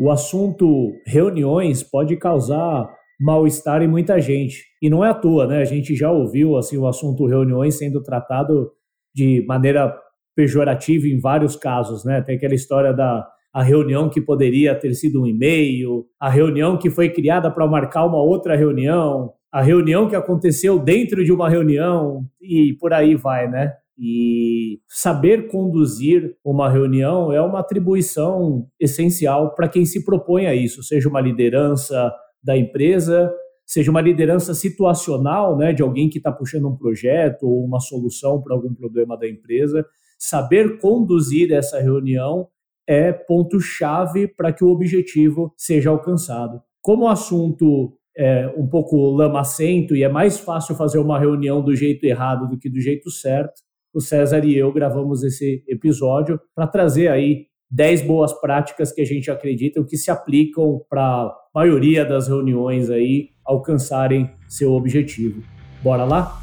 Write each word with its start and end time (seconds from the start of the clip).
o 0.00 0.10
assunto 0.10 0.94
reuniões 1.06 1.82
pode 1.82 2.16
causar 2.16 2.90
mal-estar 3.20 3.82
em 3.82 3.86
muita 3.86 4.18
gente. 4.18 4.64
E 4.80 4.88
não 4.88 5.04
é 5.04 5.10
à 5.10 5.14
toa, 5.14 5.46
né? 5.46 5.60
A 5.60 5.64
gente 5.66 5.94
já 5.94 6.10
ouviu 6.10 6.56
assim 6.56 6.78
o 6.78 6.86
assunto 6.86 7.26
reuniões 7.26 7.76
sendo 7.76 8.02
tratado 8.02 8.70
de 9.14 9.44
maneira 9.46 9.94
pejorativa 10.34 11.06
em 11.06 11.20
vários 11.20 11.54
casos, 11.54 12.02
né? 12.02 12.22
Tem 12.22 12.36
aquela 12.36 12.54
história 12.54 12.94
da 12.94 13.28
a 13.52 13.62
reunião 13.62 14.08
que 14.08 14.20
poderia 14.20 14.74
ter 14.74 14.94
sido 14.94 15.20
um 15.20 15.26
e-mail, 15.26 16.06
a 16.18 16.30
reunião 16.30 16.78
que 16.78 16.88
foi 16.88 17.10
criada 17.10 17.50
para 17.50 17.66
marcar 17.66 18.06
uma 18.06 18.22
outra 18.22 18.56
reunião, 18.56 19.32
a 19.52 19.60
reunião 19.60 20.08
que 20.08 20.16
aconteceu 20.16 20.78
dentro 20.78 21.22
de 21.24 21.32
uma 21.32 21.50
reunião 21.50 22.24
e 22.40 22.72
por 22.80 22.94
aí 22.94 23.16
vai, 23.16 23.50
né? 23.50 23.74
E 24.02 24.80
saber 24.88 25.48
conduzir 25.48 26.34
uma 26.42 26.70
reunião 26.70 27.30
é 27.30 27.42
uma 27.42 27.60
atribuição 27.60 28.66
essencial 28.80 29.54
para 29.54 29.68
quem 29.68 29.84
se 29.84 30.02
propõe 30.06 30.46
a 30.46 30.54
isso, 30.54 30.82
seja 30.82 31.06
uma 31.06 31.20
liderança 31.20 32.10
da 32.42 32.56
empresa, 32.56 33.30
seja 33.66 33.90
uma 33.90 34.00
liderança 34.00 34.54
situacional, 34.54 35.54
né, 35.54 35.74
de 35.74 35.82
alguém 35.82 36.08
que 36.08 36.16
está 36.16 36.32
puxando 36.32 36.66
um 36.66 36.76
projeto 36.76 37.42
ou 37.42 37.62
uma 37.62 37.78
solução 37.78 38.40
para 38.40 38.54
algum 38.54 38.74
problema 38.74 39.18
da 39.18 39.28
empresa. 39.28 39.84
Saber 40.18 40.78
conduzir 40.78 41.52
essa 41.52 41.78
reunião 41.78 42.48
é 42.88 43.12
ponto-chave 43.12 44.28
para 44.28 44.50
que 44.50 44.64
o 44.64 44.68
objetivo 44.68 45.52
seja 45.58 45.90
alcançado. 45.90 46.62
Como 46.80 47.04
o 47.04 47.08
assunto 47.08 47.92
é 48.16 48.48
um 48.56 48.66
pouco 48.66 49.10
lamacento 49.10 49.94
e 49.94 50.02
é 50.02 50.08
mais 50.08 50.40
fácil 50.40 50.74
fazer 50.74 50.98
uma 50.98 51.18
reunião 51.18 51.62
do 51.62 51.76
jeito 51.76 52.04
errado 52.04 52.48
do 52.48 52.58
que 52.58 52.70
do 52.70 52.80
jeito 52.80 53.10
certo, 53.10 53.60
o 53.92 54.00
César 54.00 54.44
e 54.44 54.56
eu 54.56 54.72
gravamos 54.72 55.22
esse 55.22 55.64
episódio 55.68 56.40
para 56.54 56.66
trazer 56.66 57.08
aí 57.08 57.46
10 57.70 58.02
boas 58.02 58.32
práticas 58.40 58.92
que 58.92 59.00
a 59.00 59.04
gente 59.04 59.30
acredita 59.30 59.82
que 59.84 59.96
se 59.96 60.10
aplicam 60.10 60.80
para 60.88 61.02
a 61.02 61.34
maioria 61.54 62.04
das 62.04 62.28
reuniões 62.28 62.90
aí 62.90 63.30
alcançarem 63.44 64.30
seu 64.48 64.72
objetivo. 64.72 65.42
Bora 65.82 66.04
lá? 66.04 66.40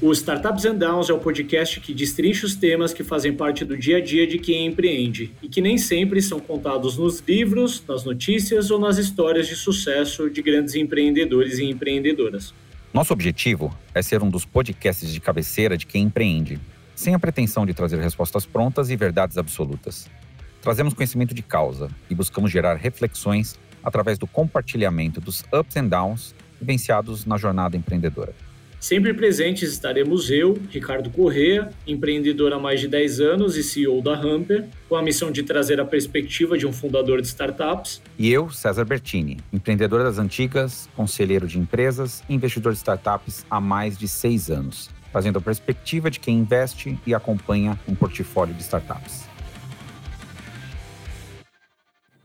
O 0.00 0.12
Startups 0.12 0.64
and 0.64 0.76
Downs 0.76 1.10
é 1.10 1.12
o 1.12 1.18
podcast 1.18 1.80
que 1.80 1.92
destrincha 1.92 2.46
os 2.46 2.54
temas 2.54 2.92
que 2.92 3.02
fazem 3.02 3.32
parte 3.32 3.64
do 3.64 3.76
dia 3.76 3.96
a 3.96 4.00
dia 4.00 4.28
de 4.28 4.38
quem 4.38 4.66
empreende 4.66 5.32
e 5.42 5.48
que 5.48 5.60
nem 5.60 5.76
sempre 5.76 6.22
são 6.22 6.38
contados 6.38 6.96
nos 6.96 7.18
livros, 7.18 7.82
nas 7.86 8.04
notícias 8.04 8.70
ou 8.70 8.78
nas 8.78 8.96
histórias 8.96 9.48
de 9.48 9.56
sucesso 9.56 10.30
de 10.30 10.40
grandes 10.40 10.76
empreendedores 10.76 11.58
e 11.58 11.64
empreendedoras. 11.64 12.54
Nosso 12.92 13.12
objetivo 13.12 13.76
é 13.94 14.00
ser 14.00 14.22
um 14.22 14.30
dos 14.30 14.46
podcasts 14.46 15.12
de 15.12 15.20
cabeceira 15.20 15.76
de 15.76 15.84
quem 15.84 16.04
empreende, 16.04 16.58
sem 16.94 17.14
a 17.14 17.18
pretensão 17.18 17.66
de 17.66 17.74
trazer 17.74 18.00
respostas 18.00 18.46
prontas 18.46 18.88
e 18.88 18.96
verdades 18.96 19.36
absolutas. 19.36 20.08
Trazemos 20.62 20.94
conhecimento 20.94 21.34
de 21.34 21.42
causa 21.42 21.90
e 22.08 22.14
buscamos 22.14 22.50
gerar 22.50 22.76
reflexões 22.76 23.58
através 23.84 24.18
do 24.18 24.26
compartilhamento 24.26 25.20
dos 25.20 25.44
ups 25.52 25.76
and 25.76 25.88
downs 25.88 26.34
vivenciados 26.58 27.26
na 27.26 27.36
jornada 27.36 27.76
empreendedora. 27.76 28.34
Sempre 28.80 29.12
presentes 29.12 29.72
estaremos 29.72 30.30
eu, 30.30 30.56
Ricardo 30.70 31.10
Correa, 31.10 31.68
empreendedor 31.84 32.52
há 32.52 32.60
mais 32.60 32.80
de 32.80 32.86
10 32.86 33.20
anos 33.20 33.56
e 33.56 33.64
CEO 33.64 34.00
da 34.00 34.14
Hamper, 34.14 34.68
com 34.88 34.94
a 34.94 35.02
missão 35.02 35.32
de 35.32 35.42
trazer 35.42 35.80
a 35.80 35.84
perspectiva 35.84 36.56
de 36.56 36.64
um 36.64 36.72
fundador 36.72 37.20
de 37.20 37.26
startups. 37.26 38.00
E 38.16 38.32
eu, 38.32 38.48
César 38.50 38.84
Bertini, 38.84 39.38
empreendedor 39.52 40.04
das 40.04 40.16
antigas, 40.16 40.88
conselheiro 40.94 41.48
de 41.48 41.58
empresas 41.58 42.22
e 42.28 42.34
investidor 42.34 42.72
de 42.72 42.78
startups 42.78 43.44
há 43.50 43.60
mais 43.60 43.98
de 43.98 44.06
seis 44.06 44.48
anos, 44.48 44.88
trazendo 45.10 45.38
a 45.38 45.42
perspectiva 45.42 46.08
de 46.08 46.20
quem 46.20 46.38
investe 46.38 46.96
e 47.04 47.12
acompanha 47.12 47.76
um 47.88 47.96
portfólio 47.96 48.54
de 48.54 48.62
startups. 48.62 49.26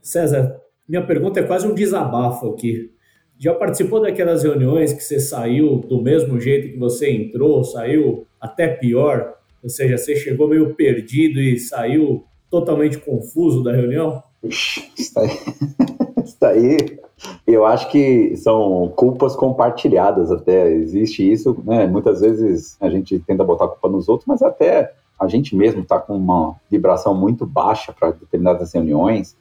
César, 0.00 0.54
minha 0.88 1.04
pergunta 1.04 1.40
é 1.40 1.42
quase 1.42 1.66
um 1.66 1.74
desabafo 1.74 2.50
aqui. 2.50 2.92
Já 3.38 3.54
participou 3.54 4.00
daquelas 4.00 4.42
reuniões 4.42 4.92
que 4.92 5.02
você 5.02 5.18
saiu 5.18 5.78
do 5.78 6.00
mesmo 6.00 6.40
jeito 6.40 6.72
que 6.72 6.78
você 6.78 7.10
entrou, 7.10 7.64
saiu 7.64 8.26
até 8.40 8.68
pior? 8.68 9.34
Ou 9.62 9.68
seja, 9.68 9.98
você 9.98 10.14
chegou 10.14 10.48
meio 10.48 10.74
perdido 10.74 11.40
e 11.40 11.58
saiu 11.58 12.24
totalmente 12.50 12.98
confuso 12.98 13.62
da 13.62 13.72
reunião? 13.72 14.22
Isso 14.42 15.18
aí, 15.18 15.28
isso 16.24 16.44
aí 16.44 16.98
eu 17.46 17.64
acho 17.64 17.90
que 17.90 18.36
são 18.36 18.92
culpas 18.96 19.34
compartilhadas 19.34 20.30
até. 20.30 20.72
Existe 20.72 21.30
isso, 21.30 21.56
né? 21.64 21.86
Muitas 21.86 22.20
vezes 22.20 22.76
a 22.80 22.88
gente 22.88 23.18
tenta 23.20 23.44
botar 23.44 23.66
a 23.66 23.68
culpa 23.68 23.88
nos 23.88 24.08
outros, 24.08 24.26
mas 24.26 24.42
até 24.42 24.92
a 25.18 25.26
gente 25.28 25.54
mesmo 25.54 25.82
está 25.82 25.98
com 25.98 26.16
uma 26.16 26.56
vibração 26.70 27.14
muito 27.14 27.46
baixa 27.46 27.92
para 27.92 28.10
determinadas 28.10 28.72
reuniões 28.72 29.36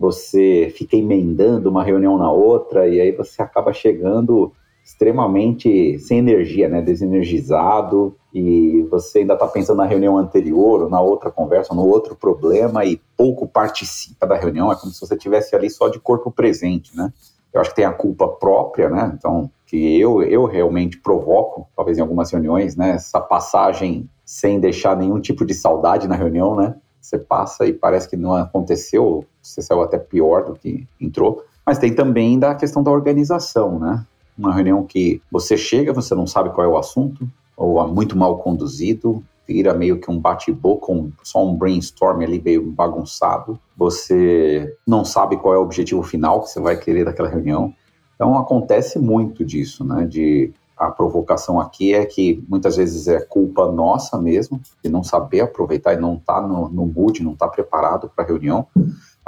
você 0.00 0.72
fica 0.74 0.96
emendando 0.96 1.68
uma 1.68 1.84
reunião 1.84 2.16
na 2.16 2.32
outra 2.32 2.88
e 2.88 2.98
aí 2.98 3.12
você 3.12 3.42
acaba 3.42 3.70
chegando 3.70 4.50
extremamente 4.82 5.98
sem 5.98 6.18
energia, 6.20 6.70
né, 6.70 6.80
desenergizado 6.80 8.16
e 8.32 8.80
você 8.90 9.18
ainda 9.18 9.34
está 9.34 9.46
pensando 9.46 9.76
na 9.76 9.84
reunião 9.84 10.16
anterior, 10.16 10.84
ou 10.84 10.88
na 10.88 11.02
outra 11.02 11.30
conversa, 11.30 11.74
no 11.74 11.86
outro 11.86 12.16
problema 12.16 12.82
e 12.82 12.98
pouco 13.14 13.46
participa 13.46 14.26
da 14.26 14.36
reunião, 14.36 14.72
é 14.72 14.76
como 14.76 14.90
se 14.90 15.00
você 15.00 15.16
estivesse 15.16 15.54
ali 15.54 15.68
só 15.68 15.88
de 15.88 16.00
corpo 16.00 16.30
presente, 16.30 16.96
né? 16.96 17.12
Eu 17.52 17.60
acho 17.60 17.70
que 17.70 17.76
tem 17.76 17.84
a 17.84 17.92
culpa 17.92 18.26
própria, 18.26 18.88
né? 18.88 19.12
Então, 19.18 19.50
que 19.66 20.00
eu, 20.00 20.22
eu 20.22 20.46
realmente 20.46 20.98
provoco, 20.98 21.68
talvez 21.76 21.98
em 21.98 22.00
algumas 22.00 22.30
reuniões, 22.30 22.74
né? 22.74 22.92
Essa 22.92 23.20
passagem 23.20 24.08
sem 24.24 24.60
deixar 24.60 24.96
nenhum 24.96 25.20
tipo 25.20 25.44
de 25.44 25.52
saudade 25.52 26.08
na 26.08 26.14
reunião, 26.14 26.56
né? 26.56 26.76
Você 27.00 27.18
passa 27.18 27.66
e 27.66 27.72
parece 27.72 28.08
que 28.08 28.16
não 28.16 28.34
aconteceu, 28.34 29.26
você 29.42 29.62
saiu 29.62 29.82
até 29.82 29.98
pior 29.98 30.44
do 30.44 30.54
que 30.54 30.86
entrou. 31.00 31.44
Mas 31.64 31.78
tem 31.78 31.94
também 31.94 32.38
da 32.38 32.54
questão 32.54 32.82
da 32.82 32.90
organização, 32.90 33.78
né? 33.78 34.04
Uma 34.36 34.54
reunião 34.54 34.84
que 34.84 35.20
você 35.30 35.56
chega, 35.56 35.92
você 35.92 36.14
não 36.14 36.26
sabe 36.26 36.50
qual 36.50 36.66
é 36.66 36.68
o 36.68 36.78
assunto, 36.78 37.28
ou 37.56 37.80
é 37.82 37.86
muito 37.86 38.16
mal 38.16 38.38
conduzido, 38.38 39.22
vira 39.46 39.74
meio 39.74 40.00
que 40.00 40.10
um 40.10 40.18
bate-boca, 40.18 40.92
um, 40.92 41.12
só 41.22 41.44
um 41.44 41.56
brainstorm 41.56 42.22
ali 42.22 42.40
meio 42.40 42.70
bagunçado. 42.70 43.58
Você 43.76 44.76
não 44.86 45.04
sabe 45.04 45.36
qual 45.36 45.54
é 45.54 45.58
o 45.58 45.62
objetivo 45.62 46.02
final 46.02 46.40
que 46.40 46.48
você 46.50 46.60
vai 46.60 46.76
querer 46.76 47.04
daquela 47.04 47.28
reunião. 47.28 47.74
Então 48.14 48.38
acontece 48.38 48.98
muito 48.98 49.44
disso, 49.44 49.84
né? 49.84 50.06
De 50.06 50.52
a 50.80 50.90
provocação 50.90 51.60
aqui 51.60 51.92
é 51.92 52.06
que 52.06 52.42
muitas 52.48 52.76
vezes 52.76 53.06
é 53.06 53.20
culpa 53.20 53.70
nossa 53.70 54.18
mesmo, 54.18 54.58
de 54.82 54.90
não 54.90 55.04
saber 55.04 55.42
aproveitar 55.42 55.92
e 55.92 56.00
não 56.00 56.14
estar 56.14 56.40
tá 56.40 56.46
no, 56.46 56.70
no 56.70 56.86
mood, 56.86 57.22
não 57.22 57.32
estar 57.32 57.48
tá 57.48 57.52
preparado 57.52 58.10
para 58.14 58.24
a 58.24 58.26
reunião, 58.26 58.66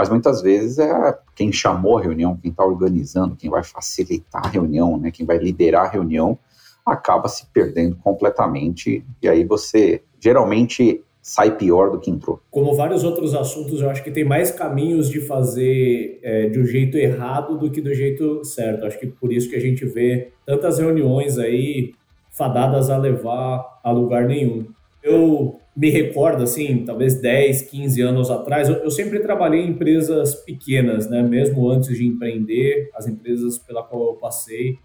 mas 0.02 0.08
muitas 0.08 0.42
vezes 0.42 0.80
é 0.80 1.16
quem 1.32 1.52
chamou 1.52 1.96
a 1.96 2.02
reunião, 2.02 2.36
quem 2.36 2.50
está 2.50 2.64
organizando, 2.64 3.36
quem 3.36 3.48
vai 3.48 3.62
facilitar 3.62 4.44
a 4.44 4.48
reunião, 4.48 4.98
né, 4.98 5.12
quem 5.12 5.24
vai 5.24 5.38
liderar 5.38 5.84
a 5.84 5.88
reunião, 5.88 6.36
acaba 6.84 7.28
se 7.28 7.46
perdendo 7.52 7.94
completamente, 7.94 9.06
e 9.22 9.28
aí 9.28 9.44
você 9.44 10.02
geralmente 10.18 11.00
sai 11.22 11.56
pior 11.56 11.92
do 11.92 12.00
que 12.00 12.10
entrou. 12.10 12.40
Como 12.50 12.74
vários 12.74 13.04
outros 13.04 13.32
assuntos, 13.32 13.80
eu 13.80 13.88
acho 13.88 14.02
que 14.02 14.10
tem 14.10 14.24
mais 14.24 14.50
caminhos 14.50 15.08
de 15.08 15.20
fazer 15.20 16.18
é, 16.20 16.48
de 16.48 16.58
um 16.58 16.66
jeito 16.66 16.98
errado 16.98 17.56
do 17.56 17.70
que 17.70 17.80
do 17.80 17.94
jeito 17.94 18.44
certo. 18.44 18.84
Acho 18.84 18.98
que 18.98 19.06
por 19.06 19.32
isso 19.32 19.48
que 19.48 19.54
a 19.54 19.60
gente 19.60 19.84
vê 19.84 20.32
tantas 20.44 20.80
reuniões 20.80 21.38
aí 21.38 21.94
fadadas 22.28 22.90
a 22.90 22.98
levar 22.98 23.78
a 23.84 23.92
lugar 23.92 24.26
nenhum. 24.26 24.66
Eu 25.00 25.60
me 25.74 25.90
recordo, 25.90 26.42
assim, 26.42 26.84
talvez 26.84 27.20
10, 27.20 27.62
15 27.62 28.00
anos 28.02 28.30
atrás, 28.30 28.68
eu, 28.68 28.76
eu 28.76 28.90
sempre 28.90 29.20
trabalhei 29.20 29.62
em 29.62 29.70
empresas 29.70 30.34
pequenas, 30.34 31.08
né? 31.08 31.22
Mesmo 31.22 31.68
antes 31.68 31.96
de 31.96 32.06
empreender, 32.06 32.90
as 32.94 33.06
empresas 33.06 33.58
pela 33.58 33.82
qual 33.82 34.08
eu 34.08 34.14
passei 34.14 34.78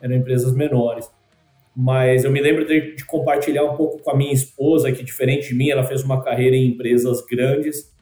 eram 0.00 0.14
empresas 0.14 0.52
menores 0.52 1.08
mas 1.74 2.24
eu 2.24 2.30
me 2.30 2.40
lembro 2.40 2.64
de, 2.64 2.94
de, 2.94 3.04
compartilhar 3.04 3.64
um 3.64 3.74
pouco 3.76 4.00
com 4.00 4.10
a 4.10 4.16
minha 4.16 4.32
esposa, 4.32 4.92
que 4.92 5.02
diferente 5.02 5.48
de 5.48 5.54
mim, 5.54 5.70
ela 5.70 5.82
fez 5.82 6.04
uma 6.04 6.22
carreira 6.22 6.54
em 6.54 6.68
empresas 6.68 7.24
grandes. 7.26 7.92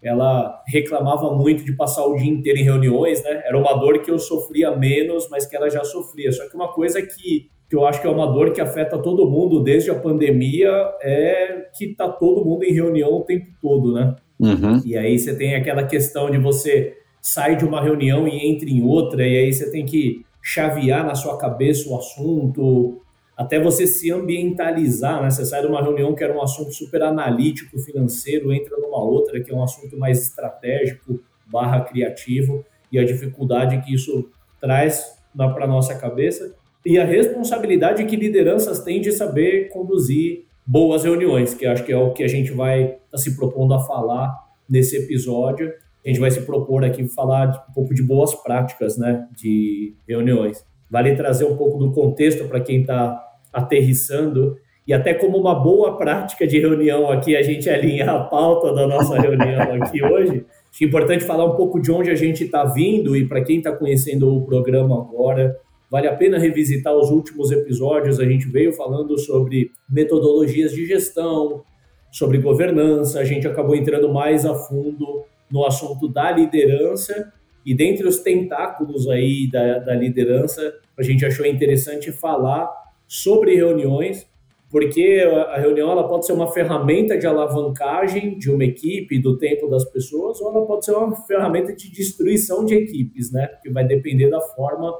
Ela 0.00 0.62
reclamava 0.68 1.34
muito 1.34 1.64
de 1.64 1.72
passar 1.72 2.06
o 2.06 2.14
dia 2.14 2.30
inteiro 2.30 2.60
em 2.60 2.62
reuniões, 2.62 3.24
né? 3.24 3.42
Era 3.44 3.58
uma 3.58 3.74
dor 3.74 4.00
que 4.00 4.10
eu 4.10 4.18
sofria 4.18 4.76
menos, 4.76 5.28
mas 5.28 5.44
que 5.44 5.56
ela 5.56 5.68
já 5.68 5.82
sofria. 5.82 6.30
Só 6.30 6.48
que 6.48 6.54
uma 6.54 6.72
coisa 6.72 7.02
que, 7.02 7.50
que 7.68 7.74
eu 7.74 7.86
acho 7.86 8.00
que 8.00 8.06
é 8.06 8.10
uma 8.10 8.26
dor 8.26 8.52
que 8.52 8.60
afeta 8.60 8.98
todo 8.98 9.28
mundo 9.28 9.62
desde 9.62 9.90
a 9.90 9.94
pandemia 9.94 10.70
é 11.02 11.68
que 11.76 11.94
tá 11.94 12.08
todo 12.08 12.44
mundo 12.44 12.64
em 12.64 12.72
reunião 12.72 13.12
o 13.14 13.22
tempo 13.22 13.46
todo, 13.60 13.92
né? 13.92 14.14
Uhum. 14.38 14.80
E 14.84 14.96
aí 14.96 15.18
você 15.18 15.36
tem 15.36 15.54
aquela 15.54 15.84
questão 15.84 16.30
de 16.30 16.38
você 16.38 16.96
sai 17.20 17.56
de 17.56 17.64
uma 17.64 17.82
reunião 17.82 18.28
e 18.28 18.46
entra 18.46 18.68
em 18.68 18.84
outra, 18.84 19.26
e 19.26 19.36
aí 19.36 19.52
você 19.52 19.70
tem 19.70 19.84
que 19.84 20.24
chavear 20.40 21.04
na 21.04 21.16
sua 21.16 21.36
cabeça 21.38 21.88
o 21.90 21.96
assunto, 21.96 23.02
até 23.36 23.58
você 23.58 23.84
se 23.86 24.12
ambientalizar, 24.12 25.20
né? 25.20 25.28
Você 25.28 25.44
sai 25.44 25.60
de 25.60 25.66
uma 25.66 25.82
reunião 25.82 26.14
que 26.14 26.22
era 26.22 26.32
um 26.32 26.40
assunto 26.40 26.72
super 26.72 27.02
analítico, 27.02 27.78
financeiro, 27.80 28.52
entra 28.52 28.76
numa 28.78 29.02
outra 29.02 29.40
que 29.40 29.52
é 29.52 29.54
um 29.54 29.62
assunto 29.62 29.98
mais 29.98 30.22
estratégico, 30.22 31.20
barra 31.46 31.80
criativo, 31.80 32.64
e 32.90 32.98
a 32.98 33.04
dificuldade 33.04 33.82
que 33.82 33.92
isso 33.92 34.30
traz 34.60 35.16
para 35.36 35.64
a 35.64 35.68
nossa 35.68 35.94
cabeça, 35.94 36.54
e 36.86 37.00
a 37.00 37.04
responsabilidade 37.04 38.04
que 38.04 38.14
lideranças 38.14 38.78
têm 38.78 39.00
de 39.00 39.10
saber 39.10 39.70
conduzir 39.70 40.44
boas 40.64 41.02
reuniões, 41.02 41.52
que 41.52 41.66
acho 41.66 41.82
que 41.82 41.92
é 41.92 41.96
o 41.96 42.12
que 42.12 42.22
a 42.22 42.28
gente 42.28 42.52
vai 42.52 42.96
tá 43.10 43.18
se 43.18 43.36
propondo 43.36 43.74
a 43.74 43.80
falar 43.80 44.32
nesse 44.70 44.96
episódio. 44.96 45.72
A 46.04 46.08
gente 46.08 46.20
vai 46.20 46.30
se 46.30 46.42
propor 46.42 46.84
aqui 46.84 47.04
falar 47.08 47.66
um 47.68 47.72
pouco 47.72 47.92
de 47.92 48.04
boas 48.04 48.32
práticas 48.36 48.96
né, 48.96 49.26
de 49.36 49.96
reuniões. 50.08 50.64
Vale 50.88 51.16
trazer 51.16 51.44
um 51.44 51.56
pouco 51.56 51.76
do 51.76 51.90
contexto 51.90 52.46
para 52.46 52.60
quem 52.60 52.82
está 52.82 53.20
aterrissando 53.52 54.56
e 54.86 54.92
até 54.92 55.12
como 55.12 55.36
uma 55.36 55.54
boa 55.56 55.96
prática 55.96 56.46
de 56.46 56.60
reunião 56.60 57.10
aqui, 57.10 57.34
a 57.34 57.42
gente 57.42 57.68
alinhar 57.68 58.08
a 58.08 58.20
pauta 58.20 58.72
da 58.72 58.86
nossa 58.86 59.18
reunião 59.20 59.82
aqui 59.82 60.00
hoje. 60.04 60.46
Acho 60.72 60.84
importante 60.84 61.24
falar 61.24 61.44
um 61.44 61.56
pouco 61.56 61.80
de 61.80 61.90
onde 61.90 62.10
a 62.10 62.14
gente 62.14 62.44
está 62.44 62.64
vindo 62.64 63.16
e 63.16 63.26
para 63.26 63.42
quem 63.42 63.58
está 63.58 63.72
conhecendo 63.72 64.32
o 64.32 64.46
programa 64.46 65.00
agora, 65.00 65.58
vale 65.90 66.08
a 66.08 66.14
pena 66.14 66.38
revisitar 66.38 66.94
os 66.94 67.10
últimos 67.10 67.50
episódios. 67.50 68.20
A 68.20 68.24
gente 68.24 68.48
veio 68.48 68.72
falando 68.72 69.18
sobre 69.18 69.70
metodologias 69.88 70.72
de 70.72 70.86
gestão, 70.86 71.62
sobre 72.10 72.38
governança, 72.38 73.20
a 73.20 73.24
gente 73.24 73.46
acabou 73.46 73.76
entrando 73.76 74.12
mais 74.12 74.46
a 74.46 74.54
fundo 74.54 75.24
no 75.50 75.64
assunto 75.64 76.08
da 76.08 76.30
liderança 76.30 77.32
e 77.66 77.74
dentre 77.74 78.06
os 78.06 78.20
tentáculos 78.20 79.08
aí 79.08 79.50
da, 79.50 79.80
da 79.80 79.94
liderança, 79.94 80.72
a 80.96 81.02
gente 81.02 81.26
achou 81.26 81.44
interessante 81.44 82.12
falar 82.12 82.72
sobre 83.08 83.56
reuniões, 83.56 84.24
porque 84.70 85.20
a 85.48 85.58
reunião 85.58 85.90
ela 85.90 86.06
pode 86.06 86.26
ser 86.26 86.32
uma 86.32 86.52
ferramenta 86.52 87.18
de 87.18 87.26
alavancagem 87.26 88.38
de 88.38 88.52
uma 88.52 88.64
equipe, 88.64 89.18
do 89.18 89.36
tempo 89.36 89.66
das 89.68 89.84
pessoas, 89.84 90.40
ou 90.40 90.50
ela 90.50 90.64
pode 90.64 90.84
ser 90.84 90.92
uma 90.92 91.16
ferramenta 91.26 91.74
de 91.74 91.90
destruição 91.90 92.64
de 92.64 92.74
equipes, 92.76 93.32
né? 93.32 93.48
Que 93.60 93.70
vai 93.70 93.84
depender 93.84 94.30
da 94.30 94.40
forma 94.40 94.94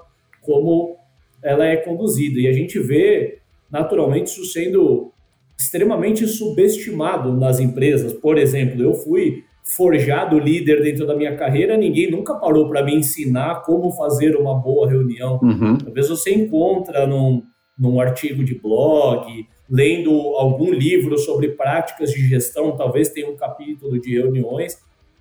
como 0.46 0.96
ela 1.42 1.66
é 1.66 1.76
conduzida. 1.76 2.40
E 2.40 2.48
a 2.48 2.52
gente 2.52 2.78
vê, 2.78 3.40
naturalmente, 3.70 4.28
isso 4.28 4.44
sendo 4.46 5.12
extremamente 5.58 6.26
subestimado 6.26 7.32
nas 7.32 7.60
empresas. 7.60 8.12
Por 8.12 8.38
exemplo, 8.38 8.82
eu 8.82 8.94
fui 8.94 9.42
forjado 9.64 10.38
líder 10.38 10.80
dentro 10.82 11.06
da 11.06 11.16
minha 11.16 11.36
carreira, 11.36 11.76
ninguém 11.76 12.08
nunca 12.08 12.34
parou 12.34 12.68
para 12.68 12.84
me 12.84 12.94
ensinar 12.94 13.62
como 13.62 13.90
fazer 13.90 14.36
uma 14.36 14.54
boa 14.54 14.88
reunião. 14.88 15.40
Uhum. 15.42 15.76
Talvez 15.78 16.08
você 16.08 16.32
encontra 16.32 17.04
num, 17.04 17.42
num 17.76 18.00
artigo 18.00 18.44
de 18.44 18.54
blog, 18.54 19.26
lendo 19.68 20.12
algum 20.36 20.72
livro 20.72 21.18
sobre 21.18 21.48
práticas 21.48 22.12
de 22.12 22.28
gestão, 22.28 22.76
talvez 22.76 23.08
tenha 23.08 23.28
um 23.28 23.36
capítulo 23.36 24.00
de 24.00 24.14
reuniões, 24.14 24.78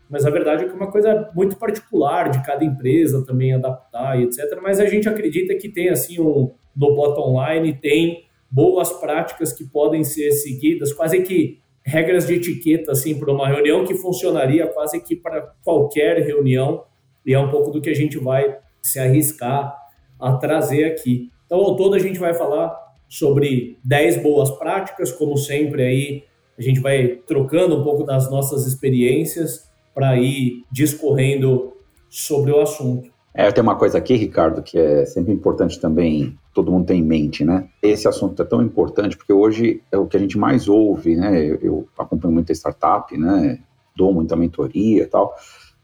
mas 0.09 0.25
a 0.25 0.29
verdade 0.29 0.63
é 0.63 0.67
que 0.67 0.73
é 0.73 0.75
uma 0.75 0.91
coisa 0.91 1.31
muito 1.33 1.57
particular 1.57 2.29
de 2.29 2.43
cada 2.43 2.63
empresa 2.63 3.25
também 3.25 3.53
adaptar 3.53 4.19
e 4.19 4.23
etc. 4.23 4.59
Mas 4.61 4.79
a 4.79 4.85
gente 4.85 5.09
acredita 5.09 5.55
que 5.55 5.69
tem 5.69 5.89
assim 5.89 6.19
um 6.19 6.53
no 6.75 6.93
bottom 6.93 7.41
line 7.41 7.73
tem 7.73 8.25
boas 8.51 8.91
práticas 8.91 9.53
que 9.53 9.65
podem 9.65 10.03
ser 10.03 10.31
seguidas, 10.31 10.93
quase 10.93 11.21
que 11.21 11.59
regras 11.83 12.27
de 12.27 12.35
etiqueta 12.35 12.91
assim 12.91 13.17
para 13.17 13.31
uma 13.31 13.47
reunião 13.47 13.85
que 13.85 13.95
funcionaria 13.95 14.67
quase 14.67 15.01
que 15.01 15.15
para 15.15 15.53
qualquer 15.63 16.17
reunião 16.25 16.83
e 17.25 17.33
é 17.33 17.39
um 17.39 17.49
pouco 17.49 17.71
do 17.71 17.81
que 17.81 17.89
a 17.89 17.95
gente 17.95 18.17
vai 18.17 18.57
se 18.81 18.99
arriscar 18.99 19.75
a 20.19 20.33
trazer 20.33 20.85
aqui. 20.85 21.31
Então, 21.45 21.59
ao 21.59 21.75
todo 21.75 21.95
a 21.95 21.99
gente 21.99 22.19
vai 22.19 22.33
falar 22.33 22.75
sobre 23.09 23.77
10 23.83 24.21
boas 24.21 24.49
práticas, 24.51 25.11
como 25.11 25.37
sempre 25.37 25.83
aí 25.83 26.23
a 26.57 26.61
gente 26.61 26.79
vai 26.79 27.19
trocando 27.27 27.79
um 27.79 27.83
pouco 27.83 28.03
das 28.03 28.29
nossas 28.29 28.65
experiências 28.65 29.69
para 29.95 30.17
ir 30.19 30.65
discorrendo 30.69 31.73
sobre 32.09 32.51
o 32.51 32.61
assunto. 32.61 33.09
É, 33.33 33.51
tem 33.51 33.61
uma 33.61 33.75
coisa 33.75 33.97
aqui, 33.97 34.15
Ricardo, 34.15 34.61
que 34.61 34.77
é 34.77 35.05
sempre 35.05 35.33
importante 35.33 35.79
também 35.79 36.37
todo 36.53 36.71
mundo 36.71 36.85
ter 36.85 36.95
em 36.95 37.03
mente, 37.03 37.43
né? 37.43 37.67
Esse 37.81 38.07
assunto 38.07 38.41
é 38.41 38.45
tão 38.45 38.61
importante 38.61 39.17
porque 39.17 39.33
hoje 39.33 39.81
é 39.91 39.97
o 39.97 40.05
que 40.05 40.15
a 40.15 40.19
gente 40.19 40.37
mais 40.37 40.69
ouve, 40.69 41.15
né? 41.15 41.43
Eu, 41.43 41.55
eu 41.61 41.89
acompanho 41.97 42.33
muita 42.33 42.53
startup, 42.53 43.17
né? 43.17 43.59
Dou 43.95 44.13
muita 44.13 44.35
mentoria 44.35 45.03
e 45.03 45.05
tal, 45.05 45.33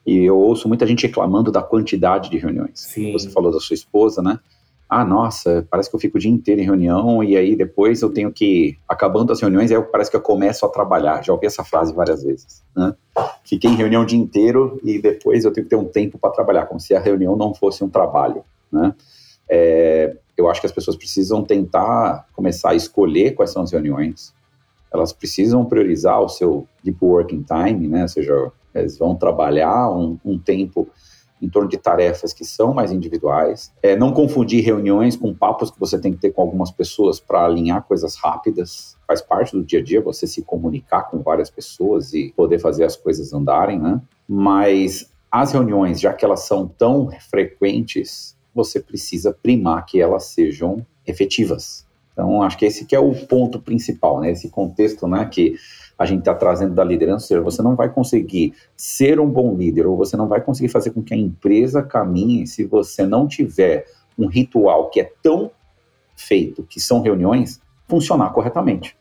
e 0.06 0.18
eu 0.20 0.38
ouço 0.38 0.68
muita 0.68 0.88
gente 0.88 1.06
reclamando 1.08 1.52
da 1.52 1.62
quantidade 1.62 2.30
de 2.30 2.38
reuniões. 2.38 2.80
Sim. 2.80 3.12
Você 3.14 3.30
falou 3.30 3.52
da 3.52 3.60
sua 3.60 3.74
esposa, 3.74 4.22
né? 4.22 4.40
Ah, 4.94 5.06
nossa, 5.06 5.66
parece 5.72 5.90
que 5.90 5.96
eu 5.96 6.00
fico 6.02 6.18
o 6.18 6.20
dia 6.20 6.30
inteiro 6.30 6.60
em 6.60 6.66
reunião 6.66 7.24
e 7.24 7.38
aí 7.38 7.56
depois 7.56 8.02
eu 8.02 8.10
tenho 8.10 8.30
que, 8.30 8.78
acabando 8.86 9.32
as 9.32 9.40
reuniões, 9.40 9.72
aí 9.72 9.82
parece 9.84 10.12
que 10.12 10.18
eu 10.18 10.22
começo 10.22 10.66
a 10.66 10.70
trabalhar. 10.70 11.24
Já 11.24 11.32
ouvi 11.32 11.46
essa 11.46 11.64
frase 11.64 11.94
várias 11.94 12.22
vezes, 12.22 12.62
né? 12.76 12.94
Fiquei 13.46 13.72
em 13.72 13.76
reunião 13.76 14.02
o 14.02 14.06
dia 14.06 14.20
inteiro 14.20 14.82
e 14.84 15.02
depois 15.02 15.46
eu 15.46 15.52
tenho 15.54 15.64
que 15.64 15.70
ter 15.70 15.78
um 15.78 15.86
tempo 15.86 16.20
para 16.20 16.32
trabalhar, 16.32 16.66
como 16.66 16.78
se 16.78 16.94
a 16.94 17.00
reunião 17.00 17.38
não 17.38 17.54
fosse 17.54 17.82
um 17.86 17.90
trabalho, 17.90 18.44
né? 18.70 18.94
É, 19.50 20.14
eu 20.38 20.50
acho 20.50 20.60
que 20.60 20.68
as 20.68 20.74
pessoas 20.74 20.98
precisam 20.98 21.42
tentar 21.42 22.28
começar 22.34 22.72
a 22.72 22.76
escolher 22.76 23.32
quais 23.32 23.52
são 23.52 23.62
as 23.62 23.72
reuniões. 23.72 24.34
Elas 24.94 25.14
precisam 25.14 25.64
priorizar 25.64 26.20
o 26.20 26.28
seu 26.28 26.68
deep 26.84 26.98
working 27.02 27.44
time, 27.44 27.88
né? 27.88 28.02
Ou 28.02 28.10
seja, 28.10 28.52
eles 28.76 28.98
vão 28.98 29.16
trabalhar 29.16 29.90
um, 29.90 30.20
um 30.26 30.38
tempo 30.38 30.90
em 31.42 31.50
torno 31.50 31.68
de 31.68 31.78
tarefas 31.78 32.34
que 32.34 32.46
são 32.46 32.74
mais 32.74 32.92
individuais. 32.92 33.74
É, 33.82 33.96
não 33.96 34.14
confundir 34.14 34.64
reuniões 34.64 35.16
com 35.16 35.34
papos 35.34 35.72
que 35.72 35.80
você 35.80 36.00
tem 36.00 36.12
que 36.14 36.20
ter 36.20 36.32
com 36.32 36.42
algumas 36.42 36.70
pessoas 36.70 37.20
para 37.20 37.44
alinhar 37.44 37.84
coisas 37.84 38.16
rápidas. 38.16 38.96
Faz 39.08 39.22
parte 39.22 39.54
do 39.54 39.64
dia 39.64 39.80
a 39.80 39.84
dia 39.84 40.02
você 40.02 40.28
se 40.28 40.44
comunicar 40.44 41.10
com 41.10 41.20
várias 41.20 41.50
pessoas 41.50 42.14
e 42.14 42.32
poder 42.36 42.60
fazer 42.60 42.84
as 42.84 42.96
coisas 42.96 43.34
andarem, 43.34 43.80
né? 43.80 44.00
Mas 44.28 45.12
as 45.32 45.52
reuniões, 45.52 46.00
já 46.00 46.14
que 46.14 46.24
elas 46.24 46.42
são 46.42 46.68
tão 46.68 47.10
frequentes, 47.30 48.38
você 48.54 48.80
precisa 48.80 49.34
primar 49.34 49.86
que 49.86 50.02
elas 50.02 50.26
sejam 50.26 50.86
efetivas. 51.08 51.88
Então, 52.12 52.44
acho 52.44 52.58
que 52.58 52.66
esse 52.66 52.86
que 52.86 52.96
é 52.96 53.00
o 53.00 53.14
ponto 53.26 53.60
principal, 53.60 54.20
né? 54.20 54.32
Esse 54.32 54.50
contexto, 54.50 55.08
né, 55.08 55.26
que 55.26 55.56
a 56.02 56.06
gente 56.06 56.20
está 56.20 56.34
trazendo 56.34 56.74
da 56.74 56.84
liderança, 56.84 57.26
ou 57.26 57.28
seja, 57.28 57.42
você 57.42 57.62
não 57.62 57.76
vai 57.76 57.88
conseguir 57.88 58.56
ser 58.76 59.20
um 59.20 59.30
bom 59.30 59.56
líder 59.56 59.86
ou 59.86 59.96
você 59.96 60.18
não 60.18 60.28
vai 60.28 60.42
conseguir 60.42 60.70
fazer 60.70 60.90
com 60.90 61.04
que 61.04 61.14
a 61.14 61.18
empresa 61.18 61.84
caminhe 61.84 62.48
se 62.48 62.66
você 62.66 63.06
não 63.06 63.28
tiver 63.28 63.86
um 64.18 64.26
ritual 64.26 64.90
que 64.90 65.00
é 65.00 65.12
tão 65.22 65.52
feito, 66.16 66.64
que 66.64 66.80
são 66.80 67.02
reuniões, 67.02 67.62
funcionar 67.88 68.32
corretamente. 68.32 68.98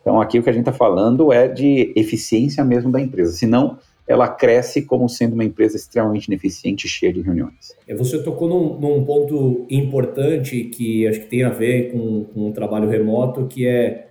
Então, 0.00 0.20
aqui 0.20 0.38
o 0.38 0.42
que 0.44 0.48
a 0.48 0.52
gente 0.52 0.68
está 0.68 0.72
falando 0.72 1.32
é 1.32 1.48
de 1.48 1.92
eficiência 1.96 2.64
mesmo 2.64 2.92
da 2.92 3.00
empresa, 3.00 3.32
senão 3.32 3.76
ela 4.06 4.28
cresce 4.28 4.82
como 4.82 5.08
sendo 5.08 5.34
uma 5.34 5.44
empresa 5.44 5.76
extremamente 5.76 6.28
ineficiente 6.28 6.88
cheia 6.88 7.12
de 7.12 7.20
reuniões. 7.20 7.76
É, 7.86 7.96
você 7.96 8.22
tocou 8.22 8.48
num, 8.48 8.78
num, 8.78 9.04
ponto 9.04 9.66
importante 9.68 10.64
que 10.64 11.06
acho 11.08 11.20
que 11.20 11.26
tem 11.26 11.42
a 11.42 11.50
ver 11.50 11.90
com, 11.90 12.24
com 12.32 12.48
o 12.48 12.52
trabalho 12.52 12.88
remoto, 12.88 13.46
que 13.46 13.66
é 13.66 14.07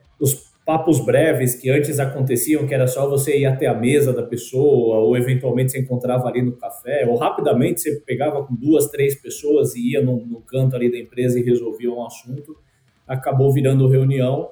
papos 0.68 1.00
breves 1.00 1.56
que 1.56 1.69
antes 1.69 1.98
aconteciam, 1.98 2.68
que 2.68 2.74
era 2.74 2.88
só 2.88 3.10
você 3.10 3.40
ir 3.40 3.46
até 3.46 3.68
a 3.68 3.74
mesa 3.74 4.12
da 4.12 4.22
pessoa, 4.22 4.98
ou 4.98 5.16
eventualmente 5.16 5.72
você 5.72 5.80
encontrava 5.80 6.28
ali 6.28 6.42
no 6.42 6.58
café, 6.58 7.07
ou 7.07 7.16
rapidamente 7.16 7.80
você 7.80 8.02
pegava 8.06 8.44
com 8.44 8.54
duas, 8.54 8.88
três 8.88 9.16
pessoas 9.16 9.74
e 9.76 9.94
ia 9.94 10.02
no, 10.02 10.26
no 10.26 10.42
canto 10.42 10.76
ali 10.76 10.92
da 10.92 10.97
empresa 10.97 11.40
e 11.40 11.42
resolvia 11.42 11.90
um 11.90 12.06
assunto, 12.06 12.57
acabou 13.07 13.54
virando 13.54 13.88
reunião. 13.88 14.50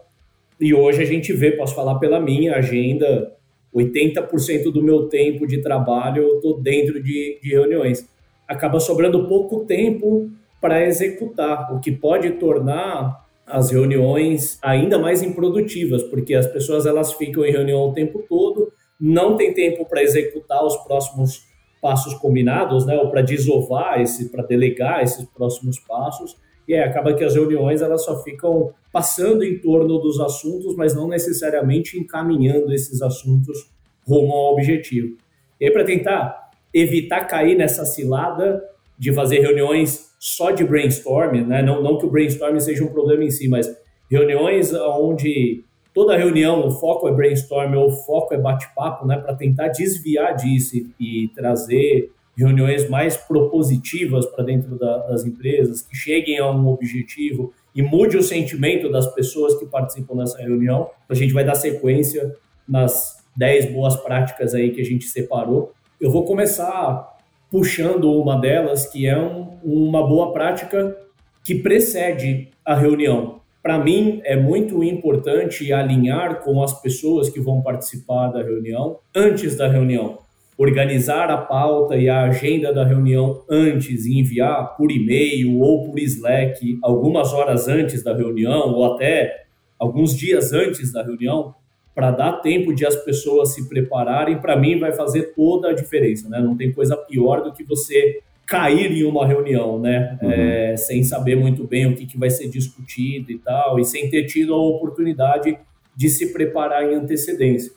E 0.58 0.74
hoje 0.74 1.04
a 1.04 1.06
gente 1.06 1.34
vê, 1.34 1.52
posso 1.52 1.76
falar 1.76 2.00
pela 2.00 2.18
minha 2.18 2.56
agenda, 2.56 3.34
80% 3.76 4.72
do 4.72 4.82
meu 4.82 5.10
tempo 5.10 5.46
de 5.46 5.62
trabalho 5.62 6.24
eu 6.24 6.36
estou 6.38 6.62
dentro 6.62 7.04
de, 7.04 7.42
de 7.44 7.50
reuniões. 7.50 8.08
Acaba 8.48 8.80
sobrando 8.80 9.28
pouco 9.28 9.66
tempo 9.66 10.32
para 10.62 10.86
executar, 10.86 11.76
o 11.76 11.82
que 11.82 11.92
pode 11.92 12.32
tornar 12.32 13.25
as 13.46 13.70
reuniões 13.70 14.58
ainda 14.62 14.98
mais 14.98 15.22
improdutivas, 15.22 16.04
porque 16.04 16.34
as 16.34 16.48
pessoas 16.48 16.86
elas 16.86 17.14
ficam 17.14 17.46
em 17.46 17.52
reunião 17.52 17.90
o 17.90 17.94
tempo 17.94 18.24
todo, 18.28 18.72
não 19.00 19.36
tem 19.36 19.54
tempo 19.54 19.86
para 19.86 20.02
executar 20.02 20.66
os 20.66 20.76
próximos 20.78 21.44
passos 21.82 22.16
combinados, 22.16 22.86
né, 22.86 22.98
ou 22.98 23.10
para 23.12 23.22
desovar 23.22 24.02
esse, 24.02 24.30
para 24.30 24.44
delegar 24.44 25.04
esses 25.04 25.26
próximos 25.26 25.78
passos, 25.80 26.36
e 26.68 26.74
acaba 26.76 27.14
que 27.14 27.24
as 27.24 27.36
reuniões 27.36 27.82
elas 27.82 28.04
só 28.04 28.24
ficam 28.24 28.74
passando 28.92 29.44
em 29.44 29.60
torno 29.60 30.00
dos 30.00 30.20
assuntos, 30.20 30.76
mas 30.76 30.96
não 30.96 31.08
necessariamente 31.08 32.00
encaminhando 32.00 32.74
esses 32.74 33.04
assuntos 33.04 33.70
rumo 34.08 34.34
ao 34.34 34.54
objetivo. 34.54 35.16
E 35.60 35.70
para 35.70 35.84
tentar 35.84 36.50
evitar 36.74 37.26
cair 37.26 37.56
nessa 37.56 37.86
cilada 37.86 38.64
de 38.98 39.14
fazer 39.14 39.42
reuniões 39.42 40.05
só 40.20 40.52
de 40.52 40.64
brainstorming, 40.64 41.46
né? 41.46 41.62
não, 41.62 41.82
não 41.82 41.98
que 41.98 42.06
o 42.06 42.10
brainstorming 42.10 42.60
seja 42.60 42.84
um 42.84 42.92
problema 42.92 43.24
em 43.24 43.30
si, 43.30 43.48
mas 43.48 43.70
reuniões 44.10 44.74
onde 44.74 45.64
toda 45.94 46.18
reunião 46.18 46.68
o 46.68 46.72
foco 46.72 47.08
é 47.08 47.12
brainstorming 47.12 47.78
ou 47.78 47.88
o 47.88 47.92
foco 47.92 48.34
é 48.34 48.38
bate-papo, 48.38 49.06
né? 49.06 49.18
para 49.18 49.36
tentar 49.36 49.70
desviar 49.70 50.36
disso 50.36 50.76
e, 51.00 51.30
trazer 51.36 52.12
reuniões 52.38 52.90
mais 52.90 53.16
propositivas 53.16 54.26
para 54.26 54.44
dentro 54.44 54.78
da, 54.78 54.98
das 55.08 55.24
empresas, 55.24 55.82
que 55.82 55.96
cheguem 55.96 56.38
a 56.38 56.52
um 56.52 56.68
objetivo 56.68 57.54
e 57.74 57.82
mude 57.82 58.18
o 58.18 58.24
sentimento 58.24 58.92
das 58.92 59.08
pessoas 59.14 59.58
que 59.58 59.66
participam 59.66 60.18
dessa 60.18 60.38
reunião. 60.38 60.90
A 61.08 61.14
gente 61.14 61.34
vai 61.34 61.46
dar 61.46 61.56
sequência 61.56 62.36
nas 62.68 63.24
10 63.38 63.74
boas 63.74 63.96
práticas 63.96 64.54
aí 64.54 64.72
que 64.72 64.82
a 64.82 64.86
gente 64.86 65.06
separou. 65.06 65.72
Eu 66.00 66.12
vou 66.12 66.26
começar 66.26 67.15
puxando 67.50 68.12
uma 68.12 68.40
delas, 68.40 68.86
que 68.88 69.08
é 69.08 69.18
um, 69.18 69.58
uma 69.64 70.06
boa 70.06 70.34
prática 70.34 70.96
que 71.44 71.56
precede 71.56 72.50
a 72.66 72.76
reunião. 72.76 73.42
Para 73.62 73.80
mim, 73.80 74.22
é 74.24 74.36
muito 74.36 74.84
importante 74.84 75.74
alinhar 75.74 76.42
com 76.42 76.62
as 76.62 76.80
pessoas 76.82 77.30
que 77.30 77.40
vão 77.40 77.62
participar 77.62 78.28
da 78.28 78.44
reunião 78.44 79.00
antes 79.16 79.56
da 79.56 79.68
reunião. 79.68 80.20
organizar 80.58 81.30
a 81.30 81.38
pauta 81.38 81.98
e 81.98 82.08
a 82.08 82.24
agenda 82.24 82.72
da 82.72 82.86
reunião 82.86 83.44
antes 83.50 84.06
e 84.06 84.20
enviar 84.20 84.78
por 84.78 84.90
e-mail 84.90 85.60
ou 85.60 85.84
por 85.84 86.00
Slack 86.00 86.80
algumas 86.82 87.34
horas 87.34 87.68
antes 87.68 88.02
da 88.02 88.16
reunião 88.16 88.74
ou 88.74 88.94
até 88.94 89.46
alguns 89.78 90.16
dias 90.16 90.54
antes 90.54 90.94
da 90.94 91.04
reunião 91.04 91.54
para 91.96 92.12
dar 92.12 92.34
tempo 92.42 92.76
de 92.76 92.86
as 92.86 92.96
pessoas 92.98 93.54
se 93.54 93.70
prepararem, 93.70 94.38
para 94.38 94.60
mim 94.60 94.78
vai 94.78 94.92
fazer 94.92 95.34
toda 95.34 95.70
a 95.70 95.74
diferença, 95.74 96.28
né? 96.28 96.42
Não 96.42 96.56
tem 96.56 96.74
coisa 96.74 96.98
pior 96.98 97.42
do 97.42 97.54
que 97.54 97.64
você 97.64 98.20
cair 98.46 98.92
em 98.92 99.06
uma 99.06 99.26
reunião, 99.26 99.80
né? 99.80 100.20
Uhum. 100.22 100.30
É, 100.30 100.78
sem 100.78 101.04
saber 101.04 101.38
muito 101.38 101.66
bem 101.66 101.88
o 101.88 101.96
que, 101.96 102.06
que 102.06 102.18
vai 102.18 102.30
ser 102.30 102.50
discutido 102.50 103.32
e 103.32 103.40
tal, 103.40 103.80
e 103.80 103.86
sem 103.86 104.10
ter 104.10 104.26
tido 104.26 104.54
a 104.54 104.58
oportunidade 104.58 105.58
de 105.96 106.10
se 106.10 106.34
preparar 106.34 106.84
em 106.84 106.96
antecedência. 106.96 107.72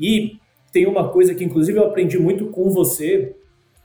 E 0.00 0.38
tem 0.72 0.86
uma 0.86 1.10
coisa 1.10 1.34
que, 1.34 1.44
inclusive, 1.44 1.78
eu 1.78 1.84
aprendi 1.84 2.18
muito 2.18 2.46
com 2.46 2.70
você, 2.70 3.36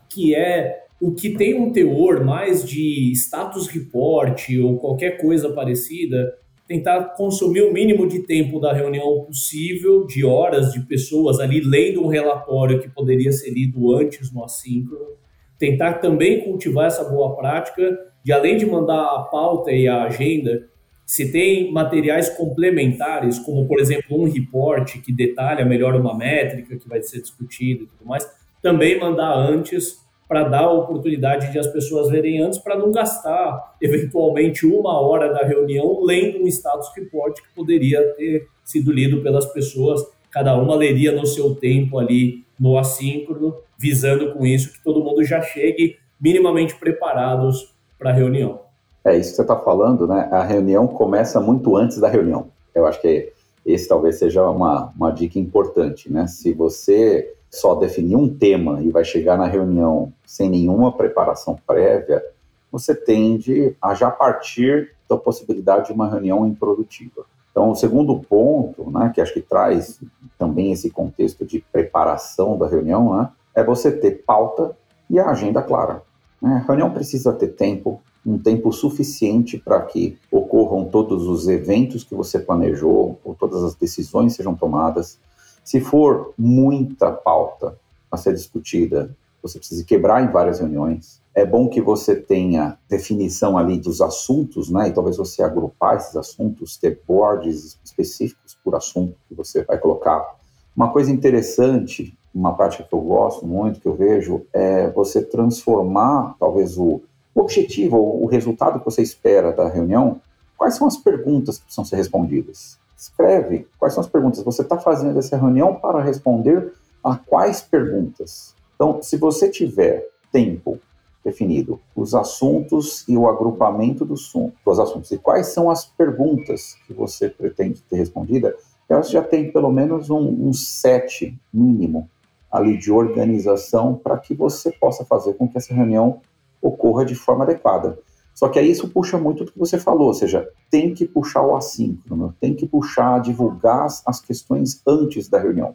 que 0.09 0.33
é 0.33 0.85
o 0.99 1.11
que 1.11 1.31
tem 1.31 1.53
um 1.53 1.71
teor 1.71 2.23
mais 2.23 2.67
de 2.67 3.11
status 3.11 3.67
report 3.67 4.49
ou 4.63 4.77
qualquer 4.77 5.21
coisa 5.21 5.49
parecida, 5.49 6.33
tentar 6.67 7.15
consumir 7.15 7.61
o 7.61 7.71
mínimo 7.71 8.07
de 8.07 8.19
tempo 8.19 8.59
da 8.59 8.73
reunião 8.73 9.23
possível, 9.25 10.05
de 10.05 10.25
horas 10.25 10.73
de 10.73 10.81
pessoas 10.81 11.39
ali 11.39 11.61
lendo 11.61 12.03
um 12.03 12.07
relatório 12.07 12.79
que 12.81 12.89
poderia 12.89 13.31
ser 13.31 13.51
lido 13.51 13.95
antes 13.95 14.33
no 14.33 14.43
assíncrono, 14.43 15.15
tentar 15.57 15.95
também 15.95 16.41
cultivar 16.43 16.87
essa 16.87 17.03
boa 17.05 17.35
prática 17.35 17.97
de 18.23 18.33
além 18.33 18.57
de 18.57 18.65
mandar 18.65 19.01
a 19.01 19.19
pauta 19.23 19.71
e 19.71 19.87
a 19.87 20.03
agenda, 20.03 20.67
se 21.05 21.31
tem 21.31 21.71
materiais 21.71 22.27
complementares, 22.27 23.39
como 23.39 23.65
por 23.65 23.79
exemplo 23.79 24.21
um 24.21 24.29
report 24.29 25.01
que 25.01 25.13
detalha 25.13 25.63
melhor 25.63 25.95
uma 25.95 26.13
métrica 26.13 26.75
que 26.75 26.89
vai 26.89 27.01
ser 27.01 27.21
discutida 27.21 27.83
e 27.83 27.87
tudo 27.87 28.05
mais, 28.05 28.29
também 28.61 28.99
mandar 28.99 29.33
antes 29.33 30.05
para 30.27 30.43
dar 30.43 30.65
a 30.65 30.71
oportunidade 30.71 31.51
de 31.51 31.59
as 31.59 31.67
pessoas 31.67 32.09
verem 32.09 32.41
antes, 32.41 32.59
para 32.59 32.77
não 32.77 32.91
gastar 32.91 33.75
eventualmente 33.81 34.65
uma 34.65 34.99
hora 34.99 35.31
da 35.33 35.45
reunião 35.45 36.03
lendo 36.03 36.43
um 36.43 36.47
status 36.47 36.89
report 36.95 37.37
que 37.37 37.47
poderia 37.55 38.03
ter 38.13 38.47
sido 38.63 38.91
lido 38.91 39.21
pelas 39.21 39.45
pessoas. 39.45 40.05
Cada 40.29 40.55
uma 40.55 40.75
leria 40.75 41.13
no 41.13 41.25
seu 41.25 41.55
tempo 41.55 41.97
ali 41.97 42.43
no 42.59 42.77
assíncrono, 42.77 43.55
visando 43.77 44.33
com 44.33 44.45
isso 44.45 44.73
que 44.73 44.83
todo 44.83 45.03
mundo 45.03 45.23
já 45.23 45.41
chegue 45.41 45.97
minimamente 46.19 46.75
preparados 46.75 47.73
para 47.97 48.09
a 48.09 48.13
reunião. 48.13 48.61
É 49.05 49.15
isso 49.15 49.29
que 49.29 49.35
você 49.37 49.41
está 49.43 49.55
falando, 49.55 50.05
né? 50.05 50.27
A 50.31 50.43
reunião 50.43 50.87
começa 50.87 51.39
muito 51.39 51.77
antes 51.77 51.99
da 51.99 52.09
reunião. 52.09 52.47
Eu 52.75 52.85
acho 52.85 52.99
que 52.99 53.31
esse 53.65 53.87
talvez 53.87 54.17
seja 54.17 54.49
uma, 54.49 54.91
uma 54.95 55.11
dica 55.11 55.39
importante, 55.39 56.11
né? 56.11 56.27
Se 56.27 56.53
você 56.53 57.33
só 57.49 57.75
definir 57.75 58.15
um 58.15 58.29
tema 58.29 58.81
e 58.81 58.89
vai 58.89 59.03
chegar 59.03 59.37
na 59.37 59.47
reunião 59.47 60.11
sem 60.25 60.49
nenhuma 60.49 60.91
preparação 60.91 61.57
prévia, 61.65 62.23
você 62.71 62.93
tende 62.93 63.75
a 63.81 63.93
já 63.93 64.11
partir 64.11 64.91
da 65.09 65.17
possibilidade 65.17 65.87
de 65.87 65.93
uma 65.93 66.09
reunião 66.09 66.45
improdutiva. 66.45 67.25
Então, 67.51 67.71
o 67.71 67.75
segundo 67.75 68.19
ponto, 68.19 68.91
né, 68.91 69.11
que 69.13 69.21
acho 69.21 69.33
que 69.33 69.41
traz 69.41 69.99
também 70.37 70.71
esse 70.71 70.91
contexto 70.91 71.45
de 71.45 71.59
preparação 71.71 72.57
da 72.57 72.67
reunião, 72.67 73.17
né, 73.17 73.29
é 73.55 73.63
você 73.63 73.91
ter 73.91 74.23
pauta 74.23 74.77
e 75.09 75.17
a 75.17 75.29
agenda 75.29 75.61
clara. 75.61 76.03
Né? 76.41 76.61
A 76.63 76.67
reunião 76.67 76.91
precisa 76.91 77.33
ter 77.33 77.47
tempo, 77.47 77.99
um 78.25 78.37
tempo 78.37 78.71
suficiente 78.71 79.57
para 79.57 79.81
que 79.81 80.17
ocorram 80.31 80.85
todos 80.85 81.27
os 81.27 81.47
eventos 81.47 82.03
que 82.03 82.13
você 82.13 82.37
planejou, 82.37 83.17
ou 83.23 83.33
todas 83.33 83.63
as 83.63 83.73
decisões 83.73 84.35
sejam 84.35 84.53
tomadas. 84.53 85.17
Se 85.67 85.81
for 85.81 86.33
muita 86.37 87.11
pauta 87.11 87.77
a 88.09 88.15
ser 88.15 88.33
discutida, 88.33 89.13
você 89.43 89.59
precisa 89.59 89.83
quebrar 89.83 90.23
em 90.23 90.31
várias 90.31 90.61
reuniões. 90.61 91.21
É 91.35 91.45
bom 91.45 91.67
que 91.67 91.81
você 91.81 92.15
tenha 92.15 92.77
definição 92.87 93.57
ali 93.57 93.77
dos 93.77 93.99
assuntos, 93.99 94.69
né? 94.69 94.87
E 94.87 94.93
talvez 94.93 95.17
você 95.17 95.43
agrupar 95.43 95.97
esses 95.97 96.15
assuntos, 96.15 96.77
ter 96.77 97.01
boards 97.05 97.77
específicos 97.83 98.57
por 98.63 98.75
assunto 98.75 99.17
que 99.27 99.35
você 99.35 99.61
vai 99.65 99.77
colocar. 99.77 100.37
Uma 100.73 100.89
coisa 100.89 101.11
interessante, 101.11 102.17
uma 102.33 102.55
prática 102.55 102.85
que 102.85 102.95
eu 102.95 103.01
gosto 103.01 103.45
muito, 103.45 103.81
que 103.81 103.89
eu 103.89 103.93
vejo, 103.93 104.45
é 104.53 104.89
você 104.91 105.21
transformar 105.21 106.37
talvez 106.39 106.77
o 106.77 107.01
objetivo, 107.35 107.97
o 107.97 108.25
resultado 108.25 108.79
que 108.79 108.85
você 108.85 109.01
espera 109.01 109.51
da 109.51 109.67
reunião, 109.67 110.21
quais 110.55 110.75
são 110.75 110.87
as 110.87 110.95
perguntas 110.95 111.57
que 111.57 111.65
precisam 111.65 111.83
ser 111.83 111.97
respondidas? 111.97 112.79
Escreve 112.97 113.67
quais 113.77 113.93
são 113.93 114.01
as 114.01 114.09
perguntas. 114.09 114.43
Você 114.43 114.63
está 114.63 114.77
fazendo 114.77 115.19
essa 115.19 115.37
reunião 115.37 115.75
para 115.75 116.01
responder 116.01 116.73
a 117.03 117.15
quais 117.15 117.61
perguntas? 117.61 118.55
Então, 118.75 119.01
se 119.01 119.17
você 119.17 119.49
tiver 119.49 120.09
tempo 120.31 120.79
definido, 121.23 121.79
os 121.95 122.15
assuntos 122.15 123.07
e 123.07 123.15
o 123.15 123.27
agrupamento 123.27 124.03
dos, 124.03 124.33
dos 124.65 124.79
assuntos, 124.79 125.11
e 125.11 125.17
quais 125.17 125.47
são 125.47 125.69
as 125.69 125.85
perguntas 125.85 126.75
que 126.87 126.93
você 126.93 127.29
pretende 127.29 127.81
ter 127.81 127.97
respondida, 127.97 128.55
você 128.89 129.11
já 129.11 129.21
tem 129.21 129.51
pelo 129.51 129.71
menos 129.71 130.09
um, 130.09 130.47
um 130.47 130.53
set 130.53 131.37
mínimo 131.53 132.09
ali 132.49 132.77
de 132.77 132.91
organização 132.91 133.93
para 133.93 134.17
que 134.17 134.33
você 134.33 134.71
possa 134.71 135.03
fazer 135.03 135.33
com 135.33 135.47
que 135.47 135.57
essa 135.57 135.73
reunião 135.73 136.21
ocorra 136.61 137.05
de 137.05 137.13
forma 137.13 137.43
adequada. 137.43 137.99
Só 138.37 138.47
que 138.47 138.59
aí 138.59 138.69
isso 138.69 138.87
puxa 138.89 139.17
muito 139.17 139.43
do 139.43 139.51
que 139.51 139.57
você 139.57 139.79
falou, 139.79 140.09
ou 140.09 140.13
seja, 140.13 140.47
tem 140.69 140.93
que 140.93 141.07
puxar 141.07 141.41
o 141.41 141.55
assíncrono, 141.55 142.35
tem 142.39 142.53
que 142.53 142.67
puxar, 142.67 143.19
divulgar 143.19 143.87
as 144.05 144.21
questões 144.21 144.79
antes 144.87 145.27
da 145.27 145.39
reunião. 145.39 145.73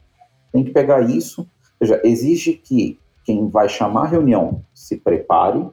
Tem 0.53 0.63
que 0.63 0.71
pegar 0.71 1.01
isso, 1.01 1.41
ou 1.41 1.49
seja, 1.81 2.01
exige 2.05 2.53
que 2.53 3.01
quem 3.25 3.49
vai 3.49 3.69
chamar 3.69 4.03
a 4.03 4.07
reunião 4.07 4.63
se 4.73 4.97
prepare, 4.97 5.69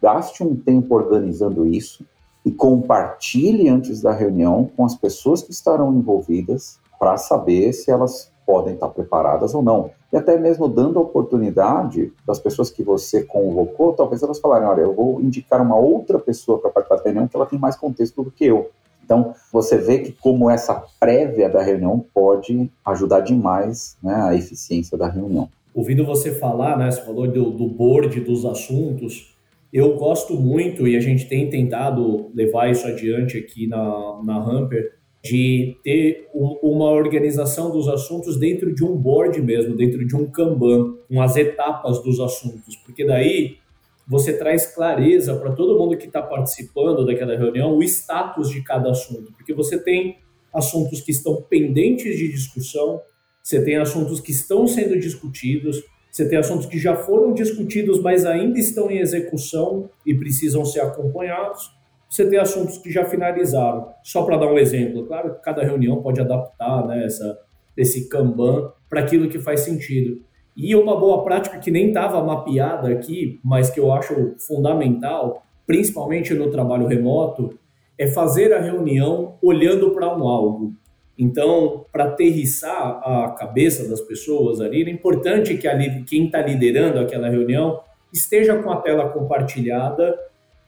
gaste 0.00 0.42
um 0.42 0.56
tempo 0.56 0.94
organizando 0.94 1.66
isso 1.66 2.02
e 2.46 2.50
compartilhe 2.50 3.68
antes 3.68 4.00
da 4.00 4.10
reunião 4.10 4.70
com 4.74 4.86
as 4.86 4.94
pessoas 4.94 5.42
que 5.42 5.50
estarão 5.50 5.94
envolvidas 5.94 6.80
para 6.98 7.18
saber 7.18 7.74
se 7.74 7.90
elas 7.90 8.32
podem 8.46 8.72
estar 8.72 8.88
preparadas 8.88 9.54
ou 9.54 9.62
não. 9.62 9.90
E 10.12 10.16
até 10.16 10.38
mesmo 10.38 10.68
dando 10.68 10.98
a 10.98 11.02
oportunidade 11.02 12.12
das 12.26 12.38
pessoas 12.38 12.70
que 12.70 12.82
você 12.82 13.22
convocou, 13.22 13.94
talvez 13.94 14.22
elas 14.22 14.38
falarem, 14.38 14.68
olha, 14.68 14.82
eu 14.82 14.92
vou 14.92 15.20
indicar 15.22 15.62
uma 15.62 15.76
outra 15.76 16.18
pessoa 16.18 16.58
para 16.58 16.70
participar 16.70 16.96
da 16.96 17.04
reunião 17.04 17.26
que 17.26 17.34
ela 17.34 17.46
tem 17.46 17.58
mais 17.58 17.76
contexto 17.76 18.22
do 18.22 18.30
que 18.30 18.44
eu. 18.44 18.70
Então, 19.04 19.34
você 19.50 19.78
vê 19.78 19.98
que 19.98 20.12
como 20.12 20.50
essa 20.50 20.84
prévia 21.00 21.48
da 21.48 21.62
reunião 21.62 22.04
pode 22.14 22.70
ajudar 22.84 23.20
demais 23.20 23.96
né, 24.02 24.14
a 24.14 24.34
eficiência 24.34 24.96
da 24.98 25.08
reunião. 25.08 25.48
Ouvindo 25.74 26.04
você 26.04 26.30
falar, 26.32 26.76
né, 26.76 26.90
você 26.90 27.00
falou 27.00 27.26
do, 27.26 27.50
do 27.50 27.66
board 27.66 28.20
dos 28.20 28.44
assuntos, 28.44 29.34
eu 29.72 29.96
gosto 29.96 30.34
muito, 30.34 30.86
e 30.86 30.94
a 30.94 31.00
gente 31.00 31.26
tem 31.26 31.48
tentado 31.48 32.30
levar 32.34 32.70
isso 32.70 32.86
adiante 32.86 33.38
aqui 33.38 33.66
na, 33.66 34.20
na 34.22 34.36
Hamper, 34.36 34.92
de 35.22 35.76
ter 35.84 36.28
um, 36.34 36.58
uma 36.62 36.90
organização 36.90 37.70
dos 37.70 37.88
assuntos 37.88 38.36
dentro 38.36 38.74
de 38.74 38.84
um 38.84 38.96
board 38.96 39.40
mesmo, 39.40 39.76
dentro 39.76 40.04
de 40.04 40.16
um 40.16 40.28
Kanban, 40.28 40.96
com 41.08 41.22
as 41.22 41.36
etapas 41.36 42.02
dos 42.02 42.18
assuntos, 42.18 42.74
porque 42.76 43.04
daí 43.04 43.58
você 44.06 44.36
traz 44.36 44.66
clareza 44.74 45.36
para 45.36 45.52
todo 45.52 45.78
mundo 45.78 45.96
que 45.96 46.06
está 46.06 46.20
participando 46.20 47.06
daquela 47.06 47.36
reunião 47.36 47.76
o 47.76 47.82
status 47.84 48.50
de 48.50 48.62
cada 48.62 48.90
assunto, 48.90 49.32
porque 49.32 49.54
você 49.54 49.78
tem 49.78 50.18
assuntos 50.52 51.00
que 51.00 51.12
estão 51.12 51.40
pendentes 51.40 52.18
de 52.18 52.28
discussão, 52.28 53.00
você 53.40 53.64
tem 53.64 53.76
assuntos 53.76 54.20
que 54.20 54.32
estão 54.32 54.66
sendo 54.66 54.98
discutidos, 54.98 55.84
você 56.10 56.28
tem 56.28 56.36
assuntos 56.36 56.66
que 56.66 56.78
já 56.78 56.96
foram 56.96 57.32
discutidos, 57.32 58.00
mas 58.02 58.26
ainda 58.26 58.58
estão 58.58 58.90
em 58.90 58.98
execução 58.98 59.88
e 60.04 60.14
precisam 60.14 60.64
ser 60.64 60.80
acompanhados 60.80 61.70
você 62.12 62.28
tem 62.28 62.38
assuntos 62.38 62.76
que 62.76 62.90
já 62.90 63.06
finalizaram. 63.06 63.88
Só 64.02 64.22
para 64.22 64.36
dar 64.36 64.46
um 64.46 64.58
exemplo, 64.58 65.06
claro 65.06 65.34
que 65.34 65.42
cada 65.42 65.62
reunião 65.62 66.02
pode 66.02 66.20
adaptar 66.20 66.86
né, 66.86 67.06
essa, 67.06 67.38
esse 67.74 68.06
Kanban 68.06 68.70
para 68.90 69.00
aquilo 69.00 69.30
que 69.30 69.38
faz 69.38 69.60
sentido. 69.60 70.20
E 70.54 70.76
uma 70.76 70.94
boa 70.94 71.24
prática 71.24 71.58
que 71.58 71.70
nem 71.70 71.88
estava 71.88 72.22
mapeada 72.22 72.90
aqui, 72.90 73.40
mas 73.42 73.70
que 73.70 73.80
eu 73.80 73.90
acho 73.90 74.34
fundamental, 74.46 75.42
principalmente 75.66 76.34
no 76.34 76.50
trabalho 76.50 76.86
remoto, 76.86 77.58
é 77.96 78.06
fazer 78.06 78.52
a 78.52 78.60
reunião 78.60 79.38
olhando 79.40 79.92
para 79.92 80.14
um 80.14 80.28
algo. 80.28 80.74
Então, 81.18 81.86
para 81.90 82.04
aterrissar 82.04 83.00
a 83.02 83.30
cabeça 83.30 83.88
das 83.88 84.02
pessoas 84.02 84.60
ali, 84.60 84.82
é 84.82 84.90
importante 84.90 85.56
que 85.56 85.66
ali, 85.66 86.02
quem 86.02 86.26
está 86.26 86.42
liderando 86.42 86.98
aquela 86.98 87.30
reunião 87.30 87.80
esteja 88.12 88.62
com 88.62 88.70
a 88.70 88.76
tela 88.76 89.08
compartilhada 89.08 90.14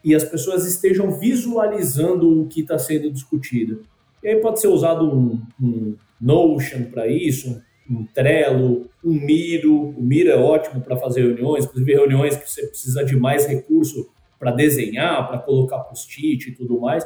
e 0.05 0.15
as 0.15 0.23
pessoas 0.23 0.67
estejam 0.67 1.19
visualizando 1.19 2.43
o 2.43 2.47
que 2.47 2.61
está 2.61 2.79
sendo 2.79 3.11
discutido. 3.11 3.83
E 4.23 4.29
aí 4.29 4.37
pode 4.37 4.61
ser 4.61 4.69
usado 4.69 5.07
um, 5.07 5.41
um 5.61 5.97
Notion 6.21 6.85
para 6.85 7.07
isso, 7.07 7.61
um 7.91 8.05
Trello, 8.07 8.89
um 9.05 9.13
Miro. 9.13 9.91
O 9.91 10.03
Miro 10.03 10.31
é 10.31 10.37
ótimo 10.37 10.81
para 10.81 10.97
fazer 10.97 11.23
reuniões, 11.23 11.65
inclusive 11.65 11.93
reuniões 11.93 12.37
que 12.37 12.51
você 12.51 12.67
precisa 12.67 13.05
de 13.05 13.17
mais 13.17 13.47
recurso 13.47 14.09
para 14.39 14.51
desenhar, 14.51 15.27
para 15.27 15.39
colocar 15.39 15.79
post-it 15.79 16.51
e 16.51 16.55
tudo 16.55 16.81
mais. 16.81 17.05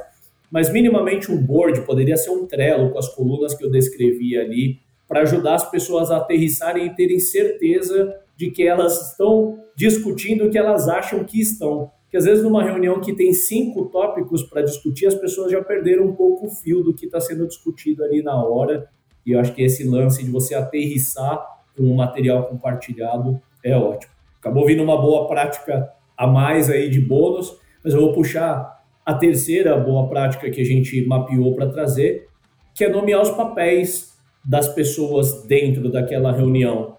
Mas 0.50 0.72
minimamente 0.72 1.30
um 1.30 1.40
board 1.40 1.80
poderia 1.82 2.16
ser 2.16 2.30
um 2.30 2.46
Trello 2.46 2.90
com 2.90 2.98
as 2.98 3.08
colunas 3.14 3.54
que 3.54 3.64
eu 3.64 3.70
descrevi 3.70 4.36
ali, 4.36 4.78
para 5.06 5.22
ajudar 5.22 5.54
as 5.54 5.70
pessoas 5.70 6.10
a 6.10 6.18
aterrissarem 6.18 6.86
e 6.86 6.94
terem 6.94 7.18
certeza 7.18 8.14
de 8.36 8.50
que 8.50 8.66
elas 8.66 9.10
estão 9.10 9.58
discutindo 9.74 10.44
o 10.44 10.50
que 10.50 10.58
elas 10.58 10.86
acham 10.86 11.24
que 11.24 11.40
estão. 11.40 11.90
Porque 12.08 12.16
às 12.16 12.24
vezes 12.24 12.42
numa 12.42 12.64
reunião 12.64 13.02
que 13.02 13.12
tem 13.12 13.34
cinco 13.34 13.84
tópicos 13.90 14.42
para 14.42 14.62
discutir, 14.62 15.06
as 15.06 15.14
pessoas 15.14 15.52
já 15.52 15.62
perderam 15.62 16.06
um 16.06 16.14
pouco 16.14 16.46
o 16.46 16.50
fio 16.50 16.82
do 16.82 16.94
que 16.94 17.04
está 17.04 17.20
sendo 17.20 17.46
discutido 17.46 18.02
ali 18.02 18.22
na 18.22 18.42
hora. 18.42 18.88
E 19.26 19.32
eu 19.32 19.40
acho 19.40 19.52
que 19.52 19.62
esse 19.62 19.86
lance 19.86 20.24
de 20.24 20.30
você 20.30 20.54
aterrissar 20.54 21.38
com 21.76 21.82
um 21.82 21.94
material 21.94 22.46
compartilhado 22.46 23.38
é 23.62 23.76
ótimo. 23.76 24.10
Acabou 24.40 24.64
vindo 24.64 24.82
uma 24.82 24.98
boa 24.98 25.28
prática 25.28 25.92
a 26.16 26.26
mais 26.26 26.70
aí 26.70 26.88
de 26.88 26.98
bônus, 26.98 27.54
mas 27.84 27.92
eu 27.92 28.00
vou 28.00 28.14
puxar 28.14 28.82
a 29.04 29.12
terceira 29.12 29.76
boa 29.76 30.08
prática 30.08 30.50
que 30.50 30.62
a 30.62 30.64
gente 30.64 31.06
mapeou 31.06 31.54
para 31.54 31.68
trazer, 31.68 32.26
que 32.74 32.84
é 32.84 32.88
nomear 32.88 33.20
os 33.20 33.30
papéis 33.30 34.18
das 34.42 34.66
pessoas 34.66 35.42
dentro 35.44 35.92
daquela 35.92 36.32
reunião. 36.32 36.96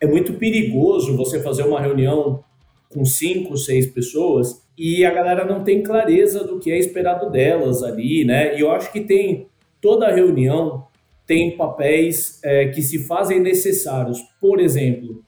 É 0.00 0.06
muito 0.06 0.32
perigoso 0.32 1.16
você 1.16 1.40
fazer 1.40 1.62
uma 1.62 1.80
reunião 1.80 2.42
com 2.88 3.04
cinco, 3.04 3.56
seis 3.56 3.86
pessoas 3.86 4.62
e 4.76 5.04
a 5.04 5.10
galera 5.12 5.44
não 5.44 5.64
tem 5.64 5.82
clareza 5.82 6.44
do 6.44 6.58
que 6.58 6.70
é 6.70 6.78
esperado 6.78 7.30
delas 7.30 7.82
ali, 7.82 8.24
né? 8.24 8.56
E 8.56 8.60
eu 8.60 8.70
acho 8.70 8.92
que 8.92 9.00
tem 9.00 9.48
toda 9.80 10.12
reunião 10.12 10.88
tem 11.28 11.54
papéis 11.58 12.40
é, 12.42 12.68
que 12.68 12.80
se 12.80 13.06
fazem 13.06 13.38
necessários. 13.38 14.18
Por 14.40 14.58
exemplo, 14.58 15.22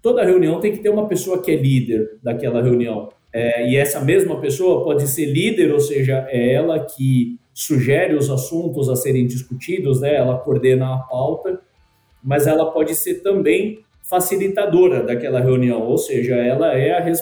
toda 0.00 0.24
reunião 0.24 0.58
tem 0.58 0.72
que 0.72 0.78
ter 0.78 0.88
uma 0.88 1.06
pessoa 1.06 1.42
que 1.42 1.50
é 1.50 1.56
líder 1.56 2.16
daquela 2.22 2.62
reunião. 2.62 3.10
É, 3.30 3.68
e 3.68 3.76
essa 3.76 4.00
mesma 4.00 4.40
pessoa 4.40 4.82
pode 4.82 5.06
ser 5.06 5.26
líder, 5.26 5.70
ou 5.70 5.80
seja, 5.80 6.26
é 6.30 6.54
ela 6.54 6.80
que 6.80 7.38
sugere 7.52 8.14
os 8.14 8.30
assuntos 8.30 8.88
a 8.88 8.96
serem 8.96 9.26
discutidos, 9.26 10.00
né? 10.00 10.14
ela 10.14 10.38
coordena 10.38 10.94
a 10.94 10.98
pauta, 10.98 11.60
mas 12.22 12.46
ela 12.46 12.72
pode 12.72 12.94
ser 12.94 13.22
também 13.22 13.80
facilitadora 14.08 15.02
daquela 15.02 15.40
reunião, 15.40 15.82
ou 15.82 15.98
seja, 15.98 16.36
ela 16.36 16.72
é 16.74 16.92
a, 16.92 17.12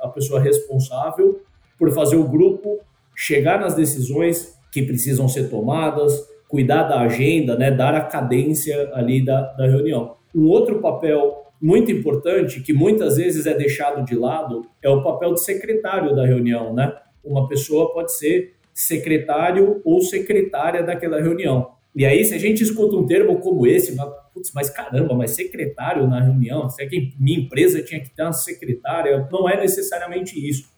a 0.00 0.08
pessoa 0.08 0.40
responsável 0.40 1.40
por 1.78 1.92
fazer 1.92 2.16
o 2.16 2.24
grupo 2.24 2.80
chegar 3.14 3.60
nas 3.60 3.74
decisões 3.74 4.58
que 4.72 4.82
precisam 4.82 5.28
ser 5.28 5.48
tomadas, 5.48 6.26
cuidar 6.48 6.84
da 6.84 7.00
agenda, 7.00 7.56
né, 7.56 7.70
dar 7.70 7.94
a 7.94 8.00
cadência 8.00 8.90
ali 8.94 9.24
da, 9.24 9.52
da 9.52 9.66
reunião. 9.66 10.16
Um 10.34 10.48
outro 10.48 10.80
papel 10.80 11.44
muito 11.60 11.90
importante, 11.90 12.60
que 12.60 12.72
muitas 12.72 13.16
vezes 13.16 13.46
é 13.46 13.54
deixado 13.54 14.04
de 14.04 14.14
lado, 14.14 14.66
é 14.82 14.88
o 14.88 15.02
papel 15.02 15.34
de 15.34 15.40
secretário 15.42 16.14
da 16.14 16.26
reunião. 16.26 16.74
Né? 16.74 16.92
Uma 17.24 17.48
pessoa 17.48 17.92
pode 17.92 18.12
ser 18.12 18.54
secretário 18.72 19.80
ou 19.84 20.00
secretária 20.02 20.82
daquela 20.82 21.20
reunião. 21.20 21.70
E 21.94 22.04
aí, 22.04 22.24
se 22.24 22.34
a 22.34 22.38
gente 22.38 22.62
escuta 22.62 22.96
um 22.96 23.06
termo 23.06 23.38
como 23.38 23.66
esse, 23.66 23.96
putz, 24.34 24.50
mas 24.52 24.68
caramba, 24.68 25.14
mas 25.14 25.30
secretário 25.30 26.08
na 26.08 26.20
reunião, 26.20 26.68
se 26.68 26.82
é 26.82 26.86
que 26.86 27.14
minha 27.18 27.38
empresa 27.38 27.80
tinha 27.80 28.00
que 28.00 28.10
ter 28.10 28.22
uma 28.22 28.32
secretária, 28.32 29.28
não 29.30 29.48
é 29.48 29.58
necessariamente 29.58 30.36
isso. 30.36 30.68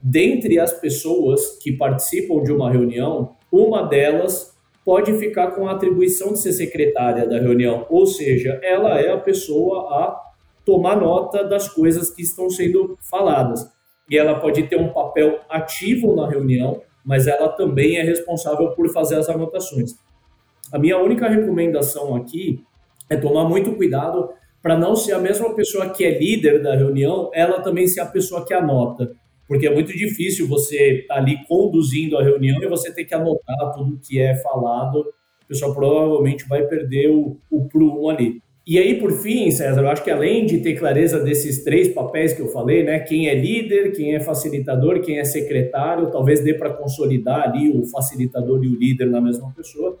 Dentre 0.00 0.58
as 0.58 0.72
pessoas 0.72 1.58
que 1.62 1.70
participam 1.70 2.42
de 2.42 2.50
uma 2.50 2.70
reunião, 2.70 3.36
uma 3.52 3.82
delas 3.82 4.52
pode 4.84 5.16
ficar 5.18 5.52
com 5.52 5.68
a 5.68 5.72
atribuição 5.72 6.32
de 6.32 6.40
ser 6.40 6.52
secretária 6.52 7.28
da 7.28 7.38
reunião, 7.38 7.86
ou 7.88 8.06
seja, 8.06 8.58
ela 8.62 8.98
é 8.98 9.12
a 9.12 9.18
pessoa 9.18 9.80
a 9.94 10.32
tomar 10.64 10.96
nota 10.96 11.44
das 11.44 11.68
coisas 11.68 12.10
que 12.10 12.22
estão 12.22 12.48
sendo 12.50 12.96
faladas. 13.00 13.64
E 14.10 14.18
ela 14.18 14.40
pode 14.40 14.64
ter 14.64 14.76
um 14.76 14.92
papel 14.92 15.40
ativo 15.48 16.16
na 16.16 16.28
reunião, 16.28 16.82
mas 17.04 17.26
ela 17.26 17.48
também 17.48 17.96
é 17.96 18.02
responsável 18.02 18.70
por 18.72 18.88
fazer 18.90 19.16
as 19.16 19.28
anotações. 19.28 19.94
A 20.72 20.78
minha 20.78 20.98
única 20.98 21.28
recomendação 21.28 22.16
aqui 22.16 22.64
é 23.12 23.16
tomar 23.16 23.48
muito 23.48 23.72
cuidado 23.74 24.30
para 24.62 24.78
não 24.78 24.94
ser 24.94 25.12
a 25.12 25.18
mesma 25.18 25.54
pessoa 25.54 25.90
que 25.90 26.04
é 26.04 26.18
líder 26.18 26.62
da 26.62 26.74
reunião, 26.76 27.30
ela 27.34 27.60
também 27.60 27.86
ser 27.86 28.00
a 28.00 28.06
pessoa 28.06 28.44
que 28.46 28.54
anota. 28.54 29.12
Porque 29.48 29.66
é 29.66 29.74
muito 29.74 29.92
difícil 29.92 30.46
você 30.46 31.00
estar 31.00 31.14
tá 31.14 31.20
ali 31.20 31.36
conduzindo 31.46 32.16
a 32.16 32.22
reunião 32.22 32.62
e 32.62 32.68
você 32.68 32.92
ter 32.92 33.04
que 33.04 33.14
anotar 33.14 33.72
tudo 33.74 33.98
que 33.98 34.20
é 34.20 34.36
falado. 34.36 35.00
O 35.00 35.46
pessoal 35.48 35.74
provavelmente 35.74 36.48
vai 36.48 36.62
perder 36.62 37.10
o, 37.10 37.36
o 37.50 37.68
prumo 37.68 38.08
ali. 38.08 38.40
E 38.64 38.78
aí, 38.78 39.00
por 39.00 39.10
fim, 39.10 39.50
César, 39.50 39.80
eu 39.80 39.88
acho 39.88 40.04
que 40.04 40.10
além 40.10 40.46
de 40.46 40.58
ter 40.58 40.78
clareza 40.78 41.18
desses 41.18 41.64
três 41.64 41.88
papéis 41.88 42.32
que 42.32 42.40
eu 42.40 42.46
falei, 42.46 42.84
né? 42.84 43.00
Quem 43.00 43.26
é 43.26 43.34
líder, 43.34 43.90
quem 43.90 44.14
é 44.14 44.20
facilitador, 44.20 45.00
quem 45.00 45.18
é 45.18 45.24
secretário, 45.24 46.12
talvez 46.12 46.38
dê 46.44 46.54
para 46.54 46.72
consolidar 46.72 47.42
ali 47.42 47.68
o 47.68 47.84
facilitador 47.86 48.62
e 48.62 48.68
o 48.68 48.78
líder 48.78 49.10
na 49.10 49.20
mesma 49.20 49.52
pessoa 49.54 49.98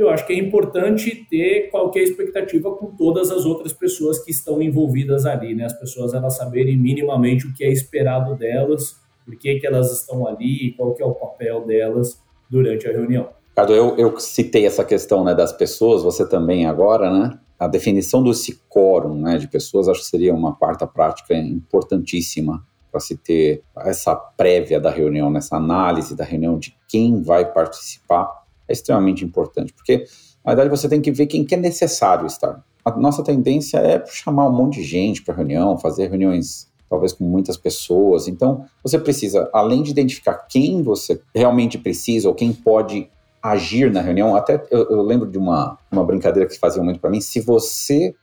eu 0.00 0.08
acho 0.08 0.26
que 0.26 0.32
é 0.32 0.38
importante 0.38 1.26
ter 1.28 1.70
qualquer 1.70 2.02
expectativa 2.02 2.70
com 2.74 2.86
todas 2.86 3.30
as 3.30 3.44
outras 3.44 3.72
pessoas 3.72 4.18
que 4.18 4.30
estão 4.30 4.62
envolvidas 4.62 5.26
ali, 5.26 5.54
né? 5.54 5.64
As 5.64 5.78
pessoas 5.78 6.14
elas 6.14 6.36
saberem 6.36 6.76
minimamente 6.76 7.46
o 7.46 7.52
que 7.52 7.64
é 7.64 7.70
esperado 7.70 8.34
delas, 8.34 8.96
por 9.24 9.36
que, 9.36 9.60
que 9.60 9.66
elas 9.66 9.92
estão 9.92 10.26
ali, 10.26 10.74
qual 10.76 10.94
que 10.94 11.02
é 11.02 11.06
o 11.06 11.14
papel 11.14 11.66
delas 11.66 12.20
durante 12.48 12.88
a 12.88 12.92
reunião. 12.92 13.28
Ricardo, 13.50 13.74
eu, 13.74 13.96
eu 13.96 14.18
citei 14.18 14.64
essa 14.64 14.84
questão 14.84 15.22
né, 15.22 15.34
das 15.34 15.52
pessoas, 15.52 16.02
você 16.02 16.26
também 16.26 16.66
agora, 16.66 17.10
né? 17.10 17.38
A 17.58 17.68
definição 17.68 18.22
desse 18.22 18.58
quórum 18.70 19.20
né, 19.20 19.36
de 19.36 19.46
pessoas 19.46 19.86
acho 19.86 20.00
que 20.00 20.06
seria 20.06 20.32
uma 20.32 20.54
quarta 20.54 20.86
prática 20.86 21.34
importantíssima 21.34 22.64
para 22.90 23.00
se 23.00 23.16
ter 23.16 23.62
essa 23.76 24.16
prévia 24.16 24.80
da 24.80 24.90
reunião, 24.90 25.30
nessa 25.30 25.56
análise 25.56 26.16
da 26.16 26.24
reunião 26.24 26.58
de 26.58 26.74
quem 26.88 27.22
vai 27.22 27.44
participar 27.44 28.39
é 28.70 28.72
extremamente 28.72 29.24
importante, 29.24 29.72
porque 29.72 30.04
na 30.44 30.54
verdade 30.54 30.70
você 30.70 30.88
tem 30.88 31.00
que 31.00 31.10
ver 31.10 31.26
quem 31.26 31.44
que 31.44 31.54
é 31.54 31.58
necessário 31.58 32.26
estar. 32.26 32.64
A 32.84 32.90
nossa 32.96 33.22
tendência 33.22 33.78
é 33.78 34.04
chamar 34.06 34.48
um 34.48 34.52
monte 34.52 34.76
de 34.76 34.84
gente 34.84 35.22
para 35.22 35.34
reunião, 35.34 35.76
fazer 35.76 36.08
reuniões 36.08 36.70
talvez 36.88 37.12
com 37.12 37.24
muitas 37.24 37.56
pessoas. 37.56 38.26
Então, 38.26 38.64
você 38.82 38.98
precisa, 38.98 39.48
além 39.52 39.82
de 39.82 39.92
identificar 39.92 40.34
quem 40.34 40.82
você 40.82 41.20
realmente 41.32 41.78
precisa 41.78 42.28
ou 42.28 42.34
quem 42.34 42.52
pode 42.52 43.08
agir 43.40 43.90
na 43.92 44.00
reunião, 44.00 44.34
até 44.34 44.62
eu, 44.70 44.90
eu 44.90 45.02
lembro 45.02 45.30
de 45.30 45.38
uma, 45.38 45.78
uma 45.90 46.04
brincadeira 46.04 46.48
que 46.48 46.58
faziam 46.58 46.84
muito 46.84 47.00
para 47.00 47.08
mim, 47.08 47.20
se 47.20 47.40
você 47.40 48.14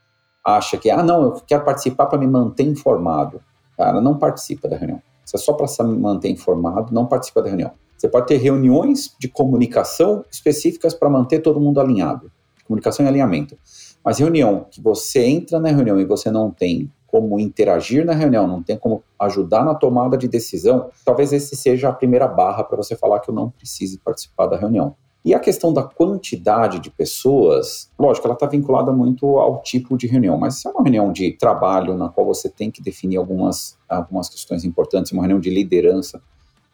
acha 0.44 0.76
que, 0.76 0.90
ah, 0.90 1.02
não, 1.02 1.22
eu 1.22 1.32
quero 1.46 1.64
participar 1.64 2.06
para 2.06 2.18
me 2.18 2.26
manter 2.26 2.64
informado, 2.64 3.40
cara, 3.76 4.00
não 4.00 4.18
participa 4.18 4.68
da 4.68 4.76
reunião. 4.76 5.02
Se 5.24 5.36
é 5.36 5.38
só 5.38 5.52
para 5.52 5.66
se 5.66 5.82
manter 5.82 6.30
informado, 6.30 6.92
não 6.92 7.06
participa 7.06 7.42
da 7.42 7.48
reunião. 7.48 7.72
Você 7.98 8.08
pode 8.08 8.28
ter 8.28 8.36
reuniões 8.36 9.14
de 9.18 9.26
comunicação 9.26 10.24
específicas 10.30 10.94
para 10.94 11.10
manter 11.10 11.40
todo 11.40 11.60
mundo 11.60 11.80
alinhado, 11.80 12.30
comunicação 12.64 13.04
e 13.04 13.08
alinhamento. 13.08 13.58
Mas 14.04 14.18
reunião 14.18 14.66
que 14.70 14.80
você 14.80 15.24
entra 15.24 15.58
na 15.58 15.68
reunião 15.68 16.00
e 16.00 16.04
você 16.04 16.30
não 16.30 16.50
tem 16.50 16.90
como 17.08 17.40
interagir 17.40 18.04
na 18.04 18.12
reunião, 18.12 18.46
não 18.46 18.62
tem 18.62 18.76
como 18.76 19.02
ajudar 19.18 19.64
na 19.64 19.74
tomada 19.74 20.16
de 20.16 20.28
decisão, 20.28 20.90
talvez 21.04 21.32
esse 21.32 21.56
seja 21.56 21.88
a 21.88 21.92
primeira 21.92 22.28
barra 22.28 22.62
para 22.62 22.76
você 22.76 22.94
falar 22.94 23.18
que 23.18 23.30
eu 23.30 23.34
não 23.34 23.50
precise 23.50 23.98
participar 23.98 24.46
da 24.46 24.56
reunião. 24.56 24.94
E 25.24 25.34
a 25.34 25.40
questão 25.40 25.72
da 25.72 25.82
quantidade 25.82 26.78
de 26.78 26.90
pessoas, 26.90 27.90
lógico, 27.98 28.26
ela 28.26 28.34
está 28.34 28.46
vinculada 28.46 28.92
muito 28.92 29.38
ao 29.38 29.60
tipo 29.62 29.96
de 29.96 30.06
reunião, 30.06 30.38
mas 30.38 30.60
se 30.60 30.68
é 30.68 30.70
uma 30.70 30.82
reunião 30.82 31.10
de 31.10 31.32
trabalho 31.32 31.96
na 31.96 32.08
qual 32.08 32.26
você 32.26 32.48
tem 32.48 32.70
que 32.70 32.80
definir 32.80 33.16
algumas, 33.16 33.76
algumas 33.88 34.28
questões 34.28 34.64
importantes, 34.64 35.10
uma 35.10 35.22
reunião 35.22 35.40
de 35.40 35.50
liderança, 35.50 36.22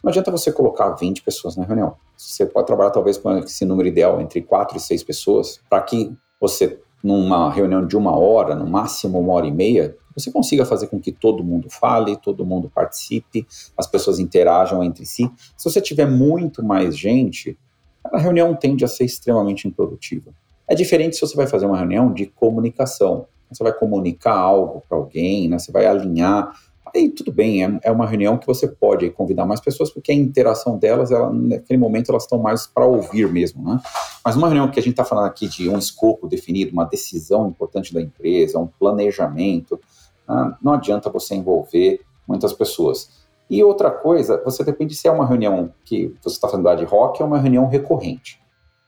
não 0.04 0.10
adianta 0.10 0.30
você 0.30 0.52
colocar 0.52 0.90
20 0.90 1.22
pessoas 1.22 1.56
na 1.56 1.64
reunião. 1.64 1.96
Você 2.14 2.44
pode 2.44 2.66
trabalhar 2.66 2.90
talvez 2.90 3.16
com 3.16 3.38
esse 3.38 3.64
número 3.64 3.88
ideal 3.88 4.20
entre 4.20 4.42
4 4.42 4.76
e 4.76 4.80
6 4.80 5.02
pessoas, 5.02 5.58
para 5.68 5.80
que 5.80 6.12
você, 6.38 6.78
numa 7.02 7.50
reunião 7.50 7.86
de 7.86 7.96
uma 7.96 8.14
hora, 8.14 8.54
no 8.54 8.66
máximo 8.66 9.18
uma 9.18 9.32
hora 9.32 9.46
e 9.46 9.50
meia, 9.50 9.96
você 10.14 10.30
consiga 10.30 10.66
fazer 10.66 10.88
com 10.88 11.00
que 11.00 11.10
todo 11.10 11.42
mundo 11.42 11.70
fale, 11.70 12.18
todo 12.18 12.44
mundo 12.44 12.70
participe, 12.72 13.46
as 13.78 13.86
pessoas 13.86 14.18
interajam 14.18 14.84
entre 14.84 15.06
si. 15.06 15.30
Se 15.56 15.70
você 15.70 15.80
tiver 15.80 16.06
muito 16.06 16.62
mais 16.62 16.98
gente, 16.98 17.58
a 18.04 18.18
reunião 18.18 18.54
tende 18.54 18.84
a 18.84 18.88
ser 18.88 19.04
extremamente 19.04 19.66
improdutiva. 19.66 20.34
É 20.68 20.74
diferente 20.74 21.16
se 21.16 21.22
você 21.22 21.34
vai 21.34 21.46
fazer 21.46 21.64
uma 21.64 21.78
reunião 21.78 22.12
de 22.12 22.26
comunicação. 22.26 23.26
Você 23.50 23.64
vai 23.64 23.72
comunicar 23.72 24.36
algo 24.36 24.82
para 24.86 24.98
alguém, 24.98 25.48
né? 25.48 25.58
você 25.58 25.72
vai 25.72 25.86
alinhar 25.86 26.52
Aí 26.94 27.10
tudo 27.10 27.32
bem, 27.32 27.64
é, 27.64 27.80
é 27.82 27.90
uma 27.90 28.06
reunião 28.06 28.38
que 28.38 28.46
você 28.46 28.68
pode 28.68 29.10
convidar 29.10 29.44
mais 29.44 29.60
pessoas, 29.60 29.90
porque 29.90 30.12
a 30.12 30.14
interação 30.14 30.78
delas, 30.78 31.10
ela, 31.10 31.32
naquele 31.32 31.78
momento, 31.78 32.10
elas 32.10 32.22
estão 32.22 32.38
mais 32.38 32.68
para 32.68 32.86
ouvir 32.86 33.30
mesmo, 33.32 33.64
né? 33.64 33.80
Mas 34.24 34.36
uma 34.36 34.46
reunião 34.46 34.70
que 34.70 34.78
a 34.78 34.82
gente 34.82 34.92
está 34.92 35.04
falando 35.04 35.26
aqui 35.26 35.48
de 35.48 35.68
um 35.68 35.76
escopo 35.76 36.28
definido, 36.28 36.72
uma 36.72 36.84
decisão 36.84 37.48
importante 37.48 37.92
da 37.92 38.00
empresa, 38.00 38.60
um 38.60 38.68
planejamento, 38.68 39.80
ah, 40.28 40.56
não 40.62 40.74
adianta 40.74 41.10
você 41.10 41.34
envolver 41.34 42.00
muitas 42.28 42.52
pessoas. 42.52 43.10
E 43.50 43.62
outra 43.62 43.90
coisa, 43.90 44.40
você 44.44 44.62
depende 44.62 44.94
se 44.94 45.08
é 45.08 45.10
uma 45.10 45.26
reunião 45.26 45.72
que 45.84 46.14
você 46.22 46.36
está 46.36 46.48
fazendo 46.48 46.68
ad 46.68 46.84
hoc 46.84 47.20
ou 47.20 47.26
uma 47.26 47.38
reunião 47.38 47.66
recorrente. 47.66 48.40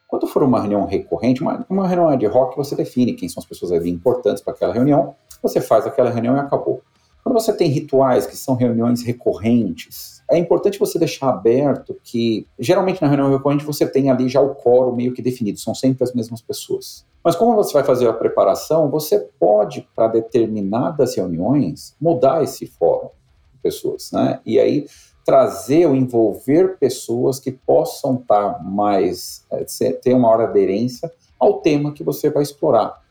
Quando 0.07 0.29
for 0.29 0.45
uma 0.45 0.61
reunião 0.61 0.87
recorrente, 0.87 1.43
uma, 1.43 1.67
uma 1.69 1.89
reunião 1.89 2.09
ad 2.09 2.27
hoc, 2.29 2.57
você 2.57 2.77
define 2.77 3.15
quem 3.15 3.29
são 3.29 3.41
as 3.41 3.47
pessoas 3.47 3.73
ali 3.73 3.91
importantes 3.91 4.43
para 4.43 4.53
aquela 4.53 4.73
reunião, 4.73 5.15
você 5.43 5.61
faz 5.61 5.87
aquela 5.87 6.09
reunião 6.09 6.37
e 6.37 6.39
acabou. 6.39 6.81
Quando 7.27 7.41
você 7.41 7.53
tem 7.53 7.69
rituais 7.69 8.25
que 8.25 8.37
são 8.37 8.55
reuniões 8.55 9.03
recorrentes, 9.03 10.23
é 10.31 10.39
importante 10.39 10.79
você 10.79 10.97
deixar 10.97 11.29
aberto 11.29 11.99
que, 12.05 12.47
geralmente 12.57 13.03
na 13.03 13.09
reunião 13.09 13.33
recorrente, 13.33 13.65
você 13.65 13.85
tem 13.85 14.09
ali 14.09 14.29
já 14.29 14.41
o 14.41 14.55
coro 14.55 14.95
meio 14.95 15.13
que 15.13 15.21
definido, 15.21 15.59
são 15.59 15.75
sempre 15.75 16.05
as 16.05 16.15
mesmas 16.15 16.41
pessoas. 16.41 17.05
Mas 17.25 17.35
como 17.35 17.57
você 17.57 17.73
vai 17.73 17.83
fazer 17.83 18.07
a 18.07 18.13
preparação, 18.13 18.89
você 18.89 19.19
pode, 19.41 19.89
para 19.93 20.07
determinadas 20.07 21.17
reuniões, 21.17 21.97
mudar 22.01 22.45
esse 22.45 22.65
fórum 22.65 23.09
de 23.53 23.59
pessoas, 23.61 24.13
né? 24.13 24.39
E 24.47 24.61
aí 24.61 24.87
trazer 25.25 25.85
ou 25.89 25.97
envolver 25.97 26.79
pessoas 26.79 27.41
que 27.41 27.51
possam 27.51 28.15
estar 28.15 28.63
mais, 28.63 29.45
é, 29.51 29.65
ter 29.95 30.15
uma 30.15 30.29
hora 30.29 30.45
aderência 30.45 31.11
ao 31.41 31.55
tema 31.55 31.91
que 31.91 32.05
você 32.05 32.31
vai 32.31 32.45
explorar. 32.45 33.05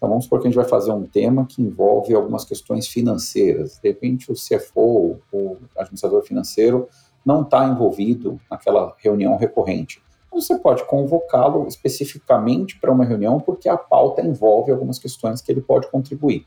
Então 0.00 0.08
vamos 0.08 0.24
supor 0.24 0.40
que 0.40 0.48
a 0.48 0.50
gente 0.50 0.56
vai 0.58 0.66
fazer 0.66 0.92
um 0.92 1.04
tema 1.04 1.44
que 1.44 1.60
envolve 1.60 2.14
algumas 2.14 2.42
questões 2.46 2.88
financeiras. 2.88 3.78
De 3.82 3.86
repente 3.90 4.32
o 4.32 4.34
CFO, 4.34 5.18
o 5.30 5.58
administrador 5.76 6.22
financeiro, 6.22 6.88
não 7.22 7.42
está 7.42 7.66
envolvido 7.68 8.40
naquela 8.50 8.94
reunião 8.96 9.36
recorrente. 9.36 10.02
Você 10.32 10.58
pode 10.58 10.86
convocá-lo 10.86 11.68
especificamente 11.68 12.80
para 12.80 12.90
uma 12.90 13.04
reunião 13.04 13.38
porque 13.38 13.68
a 13.68 13.76
pauta 13.76 14.22
envolve 14.22 14.72
algumas 14.72 14.98
questões 14.98 15.42
que 15.42 15.52
ele 15.52 15.60
pode 15.60 15.90
contribuir. 15.90 16.46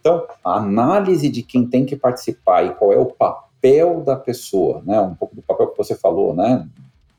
Então, 0.00 0.26
a 0.42 0.56
análise 0.56 1.28
de 1.28 1.42
quem 1.42 1.66
tem 1.66 1.84
que 1.84 1.96
participar 1.96 2.64
e 2.64 2.74
qual 2.74 2.90
é 2.90 2.96
o 2.96 3.04
papel 3.04 4.00
da 4.00 4.16
pessoa, 4.16 4.82
né? 4.86 4.98
Um 4.98 5.14
pouco 5.14 5.36
do 5.36 5.42
papel 5.42 5.66
que 5.66 5.76
você 5.76 5.94
falou, 5.94 6.34
né? 6.34 6.66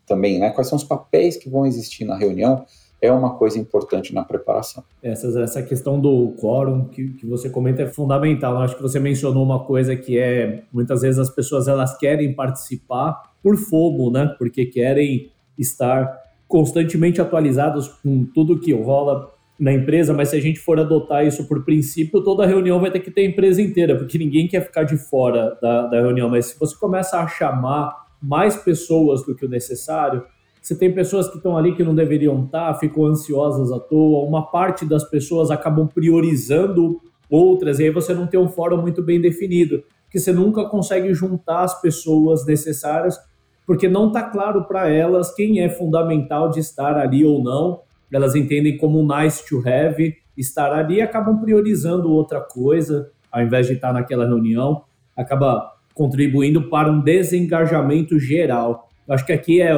Também, 0.08 0.39
né? 0.39 0.50
Quais 0.50 0.67
são 0.67 0.78
os 0.78 0.84
papéis 0.84 1.38
que 1.38 1.48
vão 1.48 1.63
existir 1.63 2.06
na 2.06 2.15
reunião? 2.15 2.65
É 3.01 3.12
uma 3.12 3.36
coisa 3.36 3.60
importante 3.60 4.13
na 4.13 4.23
preparação. 4.23 4.84
Essa, 5.01 5.39
essa 5.41 5.63
questão 5.63 5.99
do 5.99 6.34
quórum 6.39 6.86
que, 6.86 7.10
que 7.13 7.25
você 7.25 7.49
comenta 7.49 7.84
é 7.84 7.88
fundamental. 7.88 8.55
Eu 8.55 8.60
acho 8.60 8.75
que 8.75 8.81
você 8.81 8.99
mencionou 8.99 9.43
uma 9.43 9.63
coisa 9.65 9.95
que 9.95 10.17
é 10.17 10.63
muitas 10.71 11.01
vezes 11.01 11.19
as 11.19 11.29
pessoas 11.29 11.67
elas 11.67 11.97
querem 11.97 12.34
participar 12.34 13.34
por 13.43 13.58
fomo, 13.58 14.10
né? 14.10 14.34
Porque 14.38 14.65
querem 14.65 15.31
estar 15.58 16.25
constantemente 16.47 17.21
atualizados 17.21 17.88
com 17.88 18.25
tudo 18.25 18.60
que 18.60 18.73
rola 18.73 19.31
na 19.60 19.71
empresa, 19.71 20.13
mas 20.13 20.29
se 20.29 20.36
a 20.36 20.41
gente 20.41 20.60
for 20.60 20.79
adotar 20.79 21.25
isso 21.25 21.47
por 21.47 21.63
princípio, 21.63 22.23
toda 22.23 22.45
reunião 22.45 22.79
vai 22.79 22.91
ter 22.91 22.99
que 22.99 23.10
ter 23.10 23.21
a 23.21 23.25
empresa 23.25 23.62
inteira, 23.62 23.97
porque 23.97 24.17
ninguém 24.17 24.47
quer 24.47 24.62
ficar 24.62 24.84
de 24.84 24.97
fora 24.97 25.58
da, 25.62 25.88
da 25.88 26.01
reunião. 26.01 26.29
Mas 26.29 26.47
se 26.47 26.60
você 26.60 26.75
começa 26.77 27.19
a 27.19 27.27
chamar 27.27 28.05
mais 28.21 28.55
pessoas 28.58 29.25
do 29.25 29.36
que 29.36 29.45
o 29.45 29.49
necessário, 29.49 30.23
você 30.65 30.75
tem 30.75 30.91
pessoas 30.91 31.30
que 31.30 31.38
estão 31.38 31.56
ali 31.56 31.75
que 31.75 31.84
não 31.84 31.93
deveriam 31.93 32.43
estar, 32.43 32.73
ficam 32.80 33.06
ansiosas 33.06 33.71
à 33.71 33.80
toa, 33.80 34.28
uma 34.28 34.49
parte 34.49 34.84
das 34.84 35.04
pessoas 35.04 35.51
acabam 35.51 35.88
priorizando 35.88 36.99
outras, 37.30 37.78
e 37.78 37.84
aí 37.84 37.91
você 37.91 38.15
não 38.15 38.25
tem 38.25 38.39
um 38.39 38.49
fórum 38.49 38.82
muito 38.82 39.04
bem 39.04 39.21
definido, 39.21 39.84
que 40.10 40.17
você 40.17 40.34
nunca 40.34 40.67
consegue 40.67 41.13
juntar 41.13 41.65
as 41.65 41.80
pessoas 41.80 42.47
necessárias, 42.47 43.15
porque 43.63 43.88
não 43.88 44.08
está 44.08 44.23
claro 44.23 44.63
para 44.63 44.89
elas 44.89 45.32
quem 45.36 45.60
é 45.60 45.69
fundamental 45.69 46.49
de 46.49 46.62
estar 46.62 46.97
ali 46.97 47.23
ou 47.23 47.43
não. 47.43 47.82
Elas 48.12 48.34
entendem 48.34 48.75
como 48.75 49.08
nice 49.08 49.47
to 49.47 49.62
have 49.67 50.15
estar 50.36 50.73
ali 50.73 50.95
e 50.95 51.01
acabam 51.01 51.39
priorizando 51.41 52.12
outra 52.12 52.41
coisa, 52.41 53.12
ao 53.32 53.43
invés 53.43 53.67
de 53.67 53.73
estar 53.73 53.93
naquela 53.93 54.25
reunião, 54.25 54.82
acaba 55.15 55.73
contribuindo 55.93 56.69
para 56.69 56.91
um 56.91 57.01
desengajamento 57.01 58.17
geral. 58.17 58.89
Eu 59.08 59.13
acho 59.13 59.25
que 59.25 59.32
aqui 59.32 59.62
é 59.62 59.75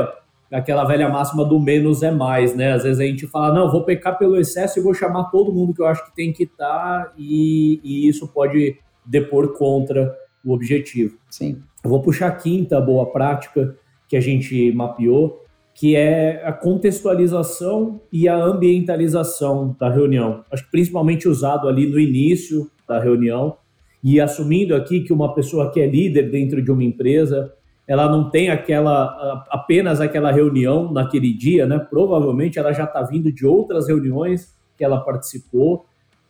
aquela 0.52 0.86
velha 0.86 1.10
máxima 1.10 1.44
do 1.44 1.60
menos 1.60 2.04
é 2.04 2.12
mais, 2.12 2.56
né? 2.56 2.74
Às 2.74 2.84
vezes 2.84 3.00
a 3.00 3.04
gente 3.04 3.28
fala, 3.28 3.54
não, 3.54 3.72
vou 3.72 3.84
pecar 3.84 4.18
pelo 4.18 4.38
excesso 4.38 4.80
e 4.80 4.82
vou 4.82 4.94
chamar 4.94 5.26
todo 5.26 5.54
mundo 5.54 5.74
que 5.74 5.82
eu 5.82 5.88
acho 5.88 6.06
que 6.06 6.16
tem 6.16 6.32
que 6.32 6.44
estar, 6.44 6.66
tá, 7.06 7.14
e, 7.18 7.80
e, 7.84 8.08
isso 8.08 8.28
pode 8.28 8.78
depor 9.06 9.58
contra 9.58 10.16
o 10.44 10.54
objetivo. 10.54 11.18
Sim. 11.30 11.62
Eu 11.84 11.90
vou 11.90 12.02
puxar 12.02 12.28
a 12.28 12.32
quinta 12.32 12.80
boa 12.80 13.12
prática 13.12 13.76
que 14.08 14.16
a 14.16 14.22
gente 14.22 14.72
mapeou, 14.72 15.44
que 15.74 15.96
é 15.96 16.42
a 16.44 16.52
contextualização 16.52 18.02
e 18.12 18.28
a 18.28 18.36
ambientalização 18.36 19.76
da 19.80 19.90
reunião. 19.90 20.44
Acho 20.52 20.64
que 20.64 20.72
principalmente 20.72 21.28
usado 21.28 21.68
ali 21.68 21.86
no 21.86 22.00
início 22.00 22.72
da 22.88 23.00
reunião, 23.00 23.58
e 24.04 24.22
assumindo 24.22 24.76
aqui 24.76 25.02
que 25.02 25.12
uma 25.12 25.34
pessoa 25.34 25.72
que 25.72 25.80
é 25.80 25.88
líder 25.88 26.32
dentro 26.32 26.62
de 26.62 26.72
uma 26.72 26.84
empresa, 26.84 27.52
ela 27.88 28.12
não 28.12 28.30
tem 28.30 28.50
aquela 28.50 29.46
apenas 29.50 30.02
aquela 30.02 30.30
reunião 30.30 30.92
naquele 30.92 31.34
dia, 31.34 31.66
né? 31.66 31.80
Provavelmente 31.80 32.60
ela 32.60 32.74
já 32.74 32.84
está 32.84 33.02
vindo 33.02 33.32
de 33.32 33.46
outras 33.46 33.88
reuniões 33.88 34.54
que 34.78 34.84
ela 34.84 35.00
participou. 35.00 35.86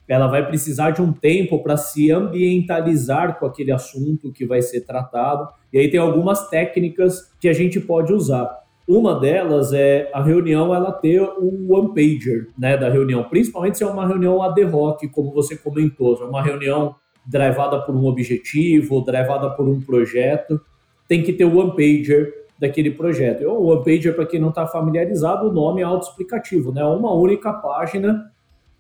Ela 0.08 0.28
vai 0.28 0.46
precisar 0.46 0.92
de 0.92 1.02
um 1.02 1.12
tempo 1.12 1.62
para 1.64 1.76
se 1.76 2.12
ambientalizar 2.12 3.40
com 3.40 3.46
aquele 3.46 3.72
assunto 3.72 4.32
que 4.32 4.46
vai 4.46 4.62
ser 4.62 4.82
tratado. 4.82 5.50
E 5.74 5.80
aí 5.80 5.90
tem 5.90 6.00
algumas 6.00 6.48
técnicas 6.48 7.34
que 7.42 7.50
a 7.50 7.54
gente 7.54 7.80
pode 7.80 8.14
usar. 8.14 8.56
Uma 8.88 9.20
delas 9.20 9.74
é 9.74 10.10
a 10.14 10.24
reunião 10.24 10.74
ela 10.74 10.94
ter 10.94 11.22
o 11.22 11.74
one 11.74 11.90
pager, 11.90 12.48
né, 12.58 12.78
da 12.78 12.88
reunião, 12.88 13.26
principalmente 13.26 13.78
se 13.78 13.84
é 13.84 13.88
uma 13.88 14.08
reunião 14.08 14.42
ad 14.42 14.64
hoc, 14.64 15.02
como 15.12 15.34
você 15.34 15.58
comentou, 15.58 16.16
se 16.16 16.24
é 16.24 16.26
uma 16.26 16.42
reunião 16.42 16.96
drivada 17.26 17.82
por 17.82 17.94
um 17.94 18.06
objetivo, 18.06 19.02
drivada 19.02 19.50
por 19.50 19.68
um 19.68 19.82
projeto 19.82 20.62
tem 21.08 21.24
que 21.24 21.34
ter 21.34 21.46
o 21.46 21.58
one 21.58 21.72
pager 21.72 22.34
daquele 22.60 22.92
projeto. 22.92 23.44
O 23.46 23.68
one 23.68 23.84
pager, 23.84 24.16
para 24.16 24.26
quem 24.26 24.40
não 24.40 24.50
está 24.50 24.68
familiarizado, 24.68 25.48
o 25.48 25.54
nome 25.54 25.82
é 25.82 25.84
autoexplicativo, 25.84 26.72
né? 26.72 26.84
Uma 26.84 27.14
única 27.14 27.54
página 27.54 28.32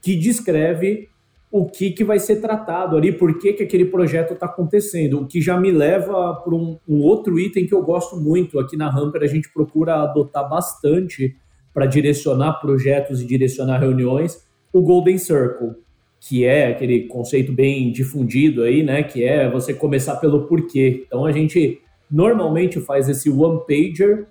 que 0.02 0.16
descreve 0.16 1.10
o 1.50 1.66
que, 1.66 1.92
que 1.92 2.04
vai 2.04 2.20
ser 2.20 2.38
tratado 2.38 2.98
ali, 2.98 3.12
por 3.12 3.40
que, 3.40 3.54
que 3.54 3.63
aquele 3.63 3.86
projeto 3.86 4.34
está 4.34 4.48
acontecendo, 4.48 5.22
o 5.22 5.28
que 5.28 5.40
já 5.42 5.58
me 5.58 5.72
leva 5.72 6.36
para 6.36 6.54
um, 6.54 6.78
um, 6.88 7.02
outro 7.02 7.40
item 7.40 7.66
que 7.66 7.74
eu 7.74 7.82
gosto 7.82 8.18
muito. 8.18 8.60
Aqui 8.60 8.76
na 8.76 8.90
Hamper 8.90 9.24
a 9.24 9.28
gente 9.28 9.52
procura 9.54 10.04
adotar 10.04 10.48
bastante 10.48 11.36
para 11.74 11.86
direcionar 11.86 12.54
projetos 12.54 13.22
e 13.22 13.26
direcionar 13.26 13.80
reuniões, 13.80 14.46
o 14.74 14.82
Golden 14.82 15.18
Circle, 15.18 15.76
que 16.20 16.44
é 16.44 16.68
aquele 16.68 17.08
conceito 17.08 17.54
bem 17.54 17.92
difundido 17.92 18.63
aí, 18.63 18.84
né? 18.84 19.04
Que 19.04 19.24
é 19.24 19.50
você 19.50 19.74
começar 19.74 20.18
pelo 20.18 20.48
porquê. 20.48 21.06
Então 21.06 21.26
a 21.26 21.32
gente 21.32 21.80
normalmente 22.10 22.80
faz 22.80 23.10
esse 23.10 23.30
one 23.30 23.62
pager 23.67 24.28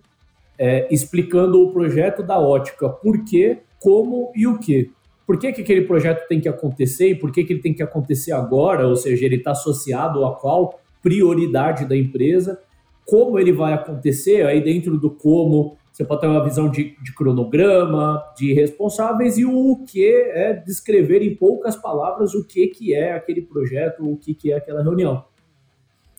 é, 0.59 0.89
explicando 0.93 1.63
o 1.63 1.73
projeto 1.73 2.23
da 2.23 2.39
ótica, 2.39 2.89
por 2.89 3.25
quê, 3.25 3.59
como 3.79 4.33
e 4.35 4.47
o 4.47 4.59
que. 4.59 4.91
Por 5.27 5.39
que, 5.39 5.53
que 5.53 5.61
aquele 5.61 5.83
projeto 5.83 6.27
tem 6.29 6.41
que 6.41 6.49
acontecer 6.49 7.11
e 7.11 7.15
por 7.15 7.33
que, 7.33 7.45
que 7.45 7.53
ele 7.53 7.61
tem 7.61 7.75
que 7.75 7.83
acontecer 7.83 8.33
agora, 8.33 8.87
ou 8.87 8.97
seja, 8.97 9.25
ele 9.25 9.37
está 9.37 9.51
associado 9.51 10.25
a 10.25 10.35
qual 10.37 10.79
prioridade 11.03 11.85
da 11.85 11.97
empresa, 11.97 12.61
como 13.05 13.39
ele 13.39 13.53
vai 13.53 13.73
acontecer, 13.73 14.47
aí 14.47 14.63
dentro 14.63 14.99
do 14.99 15.11
como 15.11 15.77
você 15.97 16.05
pode 16.05 16.21
ter 16.21 16.27
uma 16.27 16.45
visão 16.45 16.71
de, 16.71 16.95
de 17.03 17.15
cronograma, 17.15 18.23
de 18.37 18.53
responsáveis, 18.53 19.39
e 19.39 19.47
o 19.47 19.83
que 19.87 20.07
é 20.07 20.53
descrever 20.53 21.23
em 21.23 21.35
poucas 21.35 21.75
palavras 21.75 22.35
o 22.35 22.47
que, 22.47 22.67
que 22.67 22.95
é 22.95 23.15
aquele 23.15 23.41
projeto, 23.41 24.05
o 24.05 24.15
que, 24.17 24.35
que 24.35 24.53
é 24.53 24.57
aquela 24.57 24.83
reunião. 24.83 25.25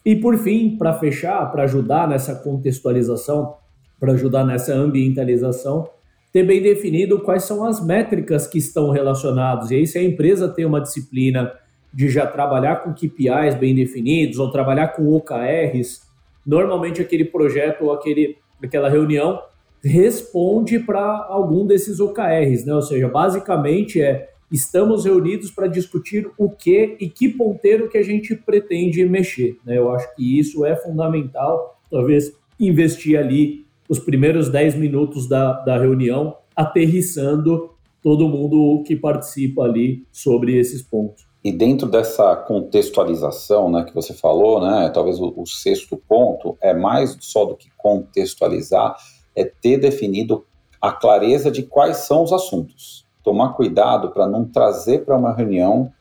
E 0.08 0.16
por 0.16 0.38
fim, 0.38 0.78
para 0.78 0.94
fechar, 0.94 1.52
para 1.52 1.64
ajudar 1.64 2.08
nessa 2.08 2.34
contextualização, 2.34 3.56
para 4.00 4.14
ajudar 4.14 4.46
nessa 4.46 4.74
ambientalização, 4.74 5.90
ter 6.32 6.44
bem 6.44 6.62
definido 6.62 7.20
quais 7.20 7.44
são 7.44 7.66
as 7.66 7.86
métricas 7.86 8.48
que 8.48 8.58
estão 8.58 8.90
relacionadas. 8.90 9.70
E 9.70 9.76
aí, 9.76 9.86
se 9.86 9.98
a 9.98 10.02
empresa 10.02 10.48
tem 10.48 10.64
uma 10.64 10.80
disciplina 10.80 11.52
de 11.94 12.08
já 12.08 12.26
trabalhar 12.26 12.78
com 12.78 12.94
KPIs 12.94 13.56
bem 13.60 13.76
definidos 13.76 14.40
ou 14.40 14.50
trabalhar 14.50 14.94
com 14.96 15.14
OKRs, 15.14 16.04
normalmente 16.46 17.02
aquele 17.02 17.26
projeto 17.26 17.84
ou 17.84 17.92
aquele, 17.92 18.38
aquela 18.64 18.88
reunião 18.88 19.42
responde 19.84 20.80
para 20.80 21.26
algum 21.28 21.68
desses 21.68 22.00
OKRs, 22.00 22.66
né? 22.66 22.74
Ou 22.74 22.82
seja, 22.82 23.10
basicamente 23.10 24.02
é 24.02 24.30
estamos 24.52 25.06
reunidos 25.06 25.52
para 25.52 25.68
discutir 25.68 26.30
o 26.38 26.50
que 26.50 26.96
e 27.00 27.10
que 27.10 27.30
ponteiro 27.30 27.90
que 27.90 27.98
a 27.98 28.04
gente 28.04 28.36
pretende 28.36 29.04
mexer. 29.06 29.58
Né? 29.66 29.78
Eu 29.78 29.92
acho 29.92 30.14
que 30.16 30.40
isso 30.40 30.66
é 30.66 30.76
fundamental, 30.76 31.80
talvez 31.92 32.32
investir 32.60 33.20
ali 33.20 33.66
os 33.90 34.00
primeiros 34.00 34.50
10 34.50 34.76
minutos 34.76 35.28
da, 35.28 35.54
da 35.62 35.78
reunião, 35.78 36.38
aterrissando 36.56 37.72
todo 38.02 38.28
mundo 38.28 38.84
que 38.86 38.96
participa 38.96 39.64
ali 39.64 40.06
sobre 40.12 40.58
esses 40.58 40.82
pontos. 40.82 41.26
E 41.44 41.52
dentro 41.52 41.88
dessa 41.88 42.36
contextualização 42.36 43.72
né, 43.72 43.84
que 43.84 43.94
você 43.94 44.14
falou, 44.14 44.62
né, 44.62 44.90
talvez 44.94 45.20
o, 45.20 45.34
o 45.38 45.46
sexto 45.46 45.96
ponto 45.96 46.58
é 46.62 46.74
mais 46.74 47.16
só 47.22 47.46
do 47.46 47.56
que 47.56 47.70
contextualizar, 47.78 48.96
é 49.36 49.46
ter 49.46 49.78
definido 49.78 50.46
a 50.82 50.92
clareza 50.92 51.50
de 51.50 51.64
quais 51.64 51.98
são 51.98 52.24
os 52.24 52.34
assuntos 52.34 53.07
tomar 53.28 53.50
cuidado 53.50 54.12
para 54.12 54.26
não 54.26 54.46
trazer 54.46 55.04
para 55.04 55.18
uma 55.18 55.34
reunião 55.34 55.92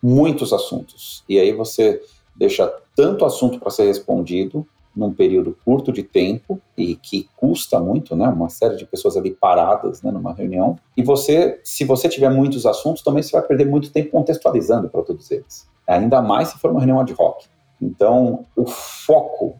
muitos 0.00 0.52
assuntos. 0.52 1.24
E 1.28 1.36
aí 1.36 1.52
você 1.52 2.00
deixa 2.36 2.72
tanto 2.94 3.24
assunto 3.24 3.58
para 3.58 3.72
ser 3.72 3.86
respondido 3.86 4.64
num 4.94 5.12
período 5.12 5.58
curto 5.64 5.90
de 5.90 6.04
tempo 6.04 6.60
e 6.78 6.94
que 6.94 7.28
custa 7.34 7.80
muito, 7.80 8.14
né? 8.14 8.28
Uma 8.28 8.48
série 8.48 8.76
de 8.76 8.86
pessoas 8.86 9.16
ali 9.16 9.32
paradas, 9.32 10.00
né, 10.00 10.12
numa 10.12 10.32
reunião. 10.32 10.78
E 10.96 11.02
você, 11.02 11.60
se 11.64 11.84
você 11.84 12.08
tiver 12.08 12.30
muitos 12.30 12.64
assuntos, 12.64 13.02
também 13.02 13.20
você 13.20 13.32
vai 13.32 13.42
perder 13.42 13.66
muito 13.66 13.90
tempo 13.90 14.12
contextualizando 14.12 14.88
para 14.88 15.02
todos 15.02 15.28
eles. 15.32 15.68
Ainda 15.88 16.22
mais 16.22 16.50
se 16.50 16.58
for 16.60 16.70
uma 16.70 16.78
reunião 16.78 17.00
ad 17.00 17.12
hoc. 17.18 17.46
Então, 17.82 18.46
o 18.54 18.64
foco 18.64 19.56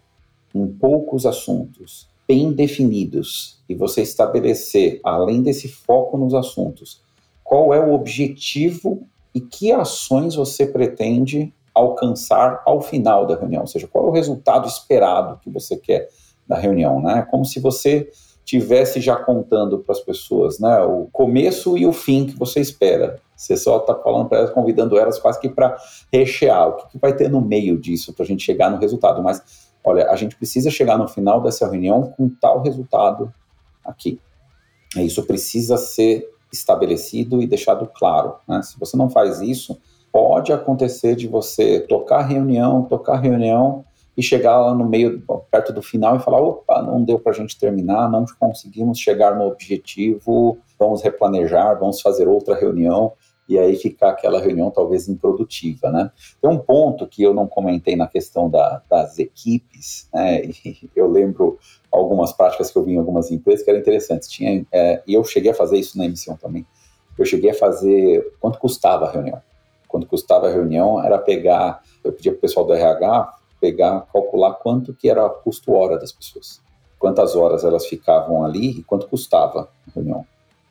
em 0.55 0.65
poucos 0.69 1.27
assuntos 1.27 2.09
bem 2.27 2.53
definidos 2.53 3.59
e 3.69 3.75
você 3.75 4.03
estabelecer, 4.03 5.01
além 5.03 5.43
desse 5.43 5.67
foco 5.67 6.17
nos 6.17 6.35
assuntos, 6.35 7.05
qual 7.47 7.73
é 7.73 7.79
o 7.79 7.93
objetivo 7.93 9.07
e 9.33 9.41
que 9.41 9.71
ações 9.71 10.35
você 10.35 10.67
pretende 10.67 11.55
alcançar 11.73 12.63
ao 12.67 12.81
final 12.81 13.25
da 13.25 13.37
reunião, 13.37 13.63
ou 13.63 13.67
seja, 13.69 13.87
qual 13.87 14.07
é 14.07 14.09
o 14.09 14.13
resultado 14.13 14.67
esperado 14.67 15.39
que 15.41 15.49
você 15.49 15.77
quer 15.77 16.09
da 16.49 16.57
reunião, 16.57 17.01
né? 17.01 17.27
Como 17.31 17.45
se 17.45 17.61
você 17.61 18.11
tivesse 18.45 19.01
já 19.01 19.17
contando 19.17 19.79
para 19.79 19.93
as 19.93 20.01
pessoas, 20.01 20.59
né, 20.59 20.79
o 20.81 21.09
começo 21.13 21.77
e 21.77 21.85
o 21.85 21.93
fim 21.93 22.27
que 22.27 22.39
você 22.39 22.61
espera. 22.61 23.21
Você 23.37 23.57
só 23.57 23.79
está 23.79 23.95
falando 23.95 24.29
para 24.29 24.39
elas, 24.39 24.51
convidando 24.51 24.97
elas 24.97 25.19
quase 25.19 25.41
que 25.41 25.49
para 25.49 25.77
rechear 26.13 26.69
o 26.69 26.73
que, 26.75 26.89
que 26.91 26.99
vai 26.99 27.13
ter 27.13 27.29
no 27.29 27.41
meio 27.41 27.79
disso 27.79 28.13
para 28.13 28.25
a 28.25 28.27
gente 28.27 28.45
chegar 28.45 28.71
no 28.71 28.79
resultado. 28.79 29.23
Mas, 29.23 29.71
olha, 29.85 30.09
a 30.11 30.17
gente 30.17 30.37
precisa 30.37 30.71
chegar 30.71 30.97
no 30.97 31.09
final 31.09 31.41
dessa 31.43 31.69
reunião 31.69 32.15
com 32.17 32.29
tal 32.29 32.63
resultado 32.63 33.33
aqui. 33.85 34.21
Isso 34.97 35.25
precisa 35.25 35.77
ser 35.77 36.36
estabelecido 36.53 37.43
e 37.43 37.47
deixado 37.47 37.87
claro. 37.87 38.37
Né? 38.47 38.63
Se 38.63 38.79
você 38.79 38.97
não 38.97 39.11
faz 39.11 39.41
isso, 39.41 39.79
pode 40.13 40.53
acontecer 40.53 41.15
de 41.15 41.29
você 41.29 41.81
tocar 41.81 42.23
reunião, 42.23 42.83
tocar 42.83 43.17
reunião 43.17 43.85
e 44.17 44.23
chegar 44.23 44.59
lá 44.59 44.75
no 44.75 44.89
meio, 44.89 45.23
perto 45.51 45.73
do 45.73 45.83
final 45.83 46.17
e 46.17 46.21
falar: 46.21 46.41
opa, 46.41 46.83
não 46.83 47.05
deu 47.05 47.19
para 47.19 47.33
a 47.33 47.35
gente 47.35 47.59
terminar, 47.59 48.11
não 48.11 48.25
conseguimos 48.39 48.99
chegar 48.99 49.37
no 49.37 49.47
objetivo, 49.47 50.59
vamos 50.79 51.03
replanejar, 51.03 51.79
vamos 51.79 52.01
fazer 52.01 52.27
outra 52.27 52.55
reunião. 52.55 53.13
E 53.49 53.59
aí 53.59 53.77
ficar 53.77 54.11
aquela 54.11 54.41
reunião 54.41 54.71
talvez 54.71 55.09
improdutiva, 55.09 55.91
né? 55.91 56.11
Tem 56.41 56.51
um 56.51 56.59
ponto 56.59 57.07
que 57.07 57.23
eu 57.23 57.33
não 57.33 57.47
comentei 57.47 57.95
na 57.95 58.09
questão 58.09 58.51
da, 58.51 58.83
das 58.91 59.19
equipes, 59.19 60.09
né? 60.13 60.43
E 60.67 60.91
eu 60.97 61.09
lembro 61.09 61.59
algumas 61.91 62.33
práticas 62.33 62.71
que 62.71 62.77
eu 62.77 62.83
vi 62.83 62.95
em 62.95 62.99
algumas 62.99 63.31
empresas 63.31 63.65
que 63.65 63.71
eram 63.71 63.81
interessantes. 63.81 64.29
Tinha, 64.29 64.67
é, 64.73 65.03
e 65.07 65.15
eu 65.15 65.23
cheguei 65.25 65.53
a 65.53 65.55
fazer 65.55 65.79
isso 65.79 65.97
na 65.97 66.07
emissão 66.07 66.37
também. 66.37 66.67
Eu 67.19 67.25
cheguei 67.25 67.51
a 67.51 67.55
fazer 67.55 68.35
quanto 68.41 68.59
custava 68.59 69.07
a 69.07 69.11
reunião. 69.11 69.41
Quanto 69.89 70.07
custava 70.07 70.49
a 70.49 70.51
reunião 70.51 71.03
era 71.03 71.19
pegar, 71.19 71.83
eu 72.03 72.13
pedia 72.13 72.33
para 72.33 72.39
o 72.39 72.41
pessoal 72.41 72.67
do 72.67 72.73
RH 72.73 73.33
pegar, 73.61 74.07
calcular 74.13 74.55
quanto 74.55 74.93
que 74.93 75.09
era 75.09 75.25
o 75.25 75.31
custo 75.31 75.73
hora 75.73 75.99
das 75.99 76.13
pessoas, 76.13 76.61
quantas 76.99 77.35
horas 77.35 77.65
elas 77.65 77.87
ficavam 77.87 78.45
ali 78.45 78.79
e 78.79 78.83
quanto 78.83 79.09
custava 79.09 79.71
a 79.87 79.91
reunião. 79.95 80.27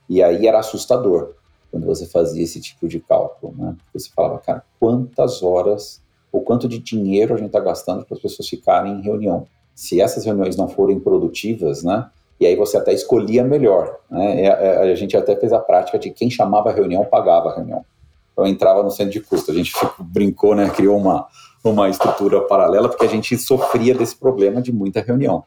E 0.08 0.22
aí 0.22 0.48
era 0.48 0.60
assustador 0.60 1.34
quando 1.76 1.88
você 1.88 2.06
fazia 2.06 2.42
esse 2.42 2.62
tipo 2.62 2.88
de 2.88 3.02
cálculo, 3.02 3.54
né? 3.58 3.76
Porque 3.84 4.00
você 4.00 4.10
falava, 4.16 4.40
cara, 4.40 4.64
quantas 4.80 5.44
horas 5.44 6.02
ou 6.32 6.40
quanto 6.40 6.70
de 6.70 6.80
dinheiro 6.80 7.34
a 7.34 7.38
gente 7.38 7.48
está 7.48 7.60
gastando 7.60 8.06
para 8.06 8.16
as 8.16 8.22
pessoas 8.22 8.48
ficarem 8.48 8.94
em 8.94 9.02
reunião. 9.02 9.46
Se 9.74 10.00
essas 10.00 10.24
reuniões 10.24 10.56
não 10.56 10.70
forem 10.70 10.98
produtivas, 11.02 11.84
né? 11.84 12.10
E 12.40 12.46
aí 12.46 12.56
você 12.56 12.78
até 12.78 12.94
escolhia 12.94 13.44
melhor. 13.44 13.98
Né? 14.10 14.48
A 14.50 14.96
gente 14.96 15.18
até 15.18 15.36
fez 15.36 15.52
a 15.52 15.60
prática 15.60 16.00
de 16.00 16.12
quem 16.12 16.30
chamava 16.30 16.70
a 16.70 16.74
reunião 16.74 17.04
pagava 17.04 17.50
a 17.50 17.56
reunião. 17.56 17.84
Então 18.32 18.48
entrava 18.48 18.82
no 18.82 18.90
centro 18.90 19.12
de 19.12 19.20
custo. 19.20 19.52
A 19.52 19.54
gente 19.54 19.74
brincou, 20.00 20.56
né? 20.56 20.70
Criou 20.70 20.98
uma, 20.98 21.28
uma 21.62 21.90
estrutura 21.90 22.40
paralela, 22.40 22.88
porque 22.88 23.04
a 23.04 23.10
gente 23.10 23.38
sofria 23.38 23.94
desse 23.94 24.16
problema 24.16 24.62
de 24.62 24.72
muita 24.72 25.02
reunião. 25.02 25.44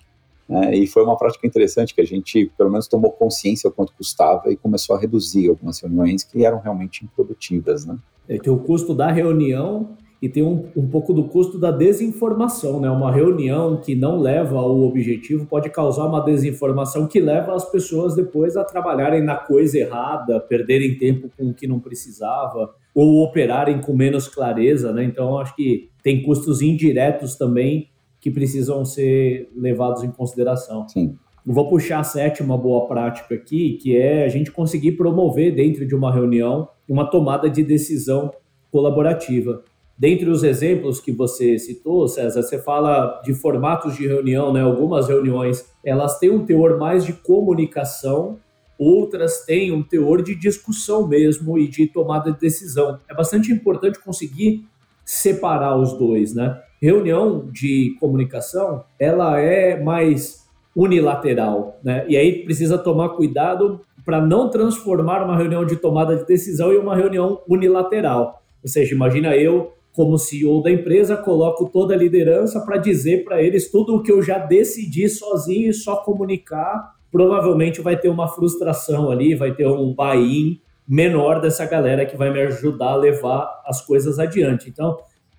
Né? 0.49 0.75
E 0.77 0.87
foi 0.87 1.05
uma 1.05 1.17
prática 1.17 1.47
interessante 1.47 1.95
que 1.95 2.01
a 2.01 2.07
gente, 2.07 2.51
pelo 2.57 2.71
menos, 2.71 2.89
tomou 2.89 3.11
consciência 3.13 3.69
o 3.69 3.73
quanto 3.73 3.93
custava 3.93 4.51
e 4.51 4.57
começou 4.57 4.97
a 4.97 4.99
reduzir 4.99 5.49
algumas 5.49 5.81
reuniões 5.81 6.25
que 6.25 6.45
eram 6.45 6.61
realmente 6.61 7.05
improdutivas. 7.05 7.85
Né? 7.85 7.99
É, 8.29 8.39
tem 8.39 8.53
o 8.53 8.59
custo 8.59 8.95
da 8.95 9.11
reunião 9.11 9.91
e 10.21 10.29
tem 10.29 10.43
um, 10.43 10.67
um 10.75 10.89
pouco 10.89 11.13
do 11.13 11.25
custo 11.25 11.59
da 11.59 11.71
desinformação. 11.71 12.81
Né? 12.81 12.91
Uma 12.91 13.13
reunião 13.13 13.77
que 13.77 13.95
não 13.95 14.19
leva 14.19 14.57
ao 14.57 14.81
objetivo 14.81 15.47
pode 15.47 15.71
causar 15.71 16.07
uma 16.07 16.21
desinformação 16.21 17.07
que 17.07 17.21
leva 17.21 17.55
as 17.55 17.71
pessoas 17.71 18.17
depois 18.17 18.57
a 18.57 18.65
trabalharem 18.65 19.23
na 19.23 19.37
coisa 19.37 19.79
errada, 19.79 20.41
perderem 20.41 20.97
tempo 20.99 21.31
com 21.37 21.51
o 21.51 21.55
que 21.55 21.67
não 21.67 21.79
precisava 21.79 22.75
ou 22.95 23.23
operarem 23.23 23.81
com 23.81 23.95
menos 23.95 24.27
clareza. 24.27 24.93
Né? 24.93 25.05
Então, 25.05 25.39
acho 25.39 25.55
que 25.55 25.89
tem 26.03 26.23
custos 26.23 26.63
indiretos 26.63 27.37
também 27.37 27.89
que 28.21 28.31
precisam 28.31 28.85
ser 28.85 29.51
levados 29.55 30.03
em 30.03 30.11
consideração. 30.11 30.89
Sim. 30.89 31.17
Vou 31.47 31.69
puxar 31.69 32.01
a 32.01 32.05
sétima 32.05 32.59
boa 32.59 32.87
prática 32.87 33.35
aqui, 33.35 33.79
que 33.81 33.97
é 33.97 34.25
a 34.25 34.29
gente 34.29 34.51
conseguir 34.51 34.93
promover 34.93 35.55
dentro 35.55 35.87
de 35.87 35.95
uma 35.95 36.13
reunião 36.13 36.69
uma 36.89 37.09
tomada 37.11 37.49
de 37.49 37.63
decisão 37.63 38.31
colaborativa. 38.71 39.63
Dentre 39.99 40.31
os 40.31 40.45
exemplos 40.45 41.01
que 41.01 41.11
você 41.11 41.59
citou, 41.59 42.07
César, 42.07 42.43
você 42.43 42.59
fala 42.59 43.21
de 43.25 43.35
formatos 43.35 43.97
de 43.97 44.07
reunião, 44.07 44.53
né? 44.53 44.61
Algumas 44.61 45.09
reuniões, 45.09 45.67
elas 45.85 46.19
têm 46.19 46.31
um 46.31 46.45
teor 46.45 46.79
mais 46.79 47.05
de 47.05 47.13
comunicação, 47.13 48.39
outras 48.79 49.45
têm 49.45 49.73
um 49.73 49.83
teor 49.83 50.23
de 50.23 50.37
discussão 50.37 51.09
mesmo 51.09 51.59
e 51.59 51.67
de 51.67 51.87
tomada 51.89 52.31
de 52.31 52.39
decisão. 52.39 53.01
É 53.11 53.15
bastante 53.15 53.51
importante 53.51 53.99
conseguir 53.99 54.68
separar 55.09 55.75
os 55.75 55.95
dois, 55.95 56.35
né? 56.35 56.61
Reunião 56.83 57.49
de 57.51 57.97
comunicação, 57.99 58.85
ela 59.01 59.41
é 59.41 59.83
mais 59.83 60.47
unilateral, 60.77 61.79
né? 61.83 62.05
E 62.07 62.15
aí 62.15 62.45
precisa 62.45 62.77
tomar 62.77 63.09
cuidado 63.11 63.81
para 64.05 64.21
não 64.21 64.51
transformar 64.51 65.25
uma 65.25 65.35
reunião 65.35 65.65
de 65.65 65.77
tomada 65.77 66.15
de 66.15 66.27
decisão 66.27 66.75
em 66.75 66.77
uma 66.77 66.95
reunião 66.95 67.41
unilateral. 67.49 68.43
Ou 68.63 68.69
seja, 68.69 68.95
imagina 68.95 69.35
eu 69.35 69.73
como 69.95 70.19
CEO 70.19 70.63
da 70.63 70.71
empresa, 70.71 71.17
coloco 71.17 71.71
toda 71.73 71.95
a 71.95 71.97
liderança 71.97 72.61
para 72.61 72.77
dizer 72.77 73.25
para 73.25 73.43
eles 73.43 73.71
tudo 73.71 73.97
o 73.97 74.03
que 74.03 74.13
eu 74.13 74.23
já 74.23 74.37
decidi 74.39 75.09
sozinho 75.09 75.71
e 75.71 75.75
só 75.75 75.97
comunicar. 75.97 76.95
Provavelmente 77.11 77.81
vai 77.81 77.97
ter 77.97 78.11
uma 78.11 78.29
frustração 78.29 79.11
ali, 79.11 79.35
vai 79.35 79.55
ter 79.55 79.67
um 79.67 79.95
buy-in 79.95 80.61
menor 80.89 81.41
dessa 81.41 81.67
galera 81.67 82.07
que 82.07 82.17
vai 82.17 82.33
me 82.33 82.41
ajudar 82.41 82.93
a 82.93 82.97
levar 82.97 83.63
as 83.67 83.85
coisas 83.85 84.19
adiante. 84.19 84.71
Então, 84.71 84.97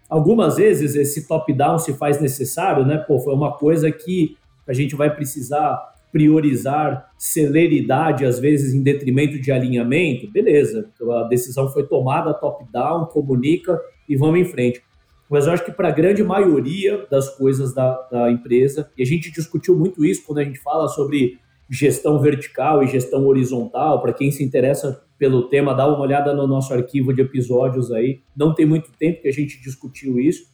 algumas 0.08 0.58
vezes 0.58 0.96
esse 0.96 1.28
top-down 1.28 1.80
se 1.80 1.94
faz 1.94 2.22
necessário, 2.22 2.86
né? 2.86 2.98
Pô, 2.98 3.20
foi 3.20 3.34
uma 3.34 3.58
coisa 3.58 3.92
que 3.92 4.38
a 4.68 4.74
gente 4.74 4.96
vai 4.96 5.14
precisar 5.14 5.90
priorizar 6.12 7.12
celeridade, 7.18 8.26
às 8.26 8.40
vezes 8.40 8.74
em 8.74 8.82
detrimento 8.82 9.40
de 9.40 9.52
alinhamento, 9.52 10.30
beleza, 10.32 10.90
a 11.12 11.24
decisão 11.24 11.70
foi 11.70 11.86
tomada 11.86 12.34
top-down, 12.34 13.06
comunica, 13.06 13.80
e 14.08 14.16
vamos 14.16 14.40
em 14.40 14.46
frente. 14.46 14.82
Mas 15.30 15.46
eu 15.46 15.54
acho 15.54 15.64
que 15.64 15.72
para 15.72 15.90
a 15.90 15.92
grande 15.92 16.24
maioria 16.24 17.06
das 17.12 17.30
coisas 17.38 17.76
da, 17.76 17.94
da 18.12 18.32
empresa, 18.32 18.90
e 18.98 19.04
a 19.04 19.06
gente 19.06 19.32
discutiu 19.32 19.78
muito 19.78 20.04
isso 20.04 20.24
quando 20.26 20.40
a 20.40 20.44
gente 20.44 20.60
fala 20.60 20.88
sobre 20.88 21.38
gestão 21.70 22.20
vertical 22.20 22.82
e 22.84 22.88
gestão 22.88 23.28
horizontal, 23.28 24.02
para 24.02 24.12
quem 24.12 24.32
se 24.32 24.44
interessa 24.44 25.04
pelo 25.20 25.44
tema, 25.44 25.76
dá 25.76 25.86
uma 25.86 26.00
olhada 26.00 26.34
no 26.34 26.48
nosso 26.48 26.74
arquivo 26.74 27.14
de 27.14 27.22
episódios 27.22 27.92
aí. 27.92 28.22
Não 28.36 28.56
tem 28.56 28.66
muito 28.66 28.90
tempo 28.98 29.22
que 29.22 29.28
a 29.28 29.34
gente 29.34 29.62
discutiu 29.62 30.18
isso. 30.18 30.48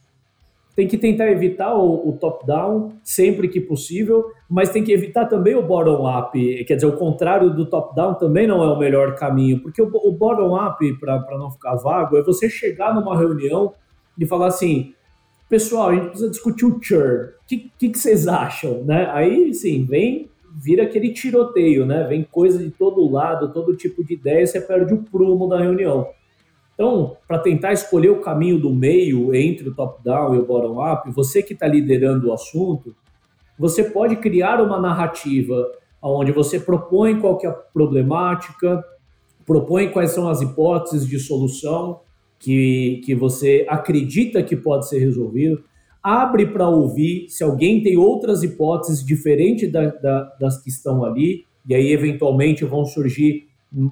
Tem 0.74 0.88
que 0.88 0.98
tentar 0.98 1.30
evitar 1.30 1.74
o, 1.74 2.10
o 2.10 2.12
top-down 2.18 2.92
sempre 3.02 3.48
que 3.48 3.60
possível, 3.60 4.26
mas 4.50 4.68
tem 4.68 4.84
que 4.84 4.92
evitar 4.92 5.24
também 5.24 5.54
o 5.54 5.62
bottom-up. 5.62 6.64
Quer 6.64 6.74
dizer, 6.74 6.86
o 6.86 6.96
contrário 6.96 7.54
do 7.54 7.64
top-down 7.64 8.14
também 8.14 8.46
não 8.46 8.62
é 8.62 8.66
o 8.66 8.78
melhor 8.78 9.14
caminho, 9.14 9.62
porque 9.62 9.80
o, 9.80 9.86
o 9.86 10.12
bottom-up, 10.12 10.92
para 10.98 11.38
não 11.38 11.50
ficar 11.50 11.76
vago, 11.76 12.18
é 12.18 12.22
você 12.22 12.50
chegar 12.50 12.94
numa 12.94 13.16
reunião 13.16 13.72
e 14.18 14.26
falar 14.26 14.48
assim: 14.48 14.92
pessoal, 15.48 15.90
a 15.90 15.94
gente 15.94 16.08
precisa 16.08 16.30
discutir 16.30 16.66
o 16.66 16.78
churn. 16.82 17.24
O 17.24 17.46
que, 17.46 17.70
que, 17.78 17.88
que, 17.88 17.98
vocês 17.98 18.26
acham? 18.26 18.82
Né? 18.84 19.08
Aí, 19.12 19.54
sim, 19.54 19.86
vem, 19.86 20.28
vira 20.54 20.84
aquele 20.84 21.12
tiroteio, 21.12 21.86
né? 21.86 22.04
Vem 22.04 22.24
coisa 22.24 22.58
de 22.62 22.70
todo 22.70 23.10
lado, 23.10 23.52
todo 23.52 23.76
tipo 23.76 24.04
de 24.04 24.14
ideia, 24.14 24.46
você 24.46 24.60
perde 24.60 24.94
o 24.94 25.02
prumo 25.02 25.48
da 25.48 25.58
reunião. 25.60 26.08
Então, 26.74 27.16
para 27.26 27.38
tentar 27.38 27.72
escolher 27.72 28.10
o 28.10 28.20
caminho 28.20 28.58
do 28.58 28.72
meio 28.72 29.34
entre 29.34 29.68
o 29.68 29.74
top-down 29.74 30.34
e 30.34 30.38
o 30.38 30.44
bottom-up, 30.44 31.10
você 31.10 31.42
que 31.42 31.54
está 31.54 31.66
liderando 31.66 32.28
o 32.28 32.32
assunto, 32.32 32.94
você 33.58 33.82
pode 33.82 34.16
criar 34.16 34.60
uma 34.60 34.78
narrativa 34.78 35.70
onde 36.02 36.32
você 36.32 36.60
propõe 36.60 37.18
qual 37.18 37.38
é 37.42 37.46
a 37.46 37.52
problemática, 37.52 38.84
propõe 39.46 39.88
quais 39.88 40.10
são 40.10 40.28
as 40.28 40.42
hipóteses 40.42 41.08
de 41.08 41.18
solução 41.18 42.00
que, 42.38 43.00
que 43.04 43.14
você 43.14 43.64
acredita 43.68 44.42
que 44.42 44.54
pode 44.54 44.88
ser 44.88 44.98
resolvido, 44.98 45.64
abre 46.06 46.46
para 46.46 46.68
ouvir 46.68 47.28
se 47.28 47.42
alguém 47.42 47.82
tem 47.82 47.96
outras 47.96 48.44
hipóteses 48.44 49.04
diferentes 49.04 49.72
da, 49.72 49.86
da, 49.86 50.36
das 50.38 50.62
que 50.62 50.70
estão 50.70 51.04
ali, 51.04 51.44
e 51.68 51.74
aí 51.74 51.92
eventualmente 51.92 52.64
vão 52.64 52.84
surgir 52.84 53.48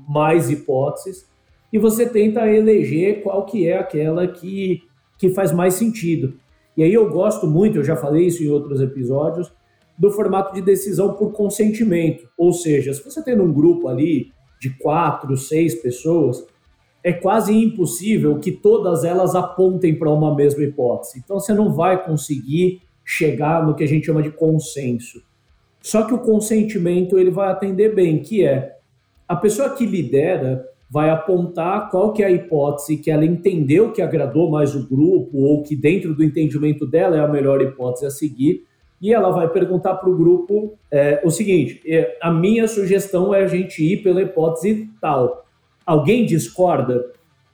mais 0.08 0.48
hipóteses 0.48 1.28
e 1.72 1.78
você 1.78 2.08
tenta 2.08 2.48
eleger 2.48 3.20
qual 3.20 3.44
que 3.44 3.68
é 3.68 3.76
aquela 3.76 4.28
que, 4.28 4.82
que 5.18 5.30
faz 5.30 5.50
mais 5.50 5.74
sentido. 5.74 6.34
E 6.76 6.84
aí 6.84 6.94
eu 6.94 7.10
gosto 7.10 7.48
muito, 7.48 7.78
eu 7.78 7.84
já 7.84 7.96
falei 7.96 8.26
isso 8.26 8.44
em 8.44 8.48
outros 8.48 8.80
episódios, 8.80 9.52
do 9.98 10.08
formato 10.08 10.54
de 10.54 10.62
decisão 10.62 11.14
por 11.14 11.32
consentimento. 11.32 12.28
Ou 12.38 12.52
seja, 12.52 12.94
se 12.94 13.04
você 13.04 13.24
tem 13.24 13.40
um 13.40 13.52
grupo 13.52 13.88
ali 13.88 14.30
de 14.60 14.70
quatro, 14.78 15.36
seis 15.36 15.74
pessoas, 15.74 16.46
é 17.04 17.12
quase 17.12 17.54
impossível 17.54 18.38
que 18.38 18.50
todas 18.50 19.04
elas 19.04 19.34
apontem 19.34 19.94
para 19.94 20.10
uma 20.10 20.34
mesma 20.34 20.64
hipótese. 20.64 21.20
Então 21.22 21.38
você 21.38 21.52
não 21.52 21.70
vai 21.70 22.02
conseguir 22.02 22.80
chegar 23.04 23.64
no 23.64 23.74
que 23.74 23.84
a 23.84 23.86
gente 23.86 24.06
chama 24.06 24.22
de 24.22 24.30
consenso. 24.30 25.22
Só 25.82 26.04
que 26.04 26.14
o 26.14 26.18
consentimento 26.18 27.18
ele 27.18 27.30
vai 27.30 27.50
atender 27.50 27.94
bem, 27.94 28.22
que 28.22 28.42
é 28.42 28.78
a 29.28 29.36
pessoa 29.36 29.68
que 29.68 29.84
lidera 29.84 30.66
vai 30.90 31.10
apontar 31.10 31.90
qual 31.90 32.12
que 32.12 32.22
é 32.22 32.26
a 32.26 32.30
hipótese 32.30 32.96
que 32.96 33.10
ela 33.10 33.24
entendeu 33.24 33.92
que 33.92 34.00
agradou 34.00 34.50
mais 34.50 34.74
o 34.74 34.88
grupo 34.88 35.36
ou 35.38 35.62
que 35.62 35.76
dentro 35.76 36.14
do 36.14 36.24
entendimento 36.24 36.86
dela 36.86 37.16
é 37.16 37.20
a 37.20 37.28
melhor 37.28 37.60
hipótese 37.60 38.06
a 38.06 38.10
seguir 38.10 38.64
e 39.00 39.12
ela 39.12 39.30
vai 39.30 39.48
perguntar 39.48 39.94
para 39.96 40.08
o 40.08 40.16
grupo 40.16 40.78
é, 40.90 41.20
o 41.22 41.30
seguinte: 41.30 41.82
é, 41.86 42.16
a 42.22 42.30
minha 42.30 42.66
sugestão 42.66 43.34
é 43.34 43.42
a 43.42 43.46
gente 43.46 43.82
ir 43.82 44.02
pela 44.02 44.22
hipótese 44.22 44.88
tal. 45.00 45.43
Alguém 45.86 46.24
discorda? 46.24 47.04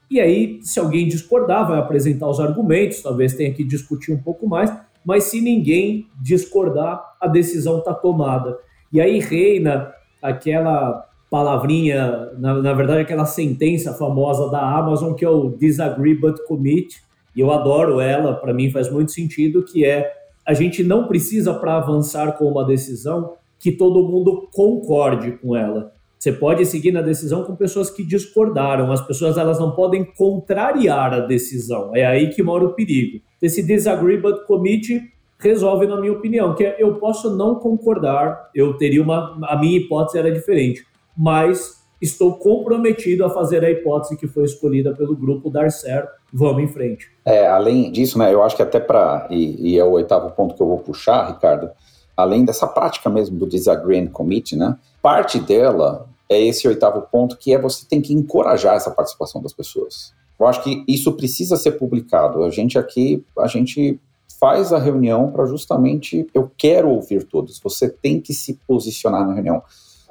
E 0.09 0.19
aí, 0.19 0.59
se 0.61 0.79
alguém 0.79 1.07
discordar, 1.07 1.67
vai 1.67 1.79
apresentar 1.79 2.27
os 2.27 2.39
argumentos, 2.39 3.01
talvez 3.01 3.33
tenha 3.33 3.53
que 3.53 3.63
discutir 3.63 4.11
um 4.11 4.21
pouco 4.21 4.47
mais, 4.47 4.71
mas 5.05 5.25
se 5.25 5.41
ninguém 5.41 6.07
discordar, 6.21 7.15
a 7.19 7.27
decisão 7.27 7.79
está 7.79 7.93
tomada. 7.93 8.57
E 8.91 8.99
aí 8.99 9.19
reina 9.19 9.91
aquela 10.21 11.07
palavrinha, 11.29 12.29
na, 12.37 12.55
na, 12.55 12.73
verdade, 12.73 13.01
aquela 13.01 13.25
sentença 13.25 13.93
famosa 13.93 14.51
da 14.51 14.61
Amazon, 14.61 15.13
que 15.13 15.23
é 15.23 15.29
o 15.29 15.49
disagree 15.49 16.13
but 16.13 16.37
commit, 16.45 17.01
e 17.33 17.39
eu 17.39 17.51
adoro 17.51 18.01
ela, 18.01 18.33
para 18.33 18.53
mim 18.53 18.69
faz 18.69 18.91
muito 18.91 19.13
sentido, 19.13 19.63
que 19.63 19.85
é 19.85 20.11
a 20.45 20.53
gente 20.53 20.83
não 20.83 21.07
precisa, 21.07 21.53
para 21.53 21.77
avançar 21.77 22.33
com 22.33 22.45
uma 22.45 22.65
decisão, 22.65 23.35
que 23.57 23.71
todo 23.71 24.07
mundo 24.09 24.49
concorde 24.51 25.33
com 25.33 25.55
ela. 25.55 25.93
Você 26.21 26.31
pode 26.31 26.63
seguir 26.67 26.91
na 26.91 27.01
decisão 27.01 27.43
com 27.43 27.55
pessoas 27.55 27.89
que 27.89 28.05
discordaram. 28.05 28.91
As 28.91 29.01
pessoas 29.01 29.39
elas 29.39 29.59
não 29.59 29.71
podem 29.71 30.05
contrariar 30.05 31.11
a 31.15 31.19
decisão. 31.21 31.95
É 31.95 32.05
aí 32.05 32.29
que 32.29 32.43
mora 32.43 32.63
o 32.63 32.73
perigo. 32.73 33.19
Esse 33.41 33.63
disagree 33.63 34.17
but 34.17 34.45
commit 34.45 35.01
resolve, 35.39 35.87
na 35.87 35.99
minha 35.99 36.13
opinião, 36.13 36.53
que 36.53 36.63
é, 36.63 36.75
eu 36.77 36.93
posso 36.99 37.35
não 37.35 37.55
concordar, 37.55 38.51
eu 38.53 38.77
teria 38.77 39.01
uma. 39.01 39.35
A 39.47 39.57
minha 39.57 39.79
hipótese 39.79 40.19
era 40.19 40.31
diferente, 40.31 40.85
mas 41.17 41.81
estou 41.99 42.35
comprometido 42.35 43.25
a 43.25 43.29
fazer 43.31 43.65
a 43.65 43.71
hipótese 43.71 44.15
que 44.15 44.27
foi 44.27 44.43
escolhida 44.43 44.93
pelo 44.93 45.15
grupo 45.15 45.49
dar 45.49 45.71
certo. 45.71 46.11
Vamos 46.31 46.61
em 46.61 46.67
frente. 46.67 47.07
É, 47.25 47.47
além 47.47 47.91
disso, 47.91 48.19
né, 48.19 48.31
eu 48.31 48.43
acho 48.43 48.55
que 48.55 48.61
até 48.61 48.79
para, 48.79 49.27
e, 49.31 49.71
e, 49.71 49.79
é 49.79 49.83
o 49.83 49.89
oitavo 49.93 50.29
ponto 50.35 50.53
que 50.53 50.61
eu 50.61 50.67
vou 50.67 50.77
puxar, 50.77 51.29
Ricardo, 51.33 51.71
além 52.15 52.45
dessa 52.45 52.67
prática 52.67 53.09
mesmo 53.09 53.39
do 53.39 53.47
disagree 53.47 53.97
and 53.97 54.07
commit, 54.07 54.55
né, 54.55 54.77
parte 55.01 55.39
dela 55.39 56.10
é 56.31 56.41
esse 56.41 56.65
oitavo 56.65 57.01
ponto 57.11 57.37
que 57.37 57.53
é 57.53 57.59
você 57.59 57.85
tem 57.85 58.01
que 58.01 58.13
encorajar 58.13 58.75
essa 58.75 58.89
participação 58.89 59.41
das 59.41 59.51
pessoas. 59.51 60.13
Eu 60.39 60.47
acho 60.47 60.63
que 60.63 60.83
isso 60.87 61.11
precisa 61.11 61.57
ser 61.57 61.73
publicado. 61.73 62.43
A 62.43 62.49
gente 62.49 62.79
aqui, 62.79 63.23
a 63.37 63.47
gente 63.47 63.99
faz 64.39 64.71
a 64.71 64.79
reunião 64.79 65.29
para 65.29 65.45
justamente 65.45 66.25
eu 66.33 66.49
quero 66.57 66.89
ouvir 66.89 67.25
todos. 67.25 67.59
Você 67.59 67.89
tem 67.89 68.21
que 68.21 68.33
se 68.33 68.53
posicionar 68.65 69.27
na 69.27 69.33
reunião. 69.33 69.61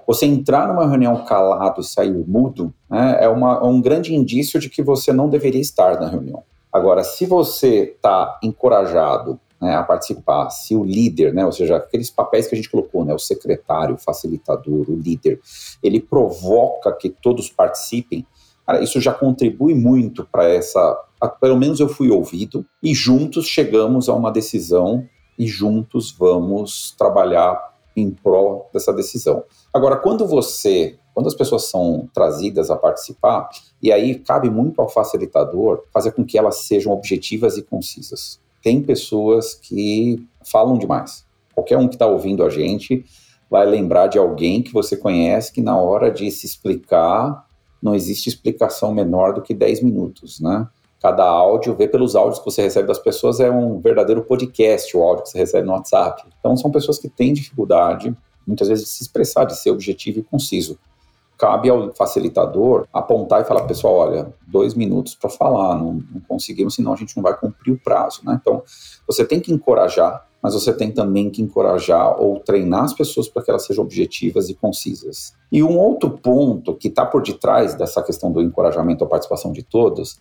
Você 0.06 0.26
entrar 0.26 0.68
numa 0.68 0.86
reunião 0.86 1.24
calado 1.24 1.80
e 1.80 1.84
sair 1.84 2.12
mudo 2.28 2.72
né, 2.88 3.16
é, 3.20 3.28
uma, 3.28 3.54
é 3.54 3.64
um 3.64 3.80
grande 3.80 4.14
indício 4.14 4.60
de 4.60 4.68
que 4.68 4.82
você 4.82 5.14
não 5.14 5.28
deveria 5.28 5.60
estar 5.60 5.98
na 5.98 6.08
reunião. 6.08 6.42
Agora, 6.70 7.02
se 7.02 7.24
você 7.24 7.94
está 7.96 8.38
encorajado 8.42 9.40
né, 9.60 9.76
a 9.76 9.82
participar, 9.82 10.50
se 10.50 10.74
o 10.74 10.82
líder, 10.82 11.34
né, 11.34 11.44
ou 11.44 11.52
seja, 11.52 11.76
aqueles 11.76 12.10
papéis 12.10 12.46
que 12.46 12.54
a 12.54 12.56
gente 12.56 12.70
colocou, 12.70 13.04
né, 13.04 13.12
o 13.12 13.18
secretário, 13.18 13.94
o 13.94 13.98
facilitador, 13.98 14.88
o 14.88 14.96
líder, 14.96 15.40
ele 15.82 16.00
provoca 16.00 16.92
que 16.92 17.10
todos 17.10 17.50
participem, 17.50 18.26
Cara, 18.70 18.84
isso 18.84 19.00
já 19.00 19.12
contribui 19.12 19.74
muito 19.74 20.24
para 20.24 20.48
essa. 20.48 20.96
Pelo 21.40 21.56
menos 21.56 21.80
eu 21.80 21.88
fui 21.88 22.08
ouvido 22.08 22.64
e 22.80 22.94
juntos 22.94 23.46
chegamos 23.46 24.08
a 24.08 24.14
uma 24.14 24.30
decisão 24.30 25.08
e 25.36 25.44
juntos 25.44 26.14
vamos 26.16 26.94
trabalhar 26.96 27.60
em 27.96 28.10
prol 28.10 28.70
dessa 28.72 28.92
decisão. 28.92 29.42
Agora, 29.74 29.96
quando 29.96 30.24
você, 30.24 30.96
quando 31.12 31.26
as 31.26 31.34
pessoas 31.34 31.64
são 31.64 32.08
trazidas 32.14 32.70
a 32.70 32.76
participar, 32.76 33.48
e 33.82 33.90
aí 33.90 34.14
cabe 34.14 34.48
muito 34.48 34.80
ao 34.80 34.88
facilitador 34.88 35.82
fazer 35.92 36.12
com 36.12 36.24
que 36.24 36.38
elas 36.38 36.58
sejam 36.58 36.92
objetivas 36.92 37.56
e 37.56 37.62
concisas. 37.62 38.39
Tem 38.62 38.82
pessoas 38.82 39.54
que 39.54 40.26
falam 40.44 40.78
demais. 40.78 41.24
Qualquer 41.54 41.78
um 41.78 41.88
que 41.88 41.94
está 41.94 42.06
ouvindo 42.06 42.44
a 42.44 42.50
gente 42.50 43.04
vai 43.50 43.66
lembrar 43.66 44.06
de 44.06 44.18
alguém 44.18 44.62
que 44.62 44.72
você 44.72 44.96
conhece 44.96 45.52
que 45.52 45.60
na 45.60 45.76
hora 45.76 46.10
de 46.10 46.30
se 46.30 46.46
explicar 46.46 47.46
não 47.82 47.94
existe 47.94 48.28
explicação 48.28 48.94
menor 48.94 49.32
do 49.32 49.42
que 49.42 49.54
10 49.54 49.82
minutos, 49.82 50.40
né? 50.40 50.68
Cada 51.00 51.24
áudio, 51.24 51.74
vê 51.74 51.88
pelos 51.88 52.14
áudios 52.14 52.38
que 52.38 52.44
você 52.44 52.60
recebe 52.60 52.86
das 52.86 52.98
pessoas, 52.98 53.40
é 53.40 53.50
um 53.50 53.80
verdadeiro 53.80 54.22
podcast, 54.22 54.94
o 54.94 55.02
áudio 55.02 55.24
que 55.24 55.30
você 55.30 55.38
recebe 55.38 55.66
no 55.66 55.72
WhatsApp. 55.72 56.22
Então, 56.38 56.54
são 56.58 56.70
pessoas 56.70 56.98
que 56.98 57.08
têm 57.08 57.32
dificuldade, 57.32 58.14
muitas 58.46 58.68
vezes, 58.68 58.84
de 58.84 58.90
se 58.90 59.02
expressar, 59.02 59.46
de 59.46 59.56
ser 59.56 59.70
objetivo 59.70 60.18
e 60.18 60.22
conciso. 60.22 60.78
Cabe 61.40 61.70
ao 61.70 61.90
facilitador 61.94 62.86
apontar 62.92 63.40
e 63.40 63.44
falar, 63.44 63.64
pessoal, 63.64 63.94
olha, 63.94 64.34
dois 64.46 64.74
minutos 64.74 65.14
para 65.14 65.30
falar, 65.30 65.78
não, 65.78 65.94
não 65.94 66.20
conseguimos, 66.28 66.74
senão 66.74 66.92
a 66.92 66.96
gente 66.96 67.16
não 67.16 67.22
vai 67.22 67.34
cumprir 67.34 67.72
o 67.72 67.78
prazo, 67.78 68.20
né? 68.22 68.38
Então, 68.38 68.62
você 69.06 69.24
tem 69.24 69.40
que 69.40 69.50
encorajar 69.50 70.28
mas 70.42 70.54
você 70.54 70.72
tem 70.72 70.90
também 70.90 71.28
que 71.28 71.42
encorajar 71.42 72.20
ou 72.20 72.40
treinar 72.40 72.84
as 72.84 72.94
pessoas 72.94 73.28
para 73.28 73.42
que 73.42 73.50
elas 73.50 73.64
sejam 73.64 73.84
objetivas 73.84 74.48
e 74.48 74.54
concisas. 74.54 75.34
E 75.52 75.62
um 75.62 75.78
outro 75.78 76.10
ponto 76.10 76.74
que 76.74 76.88
está 76.88 77.04
por 77.04 77.22
detrás 77.22 77.74
dessa 77.74 78.02
questão 78.02 78.32
do 78.32 78.40
encorajamento 78.40 79.04
à 79.04 79.06
participação 79.06 79.52
de 79.52 79.62
todos 79.62 80.18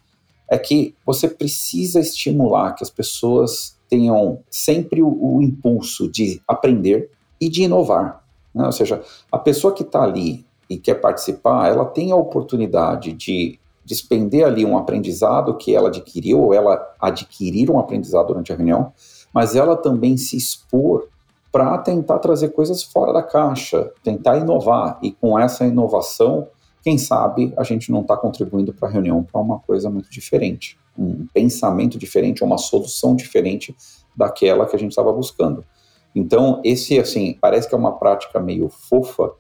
é 0.50 0.58
que 0.58 0.96
você 1.06 1.28
precisa 1.28 2.00
estimular 2.00 2.74
que 2.74 2.84
as 2.84 2.90
pessoas 2.90 3.78
tenham 3.88 4.40
sempre 4.50 5.02
o, 5.02 5.08
o 5.08 5.42
impulso 5.42 6.12
de 6.12 6.42
aprender 6.48 7.10
e 7.40 7.48
de 7.48 7.64
inovar. 7.64 8.24
Né? 8.54 8.66
Ou 8.66 8.72
seja, 8.72 9.02
a 9.32 9.38
pessoa 9.38 9.74
que 9.74 9.84
está 9.84 10.04
ali 10.04 10.46
e 10.70 10.78
quer 10.78 10.96
participar, 10.96 11.68
ela 11.68 11.86
tem 11.86 12.12
a 12.12 12.16
oportunidade 12.16 13.14
de 13.14 13.60
despender 13.84 14.46
ali 14.46 14.64
um 14.64 14.78
aprendizado 14.78 15.58
que 15.58 15.76
ela 15.76 15.88
adquiriu, 15.90 16.40
ou 16.40 16.54
ela 16.54 16.80
adquirir 17.02 17.72
um 17.72 17.80
aprendizado 17.80 18.28
durante 18.28 18.54
a 18.54 18.56
reunião, 18.56 18.94
mas 19.34 19.56
ela 19.56 19.76
também 19.76 20.16
se 20.16 20.38
expor 20.38 21.08
para 21.52 21.76
tentar 21.80 22.20
trazer 22.20 22.50
coisas 22.50 22.84
fora 22.84 23.12
da 23.12 23.24
caixa, 23.24 23.92
tentar 24.04 24.38
inovar. 24.38 25.00
E 25.02 25.12
com 25.12 25.38
essa 25.40 25.66
inovação, 25.66 26.48
quem 26.84 27.00
sabe 27.00 27.52
a 27.58 27.64
gente 27.64 27.92
não 27.92 28.02
está 28.02 28.16
contribuindo 28.16 28.72
para 28.74 28.88
a 28.88 28.92
reunião 28.92 29.24
para 29.24 29.42
uma 29.42 29.60
coisa 29.60 29.90
muito 29.90 30.10
diferente, 30.12 30.78
um 30.98 31.26
pensamento 31.34 31.98
diferente, 31.98 32.44
uma 32.44 32.60
solução 32.60 33.16
diferente 33.16 33.76
daquela 34.16 34.68
que 34.68 34.76
a 34.76 34.80
gente 34.80 34.92
estava 34.92 35.12
buscando. 35.12 35.66
Então, 36.14 36.62
esse, 36.64 37.00
assim, 37.00 37.38
parece 37.40 37.68
que 37.68 37.74
é 37.74 37.78
uma 37.78 37.94
prática 37.94 38.40
meio 38.40 38.70
fofa, 38.70 39.32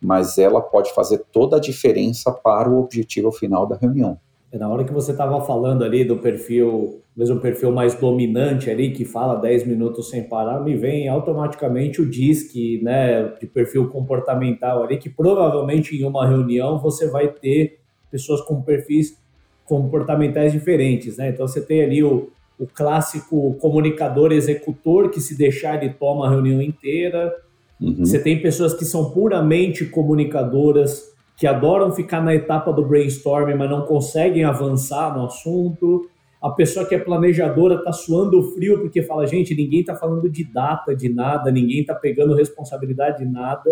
mas 0.00 0.38
ela 0.38 0.60
pode 0.60 0.92
fazer 0.92 1.24
toda 1.32 1.56
a 1.56 1.60
diferença 1.60 2.30
para 2.30 2.68
o 2.68 2.80
objetivo 2.80 3.32
final 3.32 3.66
da 3.66 3.76
reunião. 3.76 4.18
É, 4.52 4.58
na 4.58 4.68
hora 4.68 4.84
que 4.84 4.92
você 4.92 5.10
estava 5.10 5.40
falando 5.44 5.82
ali 5.82 6.04
do 6.04 6.18
perfil, 6.18 7.00
mesmo 7.16 7.40
perfil 7.40 7.72
mais 7.72 7.94
dominante 7.94 8.70
ali, 8.70 8.92
que 8.92 9.04
fala 9.04 9.34
10 9.40 9.66
minutos 9.66 10.08
sem 10.08 10.22
parar, 10.22 10.60
me 10.60 10.76
vem 10.76 11.08
automaticamente 11.08 12.00
o 12.00 12.08
DISC, 12.08 12.80
né, 12.82 13.24
de 13.40 13.46
perfil 13.46 13.88
comportamental 13.88 14.82
ali, 14.82 14.98
que 14.98 15.10
provavelmente 15.10 15.96
em 15.96 16.04
uma 16.04 16.26
reunião 16.26 16.78
você 16.78 17.08
vai 17.08 17.28
ter 17.28 17.80
pessoas 18.10 18.40
com 18.40 18.62
perfis 18.62 19.18
comportamentais 19.64 20.52
diferentes, 20.52 21.16
né? 21.16 21.30
Então 21.30 21.46
você 21.46 21.60
tem 21.60 21.82
ali 21.82 22.02
o, 22.02 22.30
o 22.58 22.66
clássico 22.66 23.54
comunicador 23.54 24.32
executor, 24.32 25.10
que 25.10 25.20
se 25.20 25.36
deixar 25.36 25.82
ele 25.82 25.92
toma 25.92 26.26
a 26.26 26.30
reunião 26.30 26.62
inteira. 26.62 27.34
Uhum. 27.80 28.04
Você 28.04 28.18
tem 28.18 28.40
pessoas 28.40 28.74
que 28.74 28.84
são 28.84 29.10
puramente 29.10 29.84
comunicadoras, 29.84 31.14
que 31.36 31.46
adoram 31.46 31.92
ficar 31.92 32.22
na 32.22 32.34
etapa 32.34 32.72
do 32.72 32.86
brainstorming, 32.86 33.54
mas 33.54 33.70
não 33.70 33.82
conseguem 33.82 34.44
avançar 34.44 35.16
no 35.16 35.26
assunto. 35.26 36.08
A 36.40 36.50
pessoa 36.50 36.86
que 36.86 36.94
é 36.94 36.98
planejadora 36.98 37.76
está 37.76 37.92
suando 37.92 38.42
frio 38.54 38.80
porque 38.80 39.02
fala, 39.02 39.26
gente, 39.26 39.54
ninguém 39.54 39.80
está 39.80 39.94
falando 39.94 40.30
de 40.30 40.44
data, 40.44 40.94
de 40.94 41.08
nada, 41.08 41.50
ninguém 41.50 41.80
está 41.80 41.94
pegando 41.94 42.34
responsabilidade 42.34 43.18
de 43.18 43.30
nada. 43.30 43.70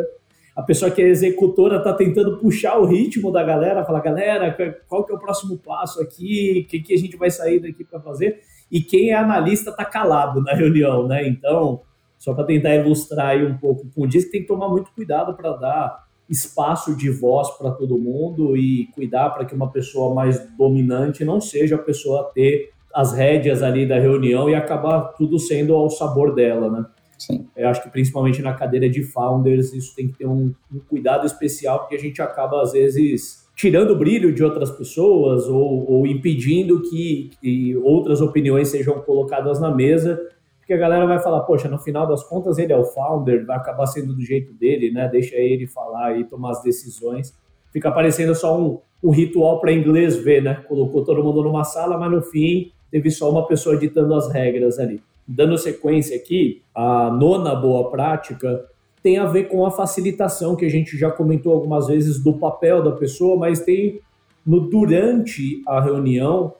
A 0.55 0.63
pessoa 0.63 0.91
que 0.91 1.03
é 1.03 1.09
executora 1.09 1.79
está 1.79 1.93
tentando 1.93 2.39
puxar 2.39 2.79
o 2.79 2.85
ritmo 2.85 3.33
da 3.33 3.43
galera, 3.43 3.85
fala, 3.85 4.01
galera, 4.01 4.57
qual 4.87 5.05
que 5.05 5.13
é 5.13 5.17
o 5.17 5.19
próximo 5.19 5.59
passo 5.59 6.01
aqui? 6.01 6.65
O 6.65 6.71
que, 6.71 6.81
que 6.81 6.95
a 6.95 6.99
gente 6.99 7.17
vai 7.17 7.31
sair 7.31 7.59
daqui 7.59 7.83
para 7.83 7.99
fazer? 8.01 8.41
E 8.71 8.81
quem 8.81 9.11
é 9.11 9.15
analista 9.15 9.71
está 9.71 9.85
calado 9.85 10.41
na 10.43 10.55
reunião, 10.55 11.09
né? 11.09 11.27
Então, 11.27 11.81
só 12.25 12.33
para 12.33 12.45
tentar 12.45 12.75
ilustrar 12.75 13.29
aí 13.29 13.45
um 13.45 13.59
pouco 13.59 13.87
com 13.95 14.09
que 14.09 14.23
tem 14.23 14.41
que 14.41 14.49
tomar 14.49 14.71
muito 14.71 14.91
cuidado 14.93 15.35
para 15.35 15.53
dar 15.53 16.05
espaço 16.27 16.97
de 16.97 17.11
voz 17.11 17.51
para 17.59 17.71
todo 17.71 17.99
mundo 17.99 18.57
e 18.57 18.87
cuidar 18.95 19.29
para 19.29 19.45
que 19.45 19.55
uma 19.55 19.71
pessoa 19.71 20.15
mais 20.15 20.41
dominante 20.57 21.23
não 21.23 21.39
seja 21.39 21.75
a 21.75 21.79
pessoa 21.79 22.23
a 22.23 22.25
ter 22.25 22.71
as 22.95 23.13
rédeas 23.13 23.63
ali 23.63 23.87
da 23.87 23.99
reunião 23.99 24.49
e 24.49 24.55
acabar 24.55 25.13
tudo 25.19 25.39
sendo 25.39 25.75
ao 25.75 25.91
sabor 25.91 26.35
dela, 26.35 26.71
né? 26.71 26.87
Sim. 27.19 27.47
Eu 27.55 27.69
acho 27.69 27.83
que 27.83 27.91
principalmente 27.91 28.41
na 28.41 28.55
cadeira 28.55 28.89
de 28.89 29.03
founders 29.03 29.75
isso 29.75 29.95
tem 29.95 30.09
que 30.09 30.17
ter 30.17 30.27
um, 30.27 30.55
um 30.73 30.79
cuidado 30.89 31.27
especial 31.27 31.81
porque 31.81 31.97
a 31.97 32.01
gente 32.01 32.23
acaba 32.23 32.63
às 32.63 32.73
vezes 32.73 33.45
tirando 33.55 33.91
o 33.91 33.99
brilho 33.99 34.33
de 34.33 34.43
outras 34.43 34.71
pessoas 34.71 35.47
ou, 35.47 35.93
ou 35.93 36.07
impedindo 36.07 36.81
que, 36.89 37.31
que, 37.39 37.77
outras 37.77 38.23
opiniões 38.23 38.69
sejam 38.69 38.99
colocadas 39.01 39.61
na 39.61 39.71
mesa, 39.71 40.19
porque 40.65 40.73
a 40.73 40.79
galera 40.79 41.07
vai 41.07 41.19
falar, 41.19 41.41
poxa, 41.41 41.69
no 41.69 41.79
final 41.79 42.07
das 42.07 42.25
contas 42.25 42.57
ele 42.57 42.73
é 42.73 42.77
o 42.77 42.87
founder, 42.87 43.45
vai 43.45 43.55
acabar 43.55 43.85
sendo 43.85 44.15
do 44.15 44.23
jeito 44.23 44.51
dele, 44.55 44.91
né? 44.91 45.07
Deixa 45.07 45.37
ele 45.37 45.67
falar 45.67 46.19
e 46.19 46.25
tomar 46.25 46.53
as 46.53 46.63
decisões. 46.63 47.35
Fica 47.71 47.93
parecendo 47.93 48.35
só 48.35 48.59
um, 48.59 48.81
um 49.03 49.11
ritual 49.11 49.61
para 49.61 49.71
inglês 49.71 50.17
ver, 50.17 50.43
né? 50.43 50.55
Colocou 50.67 51.05
todo 51.05 51.23
mundo 51.23 51.43
numa 51.43 51.65
sala, 51.65 51.99
mas 51.99 52.11
no 52.11 52.23
fim 52.23 52.73
teve 52.91 53.11
só 53.11 53.31
uma 53.31 53.47
pessoa 53.47 53.77
ditando 53.77 54.15
as 54.15 54.33
regras 54.33 54.79
ali. 54.79 55.03
Dando 55.29 55.59
sequência 55.59 56.17
aqui, 56.17 56.63
a 56.75 57.11
nona 57.11 57.55
boa 57.55 57.91
prática 57.91 58.65
tem 59.03 59.19
a 59.19 59.27
ver 59.27 59.49
com 59.49 59.67
a 59.67 59.71
facilitação 59.71 60.57
que 60.57 60.65
a 60.65 60.71
gente 60.71 60.97
já 60.97 61.11
comentou 61.11 61.53
algumas 61.53 61.89
vezes 61.89 62.25
do 62.25 62.33
papel 62.39 62.83
da 62.83 62.93
pessoa, 62.93 63.37
mas 63.37 63.61
tem 63.61 64.01
no 64.47 64.61
durante 64.61 65.63
a 65.69 65.79
reunião 65.79 66.55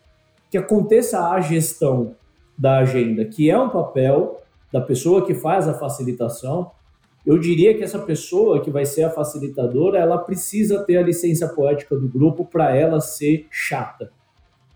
que 0.51 0.59
aconteça 0.59 1.31
a 1.31 1.41
gestão 1.41 2.15
da 2.57 2.79
agenda, 2.79 3.25
que 3.25 3.51
é 3.51 3.59
um 3.59 3.69
papel 3.69 4.41
da 4.73 4.81
pessoa 4.81 5.25
que 5.25 5.35
faz 5.35 5.69
a 5.69 5.75
facilitação. 5.75 6.71
Eu 7.25 7.39
diria 7.39 7.75
que 7.77 7.83
essa 7.83 7.99
pessoa 7.99 8.61
que 8.61 8.71
vai 8.71 8.85
ser 8.85 9.05
a 9.05 9.11
facilitadora, 9.11 9.99
ela 9.99 10.19
precisa 10.19 10.83
ter 10.85 10.97
a 10.97 11.03
licença 11.03 11.49
poética 11.49 11.97
do 11.97 12.09
grupo 12.09 12.45
para 12.45 12.77
ela 12.77 13.01
ser 13.01 13.47
chata. 13.51 14.11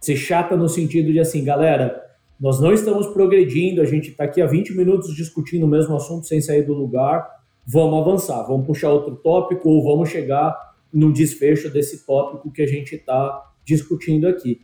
Ser 0.01 0.17
chata 0.17 0.57
no 0.57 0.69
sentido 0.69 1.13
de 1.13 1.21
assim, 1.21 1.45
galera, 1.45 2.05
nós 2.41 2.61
não 2.61 2.73
estamos 2.73 3.07
progredindo, 3.09 3.83
a 3.83 3.85
gente 3.85 4.11
está 4.11 4.25
aqui 4.25 4.41
há 4.41 4.47
20 4.47 4.75
minutos 4.77 5.15
discutindo 5.15 5.65
o 5.65 5.69
mesmo 5.69 5.97
assunto 5.97 6.27
sem 6.27 6.41
sair 6.41 6.63
do 6.63 6.73
lugar 6.73 7.39
vamos 7.71 8.01
avançar, 8.01 8.43
vamos 8.45 8.67
puxar 8.67 8.91
outro 8.91 9.15
tópico 9.17 9.69
ou 9.69 9.85
vamos 9.85 10.09
chegar 10.09 10.57
no 10.91 11.13
desfecho 11.13 11.69
desse 11.69 12.07
tópico 12.07 12.51
que 12.51 12.63
a 12.63 12.67
gente 12.67 12.95
está 12.95 13.53
discutindo 13.63 14.27
aqui. 14.27 14.63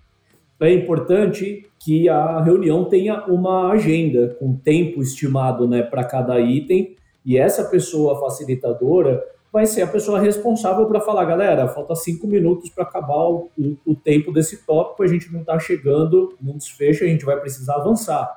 É 0.61 0.73
importante 0.73 1.67
que 1.79 2.09
a 2.09 2.41
reunião 2.41 2.85
tenha 2.85 3.25
uma 3.27 3.71
agenda 3.71 4.37
com 4.39 4.57
tempo 4.57 5.03
estimado 5.03 5.69
né, 5.69 5.83
para 5.83 6.05
cada 6.05 6.41
item 6.41 6.97
e 7.25 7.37
essa 7.37 7.65
pessoa 7.65 8.21
facilitadora 8.21 9.23
vai 9.53 9.67
ser 9.67 9.83
a 9.83 9.87
pessoa 9.87 10.19
responsável 10.19 10.85
para 10.87 11.01
falar, 11.01 11.25
galera, 11.25 11.69
falta 11.69 11.95
cinco 11.95 12.27
minutos 12.27 12.71
para 12.71 12.83
acabar 12.83 13.29
o, 13.29 13.51
o, 13.57 13.77
o, 13.87 13.95
tempo 13.95 14.33
desse 14.33 14.67
tópico, 14.67 15.03
a 15.03 15.07
gente 15.07 15.33
não 15.33 15.41
está 15.41 15.59
chegando 15.61 16.35
no 16.41 16.55
desfecho, 16.55 17.05
a 17.05 17.07
gente 17.07 17.25
vai 17.25 17.39
precisar 17.39 17.77
avançar. 17.77 18.29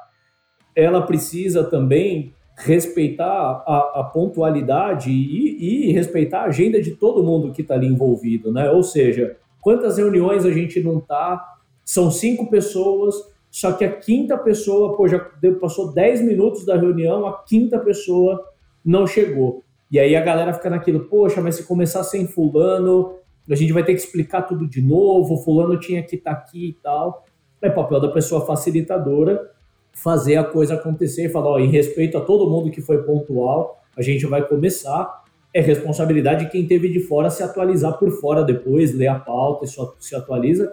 Ela 0.76 1.02
precisa 1.02 1.64
também 1.64 2.34
respeitar 2.56 3.64
a, 3.68 4.00
a 4.00 4.04
pontualidade 4.04 5.10
e, 5.10 5.90
e, 5.90 5.92
respeitar 5.92 6.42
a 6.42 6.46
agenda 6.46 6.80
de 6.80 6.92
todo 6.92 7.24
mundo 7.24 7.52
que 7.52 7.64
está 7.64 7.74
ali 7.74 7.88
envolvido, 7.88 8.52
né? 8.52 8.70
Ou 8.70 8.84
seja, 8.84 9.38
quantas 9.60 9.98
reuniões 9.98 10.46
a 10.46 10.52
gente 10.52 10.82
não 10.82 11.00
tá? 11.00 11.57
São 11.88 12.12
cinco 12.12 12.50
pessoas, 12.50 13.16
só 13.50 13.72
que 13.72 13.86
a 13.86 13.92
quinta 13.98 14.38
pessoa, 14.38 14.98
pô, 14.98 15.08
já 15.08 15.26
passou 15.62 15.94
dez 15.94 16.22
minutos 16.22 16.66
da 16.66 16.76
reunião, 16.76 17.26
a 17.26 17.42
quinta 17.44 17.80
pessoa 17.80 18.46
não 18.84 19.08
chegou. 19.08 19.64
E 19.90 19.98
aí 19.98 20.14
a 20.14 20.22
galera 20.22 20.54
fica 20.54 20.70
naquilo, 20.70 21.06
poxa, 21.06 21.40
mas 21.40 21.56
se 21.56 21.64
começar 21.64 22.04
sem 22.04 22.28
fulano, 22.28 23.16
a 23.50 23.56
gente 23.56 23.72
vai 23.72 23.86
ter 23.86 23.94
que 23.94 24.02
explicar 24.02 24.42
tudo 24.42 24.68
de 24.68 24.82
novo, 24.82 25.38
fulano 25.38 25.80
tinha 25.80 26.04
que 26.04 26.18
estar 26.18 26.36
tá 26.36 26.38
aqui 26.42 26.72
e 26.72 26.74
tal. 26.74 27.26
É 27.62 27.70
papel 27.70 28.02
da 28.02 28.10
pessoa 28.10 28.46
facilitadora 28.46 29.50
fazer 29.94 30.36
a 30.36 30.44
coisa 30.44 30.74
acontecer 30.74 31.28
e 31.28 31.30
falar, 31.30 31.52
ó, 31.52 31.58
em 31.58 31.70
respeito 31.70 32.18
a 32.18 32.22
todo 32.22 32.50
mundo 32.50 32.70
que 32.70 32.82
foi 32.82 33.02
pontual, 33.02 33.82
a 33.98 34.02
gente 34.02 34.26
vai 34.26 34.46
começar. 34.46 35.24
É 35.54 35.62
responsabilidade 35.62 36.44
de 36.44 36.52
quem 36.52 36.68
teve 36.68 36.92
de 36.92 37.00
fora 37.00 37.30
se 37.30 37.42
atualizar 37.42 37.98
por 37.98 38.12
fora 38.12 38.44
depois, 38.44 38.94
ler 38.94 39.08
a 39.08 39.18
pauta 39.18 39.64
e 39.64 39.70
só 39.70 39.96
se 40.02 40.14
atualiza. 40.14 40.70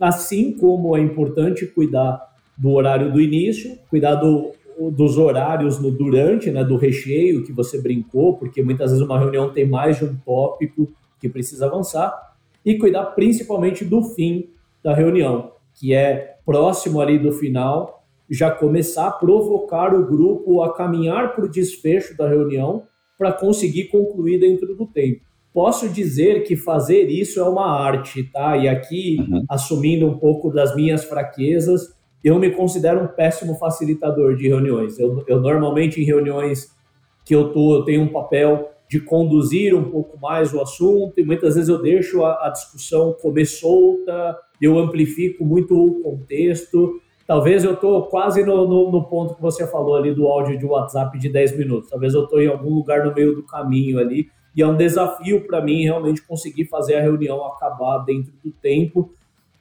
Assim 0.00 0.52
como 0.52 0.96
é 0.96 1.00
importante 1.00 1.66
cuidar 1.66 2.28
do 2.56 2.70
horário 2.70 3.12
do 3.12 3.20
início, 3.20 3.78
cuidar 3.88 4.16
do, 4.16 4.52
dos 4.92 5.18
horários 5.18 5.80
no 5.80 5.90
durante, 5.90 6.50
né, 6.50 6.64
do 6.64 6.76
recheio 6.76 7.44
que 7.44 7.52
você 7.52 7.80
brincou, 7.80 8.36
porque 8.36 8.62
muitas 8.62 8.90
vezes 8.90 9.04
uma 9.04 9.18
reunião 9.18 9.52
tem 9.52 9.66
mais 9.66 9.98
de 9.98 10.04
um 10.04 10.16
tópico 10.16 10.88
que 11.20 11.28
precisa 11.28 11.66
avançar, 11.66 12.36
e 12.64 12.76
cuidar 12.76 13.06
principalmente 13.06 13.84
do 13.84 14.02
fim 14.02 14.50
da 14.82 14.94
reunião, 14.94 15.52
que 15.74 15.94
é 15.94 16.36
próximo 16.44 17.00
ali 17.00 17.18
do 17.18 17.32
final, 17.32 18.04
já 18.30 18.50
começar 18.50 19.08
a 19.08 19.12
provocar 19.12 19.94
o 19.94 20.06
grupo 20.06 20.62
a 20.62 20.74
caminhar 20.74 21.34
para 21.34 21.44
o 21.44 21.48
desfecho 21.48 22.16
da 22.16 22.28
reunião 22.28 22.84
para 23.16 23.32
conseguir 23.32 23.84
concluir 23.84 24.38
dentro 24.38 24.76
do 24.76 24.86
tempo. 24.86 25.27
Posso 25.52 25.88
dizer 25.88 26.44
que 26.44 26.56
fazer 26.56 27.08
isso 27.08 27.40
é 27.40 27.48
uma 27.48 27.66
arte, 27.66 28.22
tá? 28.24 28.56
E 28.56 28.68
aqui, 28.68 29.16
uhum. 29.20 29.44
assumindo 29.48 30.06
um 30.06 30.18
pouco 30.18 30.50
das 30.50 30.74
minhas 30.76 31.04
fraquezas, 31.04 31.96
eu 32.22 32.38
me 32.38 32.50
considero 32.50 33.02
um 33.02 33.08
péssimo 33.08 33.54
facilitador 33.54 34.36
de 34.36 34.48
reuniões. 34.48 34.98
Eu, 34.98 35.24
eu 35.26 35.40
normalmente, 35.40 36.00
em 36.00 36.04
reuniões 36.04 36.68
que 37.24 37.34
eu 37.34 37.52
tô, 37.52 37.76
eu 37.76 37.84
tenho 37.84 38.02
um 38.02 38.08
papel 38.08 38.70
de 38.88 39.00
conduzir 39.00 39.74
um 39.74 39.90
pouco 39.90 40.18
mais 40.18 40.52
o 40.54 40.60
assunto 40.60 41.12
e 41.18 41.24
muitas 41.24 41.54
vezes 41.54 41.68
eu 41.68 41.80
deixo 41.80 42.24
a, 42.24 42.46
a 42.46 42.50
discussão 42.50 43.14
comer 43.20 43.44
solta, 43.44 44.36
eu 44.60 44.78
amplifico 44.78 45.44
muito 45.44 45.74
o 45.74 46.02
contexto 46.02 47.00
Talvez 47.28 47.62
eu 47.62 47.74
estou 47.74 48.06
quase 48.06 48.42
no, 48.42 48.66
no, 48.66 48.90
no, 48.90 49.04
ponto 49.04 49.34
que 49.34 49.42
você 49.42 49.66
falou 49.66 49.96
ali 49.96 50.14
do 50.14 50.26
áudio 50.26 50.56
de 50.56 50.64
WhatsApp 50.64 51.18
de 51.18 51.28
10 51.28 51.58
minutos. 51.58 51.90
Talvez 51.90 52.14
eu 52.14 52.24
estou 52.24 52.40
em 52.40 52.46
algum 52.46 52.70
lugar 52.76 53.04
no 53.04 53.12
meio 53.12 53.34
do 53.34 53.42
caminho 53.42 53.98
ali. 53.98 54.30
E 54.58 54.62
é 54.62 54.66
um 54.66 54.76
desafio 54.76 55.46
para 55.46 55.62
mim 55.62 55.84
realmente 55.84 56.20
conseguir 56.20 56.64
fazer 56.64 56.96
a 56.96 57.00
reunião 57.00 57.46
acabar 57.46 57.98
dentro 57.98 58.32
do 58.42 58.50
tempo. 58.50 59.14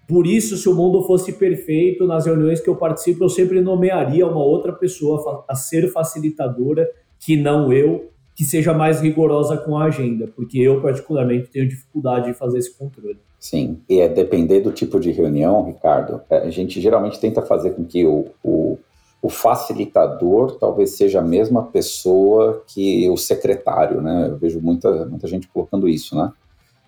Por 0.08 0.26
isso, 0.26 0.58
se 0.58 0.68
o 0.68 0.74
mundo 0.74 1.04
fosse 1.04 1.34
perfeito, 1.34 2.08
nas 2.08 2.26
reuniões 2.26 2.60
que 2.60 2.68
eu 2.68 2.76
participo, 2.76 3.24
eu 3.24 3.30
sempre 3.30 3.62
nomearia 3.62 4.26
uma 4.26 4.44
outra 4.44 4.74
pessoa 4.74 5.46
a 5.48 5.54
ser 5.54 5.92
facilitadora, 5.92 6.90
que 7.20 7.38
não 7.38 7.72
eu, 7.72 8.10
que 8.36 8.44
seja 8.44 8.74
mais 8.74 9.00
rigorosa 9.00 9.56
com 9.56 9.78
a 9.78 9.84
agenda, 9.84 10.28
porque 10.36 10.58
eu, 10.58 10.82
particularmente, 10.82 11.52
tenho 11.52 11.70
dificuldade 11.70 12.32
de 12.32 12.34
fazer 12.34 12.58
esse 12.58 12.76
controle. 12.76 13.20
Sim, 13.40 13.78
e 13.88 14.00
é 14.00 14.10
depender 14.10 14.62
do 14.62 14.72
tipo 14.72 15.00
de 15.00 15.12
reunião, 15.12 15.64
Ricardo. 15.64 16.22
É, 16.28 16.40
a 16.40 16.50
gente 16.50 16.82
geralmente 16.82 17.20
tenta 17.20 17.44
fazer 17.44 17.72
com 17.72 17.86
que 17.86 18.04
o, 18.04 18.26
o, 18.44 18.80
o 19.28 19.30
facilitador 19.30 20.56
talvez 20.58 20.92
seja 20.92 21.20
a 21.20 21.22
mesma 21.22 21.64
pessoa 21.64 22.64
que 22.66 23.10
o 23.10 23.18
secretário, 23.18 24.02
né? 24.02 24.30
Eu 24.30 24.38
vejo 24.38 24.62
muita, 24.62 25.06
muita 25.06 25.28
gente 25.28 25.50
colocando 25.50 25.86
isso, 25.90 26.16
né? 26.16 26.32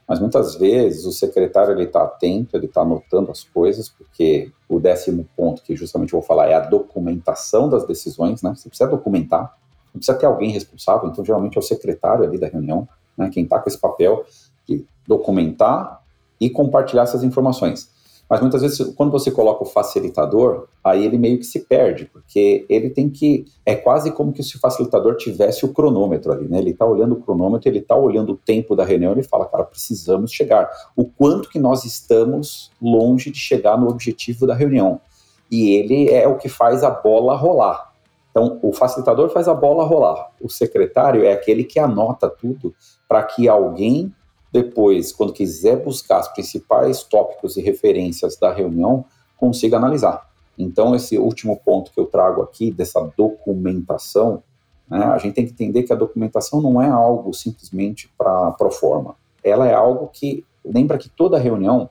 Mas 0.07 0.21
muitas 0.21 0.55
vezes 0.55 1.05
o 1.05 1.11
secretário 1.11 1.73
ele 1.73 1.83
está 1.83 2.01
atento, 2.01 2.55
ele 2.55 2.67
está 2.67 2.79
anotando 2.79 3.29
as 3.29 3.43
coisas, 3.43 3.89
porque 3.89 4.53
o 4.69 4.79
décimo 4.79 5.27
ponto 5.35 5.61
que 5.61 5.75
justamente 5.75 6.13
eu 6.13 6.21
vou 6.21 6.25
falar 6.25 6.47
é 6.47 6.53
a 6.53 6.61
documentação 6.61 7.67
das 7.67 7.85
decisões, 7.85 8.41
né? 8.41 8.53
Você 8.55 8.69
precisa 8.69 8.89
documentar, 8.89 9.53
precisa 9.91 10.17
ter 10.17 10.25
alguém 10.25 10.51
responsável, 10.51 11.09
então 11.09 11.25
geralmente 11.25 11.57
é 11.57 11.59
o 11.59 11.61
secretário 11.61 12.23
ali 12.23 12.39
da 12.39 12.47
reunião, 12.47 12.87
né? 13.17 13.29
Quem 13.33 13.43
está 13.43 13.59
com 13.59 13.67
esse 13.67 13.77
papel 13.77 14.23
de 14.65 14.87
documentar 15.05 16.01
e 16.39 16.49
compartilhar 16.49 17.03
essas 17.03 17.21
informações. 17.21 17.91
Mas 18.30 18.41
muitas 18.41 18.61
vezes, 18.61 18.93
quando 18.95 19.11
você 19.11 19.32
coloca 19.32 19.63
o 19.63 19.65
facilitador, 19.65 20.67
aí 20.84 21.03
ele 21.03 21.17
meio 21.17 21.39
que 21.39 21.45
se 21.45 21.61
perde, 21.61 22.05
porque 22.05 22.63
ele 22.69 22.91
tem 22.91 23.09
que. 23.09 23.45
É 23.65 23.75
quase 23.75 24.11
como 24.11 24.32
que 24.32 24.43
se 24.43 24.55
o 24.55 24.59
facilitador 24.59 25.17
tivesse 25.17 25.65
o 25.65 25.73
cronômetro 25.73 26.32
ali, 26.32 26.47
né? 26.47 26.59
Ele 26.59 26.69
está 26.69 26.86
olhando 26.86 27.13
o 27.13 27.21
cronômetro, 27.21 27.67
ele 27.67 27.80
está 27.80 27.95
olhando 27.95 28.34
o 28.34 28.38
tempo 28.38 28.75
da 28.75 28.86
reunião, 28.86 29.13
ele 29.13 29.23
fala, 29.23 29.47
cara, 29.47 29.63
precisamos 29.63 30.32
chegar. 30.32 30.69
O 30.95 31.05
quanto 31.05 31.49
que 31.49 31.57
nós 31.57 31.84
estamos 31.86 32.71
longe 32.80 33.32
de 33.32 33.39
chegar 33.39 33.80
no 33.80 33.89
objetivo 33.89 34.45
da 34.45 34.53
reunião. 34.53 35.01
E 35.49 35.71
ele 35.71 36.11
é 36.11 36.27
o 36.27 36.38
que 36.38 36.47
faz 36.47 36.84
a 36.84 36.91
bola 36.91 37.36
rolar. 37.36 37.89
Então, 38.30 38.59
o 38.61 38.71
facilitador 38.71 39.30
faz 39.30 39.47
a 39.47 39.55
bola 39.55 39.84
rolar. 39.84 40.30
O 40.39 40.47
secretário 40.47 41.23
é 41.25 41.34
aquele 41.34 41.63
que 41.63 41.80
anota 41.80 42.30
tudo 42.30 42.75
para 43.07 43.23
que 43.23 43.49
alguém 43.49 44.13
depois, 44.51 45.11
quando 45.11 45.33
quiser 45.33 45.83
buscar 45.83 46.21
os 46.21 46.27
principais 46.29 47.03
tópicos 47.03 47.55
e 47.57 47.61
referências 47.61 48.35
da 48.37 48.51
reunião, 48.51 49.05
consiga 49.37 49.77
analisar. 49.77 50.27
Então, 50.57 50.95
esse 50.95 51.17
último 51.17 51.57
ponto 51.57 51.91
que 51.91 51.99
eu 51.99 52.05
trago 52.05 52.41
aqui, 52.41 52.71
dessa 52.71 52.99
documentação, 53.17 54.43
né, 54.89 55.05
a 55.05 55.17
gente 55.17 55.35
tem 55.35 55.45
que 55.45 55.51
entender 55.51 55.83
que 55.83 55.93
a 55.93 55.95
documentação 55.95 56.61
não 56.61 56.81
é 56.81 56.89
algo 56.89 57.33
simplesmente 57.33 58.11
para 58.17 58.51
pro 58.51 58.71
forma. 58.71 59.15
Ela 59.43 59.67
é 59.67 59.73
algo 59.73 60.07
que, 60.07 60.43
lembra 60.65 60.97
que 60.97 61.09
toda 61.09 61.37
reunião, 61.37 61.89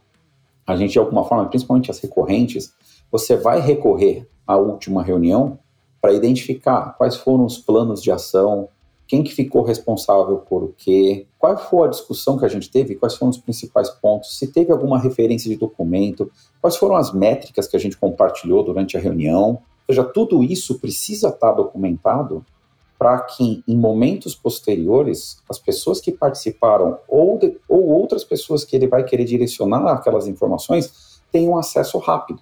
a 0.66 0.76
gente 0.76 0.92
de 0.92 0.98
alguma 0.98 1.24
forma, 1.24 1.48
principalmente 1.48 1.90
as 1.90 1.98
recorrentes, 1.98 2.74
você 3.10 3.36
vai 3.36 3.60
recorrer 3.60 4.28
à 4.46 4.56
última 4.56 5.02
reunião 5.02 5.58
para 6.00 6.12
identificar 6.12 6.94
quais 6.98 7.16
foram 7.16 7.46
os 7.46 7.56
planos 7.56 8.02
de 8.02 8.10
ação, 8.10 8.68
quem 9.08 9.22
que 9.22 9.34
ficou 9.34 9.62
responsável 9.62 10.36
por 10.36 10.62
o 10.62 10.74
quê, 10.76 11.26
qual 11.38 11.56
foi 11.56 11.88
a 11.88 11.90
discussão 11.90 12.38
que 12.38 12.44
a 12.44 12.48
gente 12.48 12.70
teve, 12.70 12.94
quais 12.94 13.16
foram 13.16 13.30
os 13.30 13.38
principais 13.38 13.88
pontos, 13.88 14.38
se 14.38 14.52
teve 14.52 14.70
alguma 14.70 14.98
referência 14.98 15.48
de 15.48 15.56
documento, 15.56 16.30
quais 16.60 16.76
foram 16.76 16.94
as 16.94 17.12
métricas 17.12 17.66
que 17.66 17.74
a 17.74 17.80
gente 17.80 17.96
compartilhou 17.96 18.62
durante 18.62 18.98
a 18.98 19.00
reunião. 19.00 19.48
Ou 19.48 19.60
seja, 19.94 20.04
tudo 20.04 20.44
isso 20.44 20.78
precisa 20.78 21.28
estar 21.28 21.52
documentado 21.52 22.44
para 22.98 23.18
que 23.20 23.64
em 23.66 23.76
momentos 23.76 24.34
posteriores 24.34 25.42
as 25.48 25.58
pessoas 25.58 26.00
que 26.02 26.12
participaram 26.12 26.98
ou, 27.08 27.38
de, 27.38 27.56
ou 27.66 27.86
outras 27.86 28.24
pessoas 28.24 28.62
que 28.62 28.76
ele 28.76 28.88
vai 28.88 29.04
querer 29.04 29.24
direcionar 29.24 29.86
aquelas 29.90 30.26
informações 30.26 31.22
tenham 31.32 31.56
acesso 31.56 31.96
rápido 31.98 32.40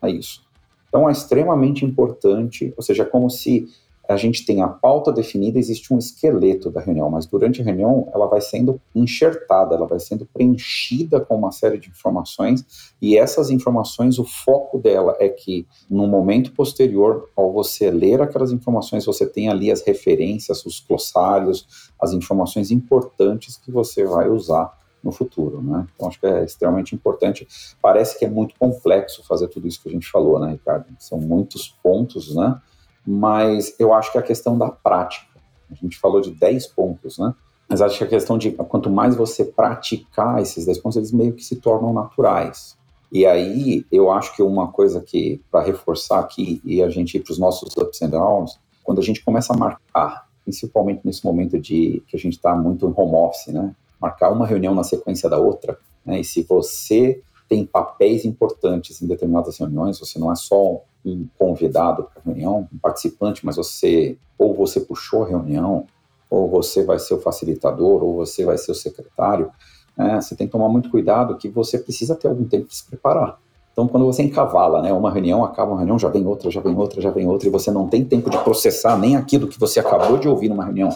a 0.00 0.08
isso. 0.08 0.46
Então 0.88 1.08
é 1.08 1.12
extremamente 1.12 1.84
importante, 1.84 2.72
ou 2.74 2.82
seja, 2.82 3.02
é 3.02 3.06
como 3.06 3.28
se 3.28 3.68
a 4.08 4.16
gente 4.16 4.44
tem 4.44 4.62
a 4.62 4.68
pauta 4.68 5.12
definida, 5.12 5.58
existe 5.58 5.92
um 5.92 5.98
esqueleto 5.98 6.70
da 6.70 6.80
reunião, 6.80 7.10
mas 7.10 7.26
durante 7.26 7.60
a 7.60 7.64
reunião 7.64 8.08
ela 8.14 8.26
vai 8.26 8.40
sendo 8.40 8.80
enxertada, 8.94 9.74
ela 9.74 9.86
vai 9.86 9.98
sendo 9.98 10.26
preenchida 10.26 11.20
com 11.20 11.36
uma 11.36 11.52
série 11.52 11.78
de 11.78 11.88
informações, 11.88 12.92
e 13.00 13.16
essas 13.16 13.50
informações, 13.50 14.18
o 14.18 14.24
foco 14.24 14.78
dela 14.78 15.16
é 15.18 15.28
que 15.28 15.66
no 15.90 16.06
momento 16.06 16.52
posterior, 16.52 17.28
ao 17.36 17.52
você 17.52 17.90
ler 17.90 18.20
aquelas 18.22 18.52
informações, 18.52 19.04
você 19.04 19.26
tem 19.26 19.48
ali 19.48 19.70
as 19.70 19.82
referências, 19.82 20.64
os 20.64 20.80
glossários, 20.80 21.90
as 22.00 22.12
informações 22.12 22.70
importantes 22.70 23.56
que 23.56 23.70
você 23.70 24.04
vai 24.04 24.28
usar 24.28 24.76
no 25.02 25.12
futuro, 25.12 25.62
né? 25.62 25.86
Então 25.94 26.08
acho 26.08 26.18
que 26.18 26.26
é 26.26 26.44
extremamente 26.44 26.94
importante. 26.94 27.46
Parece 27.80 28.18
que 28.18 28.24
é 28.24 28.28
muito 28.28 28.54
complexo 28.58 29.22
fazer 29.24 29.48
tudo 29.48 29.68
isso 29.68 29.80
que 29.80 29.88
a 29.88 29.92
gente 29.92 30.10
falou, 30.10 30.38
né, 30.40 30.52
Ricardo? 30.52 30.86
São 30.98 31.18
muitos 31.18 31.68
pontos, 31.82 32.34
né? 32.34 32.60
Mas 33.06 33.74
eu 33.78 33.94
acho 33.94 34.10
que 34.10 34.18
é 34.18 34.20
a 34.20 34.24
questão 34.24 34.58
da 34.58 34.68
prática. 34.68 35.26
A 35.70 35.74
gente 35.74 35.98
falou 35.98 36.20
de 36.20 36.30
10 36.30 36.66
pontos, 36.68 37.18
né? 37.18 37.34
Mas 37.68 37.82
acho 37.82 37.98
que 37.98 38.04
a 38.04 38.08
questão 38.08 38.38
de 38.38 38.52
quanto 38.52 38.88
mais 38.88 39.16
você 39.16 39.44
praticar 39.44 40.40
esses 40.40 40.66
10 40.66 40.78
pontos, 40.78 40.96
eles 40.96 41.12
meio 41.12 41.32
que 41.32 41.44
se 41.44 41.56
tornam 41.56 41.92
naturais. 41.92 42.76
E 43.10 43.24
aí, 43.24 43.84
eu 43.90 44.10
acho 44.10 44.34
que 44.34 44.42
uma 44.42 44.68
coisa 44.68 45.00
que, 45.00 45.40
para 45.50 45.64
reforçar 45.64 46.20
aqui, 46.20 46.60
e 46.64 46.82
a 46.82 46.88
gente 46.88 47.16
ir 47.16 47.20
para 47.20 47.32
os 47.32 47.38
nossos 47.38 47.76
ups 47.76 48.02
and 48.02 48.10
downs, 48.10 48.58
quando 48.84 49.00
a 49.00 49.02
gente 49.02 49.24
começa 49.24 49.52
a 49.52 49.56
marcar, 49.56 50.26
principalmente 50.44 51.00
nesse 51.04 51.24
momento 51.24 51.58
de 51.58 52.02
que 52.08 52.16
a 52.16 52.18
gente 52.18 52.34
está 52.34 52.54
muito 52.54 52.86
em 52.86 52.92
home 52.96 53.14
office, 53.14 53.52
né? 53.52 53.74
Marcar 54.00 54.30
uma 54.30 54.46
reunião 54.46 54.74
na 54.74 54.84
sequência 54.84 55.28
da 55.28 55.38
outra, 55.38 55.78
né? 56.04 56.20
E 56.20 56.24
se 56.24 56.42
você 56.42 57.20
tem 57.48 57.64
papéis 57.64 58.24
importantes 58.24 59.00
em 59.00 59.06
determinadas 59.06 59.58
reuniões, 59.58 59.98
você 59.98 60.18
não 60.18 60.30
é 60.30 60.36
só 60.36 60.82
um 61.06 61.26
convidado 61.38 62.04
para 62.04 62.20
a 62.20 62.24
reunião, 62.24 62.68
um 62.72 62.78
participante, 62.78 63.44
mas 63.46 63.56
você 63.56 64.18
ou 64.38 64.54
você 64.54 64.80
puxou 64.80 65.24
a 65.24 65.28
reunião, 65.28 65.86
ou 66.28 66.48
você 66.48 66.84
vai 66.84 66.98
ser 66.98 67.14
o 67.14 67.20
facilitador, 67.20 68.02
ou 68.02 68.16
você 68.16 68.44
vai 68.44 68.58
ser 68.58 68.72
o 68.72 68.74
secretário, 68.74 69.50
né, 69.96 70.20
você 70.20 70.34
tem 70.34 70.46
que 70.46 70.52
tomar 70.52 70.68
muito 70.68 70.90
cuidado 70.90 71.36
que 71.36 71.48
você 71.48 71.78
precisa 71.78 72.14
ter 72.14 72.28
algum 72.28 72.44
tempo 72.44 72.68
de 72.68 72.76
se 72.76 72.84
preparar. 72.84 73.38
Então, 73.72 73.86
quando 73.86 74.06
você 74.06 74.22
encavala, 74.22 74.82
né, 74.82 74.92
uma 74.92 75.10
reunião, 75.10 75.44
acaba 75.44 75.72
uma 75.72 75.78
reunião, 75.78 75.98
já 75.98 76.08
vem 76.08 76.26
outra, 76.26 76.50
já 76.50 76.60
vem 76.60 76.74
outra, 76.74 77.00
já 77.00 77.10
vem 77.10 77.26
outra, 77.26 77.46
e 77.48 77.50
você 77.50 77.70
não 77.70 77.88
tem 77.88 78.04
tempo 78.04 78.30
de 78.30 78.38
processar 78.38 78.98
nem 78.98 79.16
aquilo 79.16 79.46
que 79.46 79.60
você 79.60 79.78
acabou 79.78 80.18
de 80.18 80.28
ouvir 80.28 80.48
numa 80.48 80.64
reunião, 80.64 80.90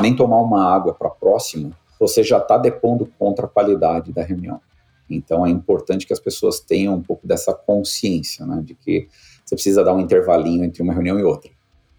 nem 0.00 0.14
tomar 0.14 0.40
uma 0.40 0.64
água 0.64 0.92
para 0.92 1.08
a 1.08 1.10
próxima, 1.10 1.70
você 1.98 2.22
já 2.22 2.38
está 2.38 2.58
depondo 2.58 3.08
contra 3.18 3.46
a 3.46 3.48
qualidade 3.48 4.12
da 4.12 4.22
reunião. 4.22 4.60
Então, 5.08 5.46
é 5.46 5.50
importante 5.50 6.04
que 6.04 6.12
as 6.12 6.18
pessoas 6.18 6.58
tenham 6.58 6.94
um 6.94 7.02
pouco 7.02 7.26
dessa 7.26 7.54
consciência, 7.54 8.44
né, 8.44 8.60
de 8.62 8.74
que 8.74 9.08
você 9.46 9.54
precisa 9.54 9.84
dar 9.84 9.94
um 9.94 10.00
intervalinho 10.00 10.64
entre 10.64 10.82
uma 10.82 10.92
reunião 10.92 11.18
e 11.18 11.22
outra. 11.22 11.50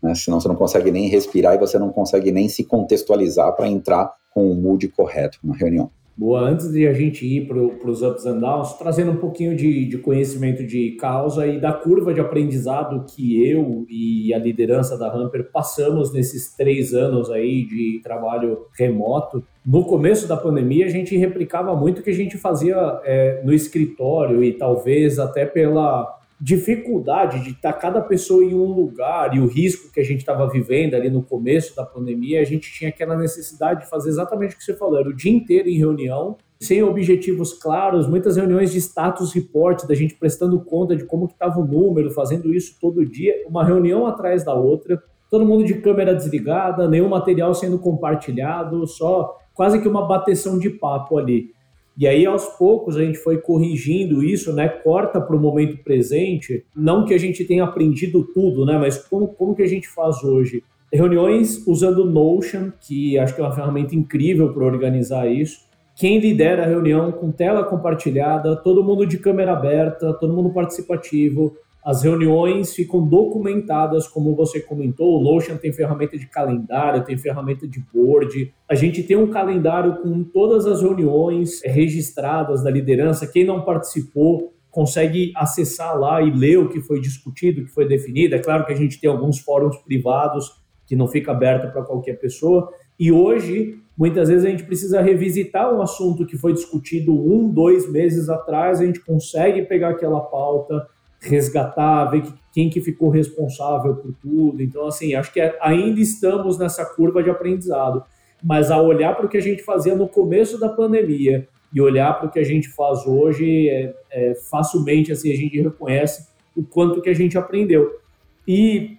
Né? 0.04 0.14
Senão 0.14 0.40
você 0.40 0.50
não 0.50 0.56
consegue 0.56 0.92
nem 0.92 1.08
respirar 1.08 1.56
e 1.56 1.58
você 1.58 1.80
não 1.80 1.90
consegue 1.90 2.32
nem 2.32 2.50
se 2.50 2.66
contextualizar 2.66 3.56
para 3.56 3.68
entrar 3.68 4.14
com 4.34 4.52
o 4.52 4.56
mood 4.56 4.88
correto 4.90 5.40
na 5.44 5.56
reunião. 5.56 5.90
Boa, 6.18 6.42
antes 6.42 6.72
de 6.72 6.88
a 6.88 6.94
gente 6.94 7.24
ir 7.28 7.48
para 7.48 7.60
os 7.60 8.02
ups 8.02 8.26
and 8.26 8.40
downs, 8.40 8.74
trazendo 8.74 9.12
um 9.12 9.18
pouquinho 9.18 9.56
de, 9.56 9.86
de, 9.86 10.00
conhecimento 10.00 10.66
de 10.66 10.98
causa 11.00 11.46
e 11.46 11.60
da 11.60 11.72
curva 11.72 12.12
de 12.12 12.20
aprendizado 12.20 13.06
que 13.06 13.48
eu 13.48 13.86
e 13.88 14.34
a 14.34 14.40
liderança 14.40 14.98
da 14.98 15.14
Hamper 15.14 15.52
passamos 15.52 16.12
nesses 16.12 16.56
três 16.56 16.92
anos 16.96 17.30
aí 17.30 17.64
de 17.68 18.02
trabalho 18.02 18.66
remoto. 18.76 19.44
No 19.64 19.86
começo 19.86 20.28
da 20.28 20.36
pandemia, 20.36 20.88
a 20.88 20.90
gente 20.90 21.16
replicava 21.16 21.76
muito 21.76 22.00
o 22.00 22.04
que 22.04 22.10
a 22.10 22.16
gente 22.16 22.36
fazia 22.36 23.00
é, 23.06 23.44
no 23.46 23.54
escritório 23.54 24.44
e 24.44 24.54
talvez 24.54 25.20
até 25.20 25.46
pela 25.46 26.17
dificuldade 26.40 27.44
de 27.44 27.52
estar 27.52 27.74
cada 27.74 28.00
pessoa 28.00 28.44
em 28.44 28.54
um 28.54 28.72
lugar 28.72 29.36
e 29.36 29.40
o 29.40 29.48
risco 29.48 29.92
que 29.92 30.00
a 30.00 30.04
gente 30.04 30.20
estava 30.20 30.48
vivendo 30.48 30.94
ali 30.94 31.10
no 31.10 31.24
começo 31.24 31.76
da 31.76 31.84
pandemia, 31.84 32.42
a 32.42 32.46
gente 32.46 32.72
tinha 32.72 32.90
aquela 32.90 33.18
necessidade 33.18 33.82
de 33.82 33.90
fazer 33.90 34.10
exatamente 34.10 34.54
o 34.54 34.58
que 34.58 34.64
você 34.64 34.76
falou, 34.76 35.00
era 35.00 35.10
o 35.10 35.16
dia 35.16 35.32
inteiro 35.32 35.68
em 35.68 35.78
reunião, 35.78 36.38
sem 36.60 36.84
objetivos 36.84 37.54
claros, 37.54 38.08
muitas 38.08 38.36
reuniões 38.36 38.72
de 38.72 38.80
status 38.80 39.34
report, 39.34 39.86
da 39.86 39.96
gente 39.96 40.16
prestando 40.16 40.60
conta 40.60 40.96
de 40.96 41.06
como 41.06 41.28
que 41.28 41.34
estava 41.34 41.60
o 41.60 41.66
número, 41.66 42.12
fazendo 42.12 42.54
isso 42.54 42.78
todo 42.80 43.06
dia, 43.06 43.34
uma 43.48 43.64
reunião 43.64 44.06
atrás 44.06 44.44
da 44.44 44.54
outra, 44.54 45.02
todo 45.30 45.46
mundo 45.46 45.64
de 45.64 45.76
câmera 45.76 46.16
desligada, 46.16 46.88
nenhum 46.88 47.10
material 47.10 47.54
sendo 47.54 47.80
compartilhado, 47.80 48.86
só 48.88 49.36
quase 49.54 49.82
que 49.82 49.88
uma 49.88 50.08
bateção 50.08 50.58
de 50.58 50.70
papo 50.70 51.18
ali. 51.18 51.52
E 51.98 52.08
aí, 52.08 52.28
aos 52.28 52.46
poucos, 52.46 52.96
a 52.96 53.04
gente 53.04 53.18
foi 53.18 53.40
corrigindo 53.40 54.24
isso, 54.24 54.54
né? 54.54 54.70
Corta 54.70 55.20
para 55.20 55.36
o 55.36 55.40
momento 55.40 55.84
presente. 55.84 56.64
Não 56.76 57.06
que 57.06 57.14
a 57.14 57.18
gente 57.18 57.44
tenha 57.44 57.64
aprendido 57.64 58.24
tudo, 58.24 58.66
né? 58.66 58.78
Mas 58.78 58.98
como, 59.08 59.30
como 59.30 59.56
que 59.56 59.64
a 59.64 59.68
gente 59.68 59.88
faz 59.88 60.24
hoje? 60.24 60.64
Reuniões 60.94 61.66
usando 61.66 62.06
Notion, 62.06 62.72
que 62.80 63.18
acho 63.18 63.34
que 63.34 63.42
é 63.42 63.44
uma 63.44 63.56
ferramenta 63.56 63.96
incrível 63.96 64.54
para 64.54 64.64
organizar 64.64 65.28
isso. 65.28 65.66
Quem 65.96 66.20
lidera 66.20 66.64
a 66.64 66.68
reunião 66.68 67.12
com 67.12 67.32
tela 67.32 67.64
compartilhada, 67.64 68.56
todo 68.56 68.84
mundo 68.84 69.04
de 69.04 69.18
câmera 69.18 69.54
aberta, 69.54 70.14
todo 70.14 70.32
mundo 70.32 70.52
participativo, 70.52 71.58
as 71.88 72.04
reuniões 72.04 72.74
ficam 72.74 73.08
documentadas, 73.08 74.10
como 74.10 74.36
você 74.36 74.60
comentou. 74.60 75.18
O 75.18 75.24
Notion 75.24 75.56
tem 75.56 75.72
ferramenta 75.72 76.18
de 76.18 76.28
calendário, 76.28 77.06
tem 77.06 77.18
ferramenta 77.18 77.66
de 77.66 77.80
board. 77.80 78.54
A 78.70 78.76
gente 78.76 79.02
tem 79.04 79.16
um 79.16 79.30
calendário 79.30 80.02
com 80.02 80.22
todas 80.22 80.66
as 80.66 80.82
reuniões 80.82 81.62
registradas 81.64 82.62
da 82.62 82.70
liderança. 82.70 83.26
Quem 83.26 83.46
não 83.46 83.64
participou 83.64 84.54
consegue 84.70 85.32
acessar 85.34 85.98
lá 85.98 86.22
e 86.22 86.30
ler 86.30 86.60
o 86.60 86.68
que 86.68 86.82
foi 86.82 87.00
discutido, 87.00 87.62
o 87.62 87.66
que 87.66 87.72
foi 87.72 87.88
definido. 87.88 88.36
É 88.36 88.40
claro 88.40 88.66
que 88.66 88.74
a 88.74 88.76
gente 88.76 89.00
tem 89.00 89.10
alguns 89.10 89.40
fóruns 89.40 89.78
privados 89.78 90.52
que 90.86 90.94
não 90.94 91.08
fica 91.08 91.32
aberto 91.32 91.72
para 91.72 91.84
qualquer 91.84 92.20
pessoa. 92.20 92.70
E 93.00 93.14
hoje, 93.14 93.80
muitas 93.98 94.28
vezes, 94.28 94.44
a 94.44 94.50
gente 94.50 94.66
precisa 94.66 95.00
revisitar 95.00 95.74
um 95.74 95.82
assunto 95.82 96.28
que 96.28 96.38
foi 96.38 96.52
discutido 96.52 97.14
um, 97.14 97.50
dois 97.50 97.90
meses 97.90 98.28
atrás. 98.28 98.82
A 98.82 98.86
gente 98.86 99.00
consegue 99.00 99.62
pegar 99.62 99.92
aquela 99.92 100.20
pauta 100.20 100.86
resgatar, 101.20 102.06
ver 102.06 102.22
que, 102.22 102.34
quem 102.54 102.70
que 102.70 102.82
ficou 102.82 103.10
responsável 103.10 103.96
por 103.96 104.14
tudo. 104.22 104.62
Então, 104.62 104.88
assim, 104.88 105.14
acho 105.16 105.32
que 105.32 105.40
é, 105.40 105.58
ainda 105.62 106.00
estamos 106.00 106.58
nessa 106.58 106.86
curva 106.86 107.24
de 107.24 107.30
aprendizado. 107.30 108.04
Mas 108.44 108.70
a 108.70 108.80
olhar 108.80 109.16
para 109.16 109.26
o 109.26 109.30
que 109.30 109.38
a 109.38 109.42
gente 109.42 109.64
fazia 109.64 109.96
no 109.96 110.08
começo 110.08 110.60
da 110.60 110.70
pandemia 110.70 111.48
e 111.74 111.82
olhar 111.82 112.14
para 112.18 112.28
o 112.28 112.32
que 112.32 112.40
a 112.40 112.44
gente 112.44 112.70
faz 112.70 113.06
hoje, 113.06 113.70
é, 113.70 113.96
é, 114.12 114.36
facilmente 114.50 115.12
assim, 115.12 115.32
a 115.32 115.36
gente 115.36 115.60
reconhece 115.60 116.28
o 116.56 116.64
quanto 116.64 117.02
que 117.02 117.10
a 117.10 117.14
gente 117.14 117.38
aprendeu. 117.38 118.00
E 118.48 118.98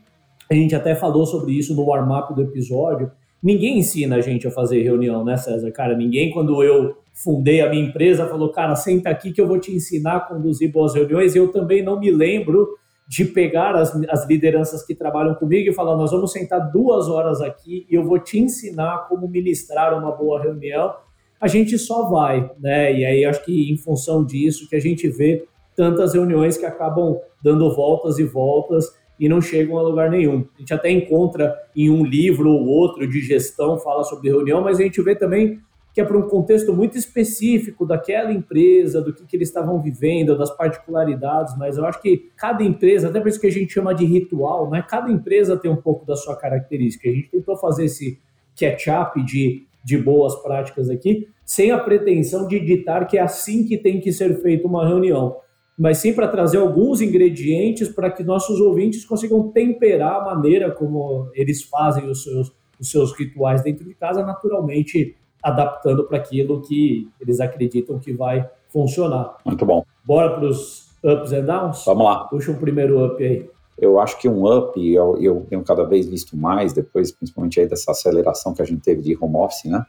a 0.50 0.54
gente 0.54 0.74
até 0.74 0.94
falou 0.94 1.24
sobre 1.24 1.52
isso 1.52 1.74
no 1.74 1.84
warm-up 1.84 2.34
do 2.34 2.42
episódio. 2.42 3.10
Ninguém 3.42 3.78
ensina 3.78 4.16
a 4.16 4.20
gente 4.20 4.46
a 4.46 4.50
fazer 4.50 4.82
reunião, 4.82 5.24
né, 5.24 5.36
César? 5.36 5.70
Cara, 5.70 5.96
ninguém, 5.96 6.30
quando 6.30 6.62
eu 6.62 6.96
fundei 7.22 7.60
a 7.60 7.68
minha 7.68 7.84
empresa, 7.84 8.26
falou, 8.26 8.50
cara, 8.50 8.76
senta 8.76 9.10
aqui 9.10 9.32
que 9.32 9.40
eu 9.40 9.46
vou 9.46 9.58
te 9.58 9.74
ensinar 9.74 10.16
a 10.16 10.20
conduzir 10.20 10.70
boas 10.70 10.94
reuniões. 10.94 11.34
Eu 11.34 11.50
também 11.50 11.82
não 11.82 11.98
me 11.98 12.10
lembro 12.10 12.68
de 13.08 13.24
pegar 13.24 13.74
as, 13.74 13.94
as 14.08 14.28
lideranças 14.28 14.84
que 14.84 14.94
trabalham 14.94 15.34
comigo 15.34 15.70
e 15.70 15.74
falar, 15.74 15.96
nós 15.96 16.10
vamos 16.10 16.30
sentar 16.30 16.70
duas 16.70 17.08
horas 17.08 17.40
aqui 17.40 17.86
e 17.90 17.94
eu 17.94 18.04
vou 18.04 18.18
te 18.18 18.38
ensinar 18.38 19.08
como 19.08 19.26
ministrar 19.26 19.98
uma 19.98 20.12
boa 20.12 20.42
reunião. 20.42 20.94
A 21.40 21.48
gente 21.48 21.78
só 21.78 22.08
vai, 22.08 22.50
né? 22.60 22.92
E 22.92 23.04
aí 23.04 23.24
acho 23.24 23.44
que 23.44 23.72
em 23.72 23.78
função 23.78 24.24
disso 24.24 24.68
que 24.68 24.76
a 24.76 24.80
gente 24.80 25.08
vê 25.08 25.46
tantas 25.74 26.12
reuniões 26.12 26.58
que 26.58 26.66
acabam 26.66 27.18
dando 27.42 27.74
voltas 27.74 28.18
e 28.18 28.24
voltas 28.24 28.92
e 29.18 29.28
não 29.28 29.40
chegam 29.40 29.78
a 29.78 29.82
lugar 29.82 30.10
nenhum. 30.10 30.44
A 30.56 30.60
gente 30.60 30.74
até 30.74 30.90
encontra 30.90 31.56
em 31.74 31.88
um 31.90 32.04
livro 32.04 32.50
ou 32.50 32.66
outro 32.66 33.08
de 33.08 33.20
gestão 33.20 33.78
fala 33.78 34.04
sobre 34.04 34.28
reunião, 34.28 34.60
mas 34.60 34.78
a 34.78 34.82
gente 34.82 35.00
vê 35.00 35.14
também 35.14 35.60
que 35.98 36.02
é 36.02 36.04
para 36.04 36.16
um 36.16 36.28
contexto 36.28 36.72
muito 36.72 36.96
específico 36.96 37.84
daquela 37.84 38.32
empresa, 38.32 39.02
do 39.02 39.12
que, 39.12 39.26
que 39.26 39.36
eles 39.36 39.48
estavam 39.48 39.82
vivendo, 39.82 40.38
das 40.38 40.48
particularidades, 40.56 41.58
mas 41.58 41.76
eu 41.76 41.84
acho 41.84 42.00
que 42.00 42.30
cada 42.36 42.62
empresa, 42.62 43.08
até 43.08 43.18
por 43.18 43.26
isso 43.26 43.40
que 43.40 43.48
a 43.48 43.50
gente 43.50 43.72
chama 43.72 43.92
de 43.92 44.04
ritual, 44.04 44.70
né? 44.70 44.80
cada 44.88 45.10
empresa 45.10 45.56
tem 45.56 45.68
um 45.68 45.82
pouco 45.82 46.06
da 46.06 46.14
sua 46.14 46.36
característica. 46.36 47.08
A 47.08 47.12
gente 47.12 47.30
tentou 47.30 47.56
fazer 47.56 47.86
esse 47.86 48.16
catch-up 48.56 49.20
de, 49.24 49.66
de 49.82 49.98
boas 49.98 50.36
práticas 50.36 50.88
aqui, 50.88 51.26
sem 51.44 51.72
a 51.72 51.78
pretensão 51.80 52.46
de 52.46 52.60
ditar 52.60 53.04
que 53.08 53.18
é 53.18 53.20
assim 53.20 53.64
que 53.64 53.76
tem 53.76 54.00
que 54.00 54.12
ser 54.12 54.40
feita 54.40 54.68
uma 54.68 54.86
reunião, 54.86 55.38
mas 55.76 55.98
sim 55.98 56.12
para 56.12 56.28
trazer 56.28 56.58
alguns 56.58 57.00
ingredientes 57.00 57.88
para 57.88 58.08
que 58.08 58.22
nossos 58.22 58.60
ouvintes 58.60 59.04
consigam 59.04 59.50
temperar 59.50 60.20
a 60.20 60.24
maneira 60.26 60.70
como 60.70 61.28
eles 61.34 61.64
fazem 61.64 62.08
os 62.08 62.22
seus, 62.22 62.52
os 62.78 62.88
seus 62.88 63.12
rituais 63.18 63.64
dentro 63.64 63.84
de 63.84 63.94
casa, 63.94 64.24
naturalmente 64.24 65.17
adaptando 65.42 66.04
para 66.04 66.18
aquilo 66.18 66.60
que 66.62 67.08
eles 67.20 67.40
acreditam 67.40 67.98
que 67.98 68.12
vai 68.12 68.48
funcionar. 68.68 69.36
Muito 69.44 69.64
bom. 69.64 69.84
Bora 70.04 70.34
para 70.34 70.46
os 70.46 70.88
ups 71.02 71.32
and 71.32 71.44
downs? 71.44 71.84
Vamos 71.84 72.04
lá. 72.04 72.24
Puxa 72.24 72.50
o 72.50 72.54
um 72.54 72.58
primeiro 72.58 73.04
up 73.04 73.22
aí. 73.22 73.48
Eu 73.78 74.00
acho 74.00 74.18
que 74.18 74.28
um 74.28 74.44
up, 74.52 74.80
eu, 74.80 75.16
eu 75.20 75.46
tenho 75.48 75.62
cada 75.62 75.84
vez 75.84 76.06
visto 76.06 76.36
mais, 76.36 76.72
depois, 76.72 77.12
principalmente 77.12 77.60
aí 77.60 77.68
dessa 77.68 77.92
aceleração 77.92 78.52
que 78.52 78.60
a 78.60 78.64
gente 78.64 78.82
teve 78.82 79.02
de 79.02 79.16
home 79.20 79.36
office, 79.36 79.64
né? 79.66 79.84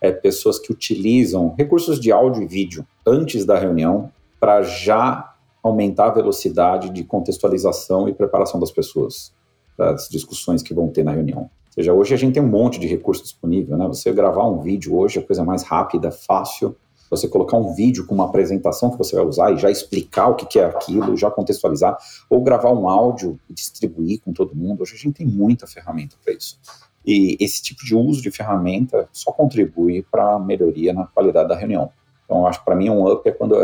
É 0.00 0.10
pessoas 0.10 0.58
que 0.58 0.72
utilizam 0.72 1.54
recursos 1.56 2.00
de 2.00 2.10
áudio 2.10 2.42
e 2.42 2.46
vídeo 2.46 2.84
antes 3.06 3.44
da 3.44 3.56
reunião 3.56 4.10
para 4.40 4.62
já 4.62 5.34
aumentar 5.62 6.06
a 6.06 6.10
velocidade 6.10 6.90
de 6.90 7.04
contextualização 7.04 8.08
e 8.08 8.14
preparação 8.14 8.58
das 8.58 8.70
pessoas 8.70 9.32
para 9.76 9.92
as 9.92 10.08
discussões 10.08 10.62
que 10.62 10.74
vão 10.74 10.88
ter 10.88 11.04
na 11.04 11.12
reunião. 11.12 11.50
Ou 11.78 11.80
seja, 11.80 11.92
hoje 11.92 12.12
a 12.12 12.16
gente 12.16 12.34
tem 12.34 12.42
um 12.42 12.48
monte 12.48 12.80
de 12.80 12.88
recurso 12.88 13.22
disponível, 13.22 13.76
né? 13.76 13.86
Você 13.86 14.12
gravar 14.12 14.48
um 14.48 14.60
vídeo 14.60 14.96
hoje 14.96 15.20
é 15.20 15.22
a 15.22 15.24
coisa 15.24 15.44
mais 15.44 15.62
rápida, 15.62 16.10
fácil. 16.10 16.74
Você 17.08 17.28
colocar 17.28 17.56
um 17.56 17.72
vídeo 17.72 18.04
com 18.04 18.16
uma 18.16 18.24
apresentação 18.24 18.90
que 18.90 18.98
você 18.98 19.14
vai 19.14 19.24
usar 19.24 19.52
e 19.52 19.58
já 19.58 19.70
explicar 19.70 20.26
o 20.26 20.34
que 20.34 20.58
é 20.58 20.64
aquilo, 20.64 21.16
já 21.16 21.30
contextualizar, 21.30 21.96
ou 22.28 22.42
gravar 22.42 22.72
um 22.72 22.88
áudio 22.88 23.38
e 23.48 23.54
distribuir 23.54 24.20
com 24.20 24.32
todo 24.32 24.56
mundo. 24.56 24.82
Hoje 24.82 24.94
a 24.96 24.98
gente 24.98 25.18
tem 25.18 25.26
muita 25.26 25.68
ferramenta 25.68 26.16
para 26.24 26.34
isso. 26.34 26.58
E 27.06 27.36
esse 27.38 27.62
tipo 27.62 27.84
de 27.84 27.94
uso 27.94 28.20
de 28.20 28.32
ferramenta 28.32 29.08
só 29.12 29.30
contribui 29.30 30.04
para 30.10 30.34
a 30.34 30.38
melhoria 30.40 30.92
na 30.92 31.06
qualidade 31.06 31.48
da 31.48 31.54
reunião. 31.54 31.92
Então, 32.24 32.38
eu 32.38 32.46
acho 32.48 32.58
que 32.58 32.64
para 32.64 32.74
mim 32.74 32.90
um 32.90 33.08
up 33.08 33.26
é 33.26 33.30
quando 33.30 33.54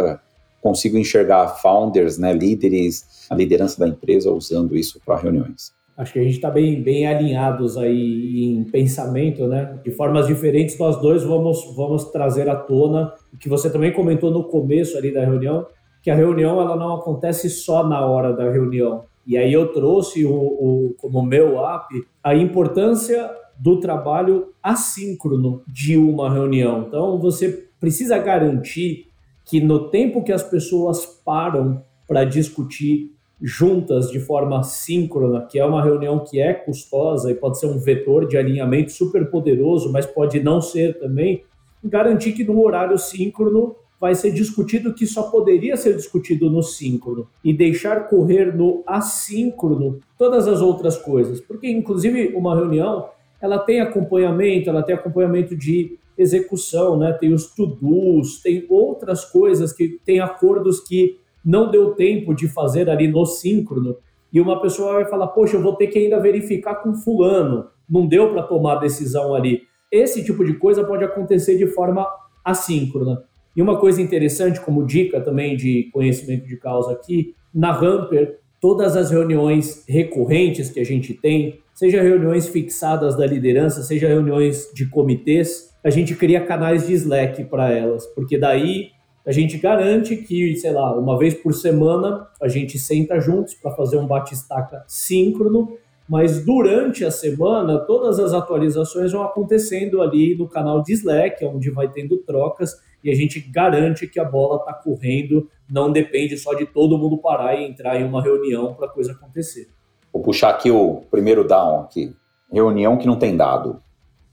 consigo 0.63 0.97
enxergar 0.97 1.49
founders, 1.57 2.17
né, 2.17 2.33
líderes, 2.33 3.27
a 3.29 3.35
liderança 3.35 3.77
da 3.81 3.89
empresa 3.89 4.31
usando 4.31 4.77
isso 4.77 5.01
para 5.05 5.17
reuniões. 5.17 5.75
Acho 5.97 6.13
que 6.13 6.19
a 6.19 6.23
gente 6.23 6.35
está 6.35 6.51
bem, 6.51 6.83
bem 6.83 7.07
alinhados 7.07 7.77
aí 7.77 8.45
em 8.45 8.65
pensamento, 8.65 9.47
né? 9.47 9.79
De 9.85 9.93
formas 9.93 10.27
diferentes, 10.27 10.77
nós 10.79 11.01
dois 11.01 11.23
vamos, 11.23 11.73
vamos 11.77 12.05
trazer 12.11 12.49
à 12.49 12.57
tona 12.57 13.13
o 13.33 13.37
que 13.37 13.49
você 13.49 13.71
também 13.71 13.93
comentou 13.93 14.31
no 14.31 14.45
começo 14.45 14.99
ali 14.99 15.13
da 15.13 15.25
reunião, 15.25 15.67
que 16.03 16.11
a 16.11 16.15
reunião 16.15 16.61
ela 16.61 16.75
não 16.75 16.97
acontece 16.97 17.49
só 17.49 17.87
na 17.87 18.05
hora 18.05 18.33
da 18.33 18.51
reunião. 18.51 19.05
E 19.27 19.39
aí 19.39 19.53
eu 19.53 19.73
trouxe 19.73 20.25
o, 20.25 20.33
o 20.33 20.95
como 20.99 21.23
meu 21.23 21.65
app 21.65 21.89
a 22.23 22.35
importância 22.35 23.31
do 23.59 23.79
trabalho 23.79 24.49
assíncrono 24.63 25.63
de 25.67 25.97
uma 25.97 26.33
reunião. 26.33 26.85
Então 26.89 27.19
você 27.19 27.69
precisa 27.79 28.19
garantir 28.19 29.07
que 29.45 29.61
no 29.61 29.91
tempo 29.91 30.25
que 30.25 30.33
as 30.33 30.43
pessoas 30.43 31.07
param 31.25 31.83
para 32.07 32.25
discutir 32.25 33.13
juntas 33.47 34.11
de 34.11 34.19
forma 34.19 34.63
síncrona, 34.63 35.43
que 35.43 35.59
é 35.59 35.65
uma 35.67 35.85
reunião 35.85 36.21
que 36.21 36.41
é 36.41 36.55
custosa 36.55 37.31
e 37.31 37.35
pode 37.35 37.59
ser 37.59 37.67
um 37.67 37.79
vetor 37.79 38.27
de 38.27 38.39
alinhamento 38.39 38.91
super 38.91 39.31
poderoso, 39.31 39.93
mas 39.93 40.07
pode 40.07 40.43
não 40.43 40.63
ser 40.63 40.99
também, 40.99 41.45
garantir 41.85 42.33
que 42.33 42.43
no 42.43 42.65
horário 42.65 42.97
síncrono 42.97 43.77
vai 44.01 44.15
ser 44.15 44.33
discutido 44.33 44.89
o 44.89 44.95
que 44.95 45.07
só 45.07 45.25
poderia 45.25 45.77
ser 45.77 45.95
discutido 45.95 46.49
no 46.49 46.63
síncrono 46.63 47.29
e 47.45 47.53
deixar 47.53 48.09
correr 48.09 48.57
no 48.57 48.83
assíncrono 48.87 50.01
todas 50.17 50.49
as 50.49 50.63
outras 50.63 50.97
coisas, 50.97 51.39
porque 51.39 51.69
inclusive 51.69 52.35
uma 52.35 52.57
reunião 52.57 53.11
ela 53.43 53.59
tem 53.59 53.81
acompanhamento, 53.81 54.71
ela 54.71 54.83
tem 54.83 54.95
acompanhamento 54.95 55.55
de 55.55 55.99
execução, 56.17 56.97
né? 56.97 57.13
Tem 57.13 57.35
os 57.35 57.47
to-dos, 57.55 58.41
tem 58.41 58.65
outras 58.71 59.23
coisas 59.23 59.71
que 59.71 60.01
tem 60.03 60.21
acordos 60.21 60.81
que 60.81 61.19
não 61.45 61.71
deu 61.71 61.95
tempo 61.95 62.35
de 62.35 62.49
fazer 62.49 62.89
ali 62.89 63.09
no 63.09 63.27
síncrono 63.27 63.97
e 64.33 64.41
uma 64.41 64.61
pessoa 64.61 64.95
vai 64.95 65.05
falar: 65.05 65.29
"Poxa, 65.29 65.57
eu 65.57 65.63
vou 65.63 65.77
ter 65.77 65.89
que 65.89 65.99
ainda 65.99 66.21
verificar 66.21 66.77
com 66.77 66.95
fulano, 66.95 67.67
não 67.89 68.07
deu 68.07 68.33
para 68.33 68.43
tomar 68.43 68.77
a 68.77 68.81
decisão 68.81 69.35
ali". 69.35 69.63
Esse 69.91 70.25
tipo 70.25 70.45
de 70.45 70.55
coisa 70.55 70.83
pode 70.85 71.05
acontecer 71.05 71.57
de 71.57 71.67
forma 71.67 72.07
assíncrona. 72.45 73.23
E 73.57 73.63
uma 73.63 73.79
coisa 73.79 74.03
interessante 74.03 74.61
como 74.61 74.85
dica 74.85 75.21
também 75.21 75.57
de 75.57 75.89
conhecimento 75.93 76.47
de 76.47 76.57
causa 76.57 76.93
aqui, 76.93 77.35
na 77.55 77.71
Ramper, 77.71 78.41
todas 78.61 78.97
as 78.97 79.11
reuniões 79.11 79.85
recorrentes 79.87 80.71
que 80.71 80.81
a 80.81 80.85
gente 80.85 81.15
tem, 81.15 81.61
seja 81.73 82.03
reuniões 82.03 82.49
fixadas 82.49 83.17
da 83.17 83.27
liderança, 83.27 83.83
seja 83.83 84.09
reuniões 84.09 84.71
de 84.75 84.89
comitês, 84.89 85.73
a 85.85 85.91
gente 85.91 86.15
cria 86.15 86.45
canais 86.45 86.87
de 86.87 86.95
Slack 86.95 87.45
para 87.45 87.71
elas, 87.71 88.07
porque 88.07 88.39
daí 88.39 88.89
a 89.27 89.33
gente 89.33 89.57
garante 89.59 90.17
que, 90.17 90.55
sei 90.57 90.73
lá, 90.73 90.97
uma 90.97 91.19
vez 91.19 91.35
por 91.35 91.55
semana 91.55 92.27
a 92.41 92.49
gente 92.49 92.79
senta 92.79 93.21
juntos 93.21 93.55
para 93.55 93.71
fazer 93.71 93.97
um 93.97 94.07
bate-estaca 94.07 94.85
síncrono, 94.87 95.77
mas 96.09 96.45
durante 96.45 97.05
a 97.05 97.11
semana 97.11 97.79
todas 97.79 98.19
as 98.19 98.35
atualizações 98.35 99.13
vão 99.13 99.23
acontecendo 99.23 100.03
ali 100.03 100.37
no 100.37 100.49
canal 100.49 100.83
de 100.83 100.93
Slack, 100.93 101.45
onde 101.45 101.71
vai 101.71 101.89
tendo 101.89 102.19
trocas 102.19 102.75
e 103.03 103.11
a 103.11 103.15
gente 103.15 103.41
garante 103.41 104.07
que 104.07 104.21
a 104.21 104.25
bola 104.25 104.57
está 104.57 104.73
correndo, 104.75 105.49
não 105.71 105.91
depende 105.91 106.37
só 106.37 106.55
de 106.55 106.67
todo 106.67 106.99
mundo 106.99 107.19
parar 107.19 107.55
e 107.55 107.65
entrar 107.65 108.01
em 108.01 108.05
uma 108.05 108.23
reunião 108.23 108.75
para 108.75 108.87
a 108.87 108.91
coisa 108.91 109.13
acontecer. 109.13 109.69
Vou 110.13 110.23
puxar 110.23 110.51
aqui 110.51 110.71
o 110.71 111.03
primeiro 111.11 111.47
down 111.47 111.81
aqui. 111.81 112.15
Reunião 112.53 112.97
que 112.97 113.07
não 113.07 113.17
tem 113.17 113.37
dado 113.37 113.79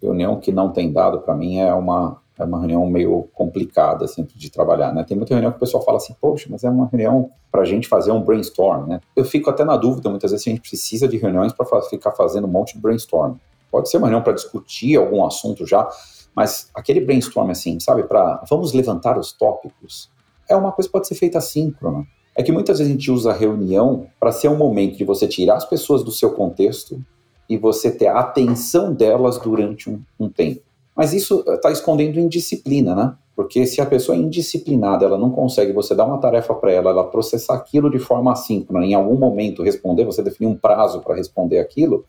reunião 0.01 0.39
que 0.39 0.51
não 0.51 0.71
tem 0.71 0.91
dado, 0.91 1.19
para 1.19 1.35
mim, 1.35 1.59
é 1.59 1.73
uma, 1.73 2.19
é 2.37 2.43
uma 2.43 2.59
reunião 2.59 2.85
meio 2.87 3.29
complicada 3.33 4.07
sempre 4.07 4.37
de 4.37 4.49
trabalhar, 4.49 4.93
né? 4.93 5.03
Tem 5.03 5.15
muita 5.15 5.33
reunião 5.33 5.51
que 5.51 5.57
o 5.57 5.59
pessoal 5.59 5.83
fala 5.83 5.97
assim, 5.97 6.15
poxa, 6.19 6.47
mas 6.49 6.63
é 6.63 6.69
uma 6.69 6.87
reunião 6.87 7.29
para 7.51 7.61
a 7.61 7.65
gente 7.65 7.87
fazer 7.87 8.11
um 8.11 8.21
brainstorm, 8.21 8.87
né? 8.87 9.01
Eu 9.15 9.25
fico 9.25 9.49
até 9.49 9.63
na 9.63 9.75
dúvida, 9.77 10.09
muitas 10.09 10.31
vezes, 10.31 10.43
se 10.43 10.49
a 10.49 10.53
gente 10.53 10.67
precisa 10.67 11.07
de 11.07 11.17
reuniões 11.17 11.53
para 11.53 11.65
ficar 11.83 12.11
fazendo 12.11 12.47
um 12.47 12.51
monte 12.51 12.73
de 12.73 12.79
brainstorm. 12.79 13.35
Pode 13.69 13.89
ser 13.89 13.97
uma 13.97 14.07
reunião 14.07 14.23
para 14.23 14.33
discutir 14.33 14.97
algum 14.97 15.25
assunto 15.25 15.65
já, 15.65 15.87
mas 16.35 16.69
aquele 16.73 17.01
brainstorm 17.01 17.49
assim, 17.49 17.79
sabe, 17.79 18.03
para 18.03 18.43
vamos 18.49 18.73
levantar 18.73 19.17
os 19.17 19.31
tópicos, 19.33 20.09
é 20.49 20.55
uma 20.55 20.71
coisa 20.71 20.87
que 20.87 20.93
pode 20.93 21.07
ser 21.07 21.15
feita 21.15 21.37
assíncrona. 21.37 22.05
É 22.35 22.41
que 22.41 22.51
muitas 22.51 22.79
vezes 22.79 22.91
a 22.91 22.95
gente 22.95 23.11
usa 23.11 23.31
a 23.31 23.35
reunião 23.35 24.07
para 24.19 24.31
ser 24.31 24.47
um 24.47 24.55
momento 24.55 24.97
de 24.97 25.03
você 25.03 25.27
tirar 25.27 25.55
as 25.55 25.65
pessoas 25.65 26.03
do 26.03 26.11
seu 26.11 26.31
contexto 26.31 27.03
e 27.49 27.57
você 27.57 27.91
ter 27.91 28.07
a 28.07 28.19
atenção 28.19 28.93
delas 28.93 29.37
durante 29.37 29.89
um, 29.89 30.01
um 30.17 30.29
tempo. 30.29 30.61
Mas 31.01 31.13
isso 31.13 31.43
está 31.47 31.71
escondendo 31.71 32.19
indisciplina, 32.19 32.93
né? 32.93 33.15
Porque 33.35 33.65
se 33.65 33.81
a 33.81 33.87
pessoa 33.87 34.15
é 34.15 34.21
indisciplinada, 34.21 35.03
ela 35.03 35.17
não 35.17 35.31
consegue, 35.31 35.73
você 35.73 35.95
dar 35.95 36.05
uma 36.05 36.19
tarefa 36.19 36.53
para 36.53 36.71
ela, 36.71 36.91
ela 36.91 37.03
processar 37.03 37.55
aquilo 37.55 37.89
de 37.89 37.97
forma 37.97 38.31
assíncrona, 38.31 38.85
em 38.85 38.93
algum 38.93 39.17
momento 39.17 39.63
responder, 39.63 40.05
você 40.05 40.21
definir 40.21 40.47
um 40.47 40.55
prazo 40.55 41.01
para 41.01 41.15
responder 41.15 41.57
aquilo, 41.57 42.05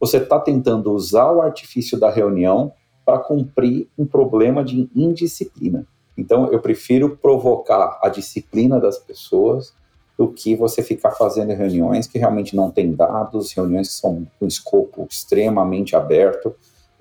você 0.00 0.16
está 0.16 0.40
tentando 0.40 0.92
usar 0.92 1.30
o 1.30 1.40
artifício 1.40 1.96
da 2.00 2.10
reunião 2.10 2.72
para 3.06 3.20
cumprir 3.20 3.88
um 3.96 4.04
problema 4.04 4.64
de 4.64 4.90
indisciplina. 4.92 5.86
Então, 6.18 6.50
eu 6.50 6.58
prefiro 6.58 7.16
provocar 7.16 8.00
a 8.02 8.08
disciplina 8.08 8.80
das 8.80 8.98
pessoas 8.98 9.72
do 10.18 10.26
que 10.26 10.56
você 10.56 10.82
ficar 10.82 11.12
fazendo 11.12 11.52
reuniões 11.52 12.08
que 12.08 12.18
realmente 12.18 12.56
não 12.56 12.72
tem 12.72 12.92
dados, 12.92 13.52
reuniões 13.52 13.86
que 13.86 13.94
são 13.94 14.26
com 14.40 14.48
escopo 14.48 15.06
extremamente 15.08 15.94
aberto. 15.94 16.52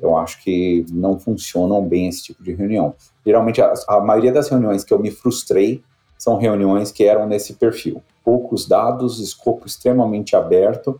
Eu 0.01 0.17
acho 0.17 0.43
que 0.43 0.85
não 0.91 1.19
funcionam 1.19 1.85
bem 1.85 2.07
esse 2.07 2.23
tipo 2.23 2.43
de 2.43 2.53
reunião. 2.53 2.95
Geralmente, 3.25 3.61
a, 3.61 3.73
a 3.87 4.01
maioria 4.01 4.31
das 4.31 4.49
reuniões 4.49 4.83
que 4.83 4.93
eu 4.93 4.99
me 4.99 5.11
frustrei 5.11 5.83
são 6.17 6.37
reuniões 6.37 6.91
que 6.91 7.03
eram 7.03 7.27
nesse 7.27 7.53
perfil. 7.53 8.01
Poucos 8.23 8.67
dados, 8.67 9.19
escopo 9.19 9.65
extremamente 9.65 10.35
aberto, 10.35 10.99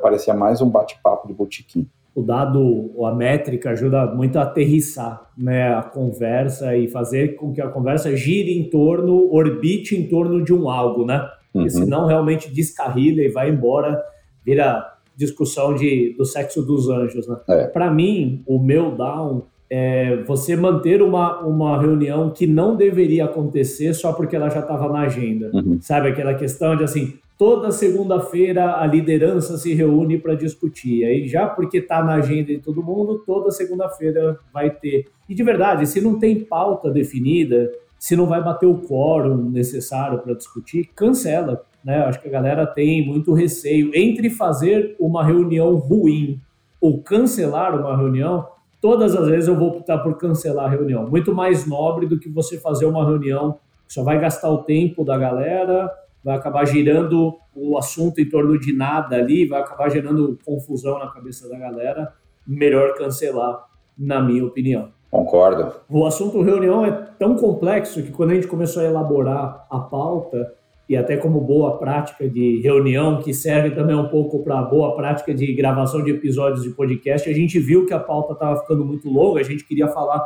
parecia 0.00 0.34
mais 0.34 0.60
um 0.60 0.68
bate-papo 0.68 1.28
de 1.28 1.34
botequim 1.34 1.88
o 2.14 2.22
dado 2.22 2.90
ou 2.94 3.06
a 3.06 3.14
métrica 3.14 3.70
ajuda 3.70 4.06
muito 4.06 4.38
a 4.38 4.42
aterrissar 4.42 5.30
né, 5.36 5.74
a 5.74 5.82
conversa 5.82 6.76
e 6.76 6.86
fazer 6.88 7.36
com 7.36 7.52
que 7.52 7.60
a 7.60 7.68
conversa 7.68 8.14
gire 8.14 8.58
em 8.58 8.68
torno, 8.68 9.32
orbite 9.32 9.96
em 9.96 10.06
torno 10.06 10.44
de 10.44 10.52
um 10.52 10.68
algo, 10.68 11.06
né? 11.06 11.26
Porque 11.52 11.74
uhum. 11.74 11.84
senão 11.84 12.06
realmente 12.06 12.52
descarrilha 12.52 13.22
e 13.22 13.30
vai 13.30 13.48
embora, 13.50 14.02
vira 14.44 14.92
discussão 15.16 15.74
de, 15.74 16.14
do 16.16 16.24
sexo 16.24 16.62
dos 16.62 16.88
anjos, 16.88 17.26
né? 17.26 17.36
É. 17.48 17.66
Para 17.66 17.90
mim, 17.90 18.42
o 18.46 18.58
meu 18.58 18.92
down 18.92 19.44
é 19.70 20.22
você 20.24 20.54
manter 20.54 21.00
uma, 21.00 21.40
uma 21.40 21.80
reunião 21.80 22.30
que 22.30 22.46
não 22.46 22.76
deveria 22.76 23.24
acontecer 23.24 23.94
só 23.94 24.12
porque 24.12 24.36
ela 24.36 24.50
já 24.50 24.60
estava 24.60 24.86
na 24.92 25.00
agenda. 25.00 25.50
Uhum. 25.54 25.78
Sabe 25.80 26.08
aquela 26.08 26.34
questão 26.34 26.76
de 26.76 26.84
assim, 26.84 27.14
toda 27.38 27.72
segunda-feira 27.72 28.76
a 28.76 28.86
liderança 28.86 29.56
se 29.56 29.72
reúne 29.72 30.18
para 30.18 30.34
discutir. 30.34 31.04
Aí 31.04 31.26
já 31.26 31.46
porque 31.46 31.78
está 31.78 32.04
na 32.04 32.14
agenda 32.14 32.52
de 32.52 32.58
todo 32.58 32.82
mundo, 32.82 33.22
toda 33.24 33.50
segunda-feira 33.50 34.38
vai 34.52 34.70
ter. 34.70 35.06
E 35.26 35.34
de 35.34 35.42
verdade, 35.42 35.86
se 35.86 36.00
não 36.00 36.18
tem 36.18 36.38
pauta 36.38 36.90
definida, 36.90 37.72
se 37.98 38.14
não 38.14 38.26
vai 38.26 38.44
bater 38.44 38.66
o 38.66 38.78
quórum 38.78 39.48
necessário 39.48 40.18
para 40.18 40.34
discutir, 40.34 40.90
cancela. 40.94 41.64
Né? 41.84 41.98
Acho 41.98 42.20
que 42.20 42.28
a 42.28 42.30
galera 42.30 42.66
tem 42.66 43.06
muito 43.06 43.32
receio 43.32 43.90
entre 43.94 44.30
fazer 44.30 44.96
uma 44.98 45.24
reunião 45.24 45.76
ruim 45.76 46.40
ou 46.80 47.02
cancelar 47.02 47.78
uma 47.78 47.96
reunião. 47.96 48.46
Todas 48.80 49.14
as 49.14 49.28
vezes 49.28 49.48
eu 49.48 49.56
vou 49.56 49.68
optar 49.68 49.98
por 49.98 50.16
cancelar 50.16 50.66
a 50.66 50.68
reunião. 50.68 51.08
Muito 51.08 51.34
mais 51.34 51.66
nobre 51.66 52.06
do 52.06 52.18
que 52.18 52.28
você 52.28 52.58
fazer 52.58 52.84
uma 52.84 53.04
reunião 53.04 53.58
que 53.86 53.94
só 53.94 54.02
vai 54.02 54.18
gastar 54.18 54.50
o 54.50 54.64
tempo 54.64 55.04
da 55.04 55.16
galera, 55.16 55.90
vai 56.24 56.36
acabar 56.36 56.64
girando 56.64 57.36
o 57.54 57.76
assunto 57.76 58.20
em 58.20 58.28
torno 58.28 58.58
de 58.58 58.72
nada 58.72 59.16
ali, 59.16 59.46
vai 59.46 59.60
acabar 59.60 59.90
gerando 59.90 60.38
confusão 60.44 60.98
na 60.98 61.08
cabeça 61.08 61.48
da 61.48 61.58
galera. 61.58 62.12
Melhor 62.46 62.94
cancelar, 62.94 63.66
na 63.96 64.20
minha 64.20 64.44
opinião. 64.44 64.88
Concordo. 65.10 65.74
O 65.90 66.06
assunto 66.06 66.40
reunião 66.40 66.86
é 66.86 66.90
tão 66.90 67.36
complexo 67.36 68.02
que 68.02 68.10
quando 68.10 68.30
a 68.30 68.34
gente 68.34 68.46
começou 68.46 68.82
a 68.82 68.86
elaborar 68.86 69.66
a 69.70 69.78
pauta, 69.78 70.54
e 70.92 70.96
até 70.96 71.16
como 71.16 71.40
boa 71.40 71.78
prática 71.78 72.28
de 72.28 72.60
reunião, 72.60 73.22
que 73.22 73.32
serve 73.32 73.70
também 73.70 73.96
um 73.96 74.08
pouco 74.08 74.44
para 74.44 74.60
boa 74.60 74.94
prática 74.94 75.32
de 75.32 75.50
gravação 75.54 76.04
de 76.04 76.10
episódios 76.10 76.62
de 76.62 76.68
podcast, 76.68 77.30
a 77.30 77.32
gente 77.32 77.58
viu 77.58 77.86
que 77.86 77.94
a 77.94 77.98
pauta 77.98 78.34
estava 78.34 78.60
ficando 78.60 78.84
muito 78.84 79.08
longa, 79.08 79.40
a 79.40 79.42
gente 79.42 79.64
queria 79.64 79.88
falar 79.88 80.22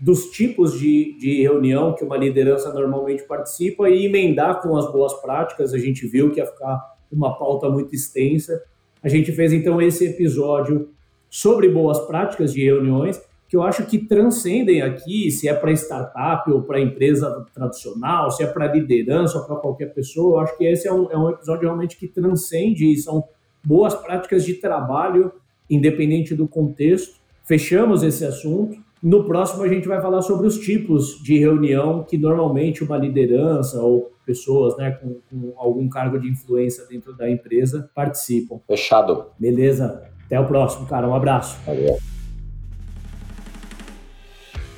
dos 0.00 0.30
tipos 0.30 0.80
de, 0.80 1.18
de 1.18 1.42
reunião 1.42 1.94
que 1.94 2.02
uma 2.02 2.16
liderança 2.16 2.72
normalmente 2.72 3.24
participa 3.24 3.90
e 3.90 4.06
emendar 4.06 4.62
com 4.62 4.74
as 4.74 4.90
boas 4.90 5.12
práticas. 5.20 5.74
A 5.74 5.78
gente 5.78 6.06
viu 6.06 6.30
que 6.30 6.40
ia 6.40 6.46
ficar 6.46 6.80
uma 7.12 7.38
pauta 7.38 7.68
muito 7.68 7.94
extensa. 7.94 8.58
A 9.02 9.10
gente 9.10 9.32
fez 9.32 9.52
então 9.52 9.82
esse 9.82 10.06
episódio 10.06 10.88
sobre 11.28 11.68
boas 11.68 12.00
práticas 12.06 12.54
de 12.54 12.64
reuniões, 12.64 13.20
que 13.48 13.56
eu 13.56 13.62
acho 13.62 13.86
que 13.86 13.98
transcendem 13.98 14.82
aqui, 14.82 15.30
se 15.30 15.48
é 15.48 15.54
para 15.54 15.70
startup 15.72 16.50
ou 16.50 16.62
para 16.62 16.80
empresa 16.80 17.46
tradicional, 17.54 18.30
se 18.30 18.42
é 18.42 18.46
para 18.46 18.72
liderança 18.72 19.38
ou 19.38 19.44
para 19.44 19.56
qualquer 19.56 19.94
pessoa. 19.94 20.36
Eu 20.36 20.40
acho 20.40 20.58
que 20.58 20.64
esse 20.64 20.88
é 20.88 20.92
um, 20.92 21.10
é 21.10 21.16
um 21.16 21.30
episódio 21.30 21.62
realmente 21.62 21.96
que 21.96 22.08
transcende 22.08 22.90
e 22.90 22.96
são 22.96 23.24
boas 23.64 23.94
práticas 23.94 24.44
de 24.44 24.54
trabalho, 24.54 25.32
independente 25.70 26.34
do 26.34 26.48
contexto. 26.48 27.20
Fechamos 27.44 28.02
esse 28.02 28.24
assunto. 28.24 28.78
No 29.02 29.24
próximo, 29.24 29.62
a 29.62 29.68
gente 29.68 29.86
vai 29.86 30.00
falar 30.00 30.22
sobre 30.22 30.46
os 30.46 30.58
tipos 30.58 31.22
de 31.22 31.38
reunião 31.38 32.02
que 32.02 32.18
normalmente 32.18 32.82
uma 32.82 32.96
liderança 32.96 33.80
ou 33.80 34.10
pessoas 34.24 34.76
né, 34.76 34.90
com, 34.90 35.20
com 35.30 35.52
algum 35.56 35.88
cargo 35.88 36.18
de 36.18 36.28
influência 36.28 36.84
dentro 36.86 37.16
da 37.16 37.30
empresa 37.30 37.88
participam. 37.94 38.58
Fechado. 38.66 39.26
Beleza. 39.38 40.02
Até 40.24 40.40
o 40.40 40.46
próximo, 40.46 40.86
cara. 40.86 41.08
Um 41.08 41.14
abraço. 41.14 41.56
Valeu. 41.64 42.15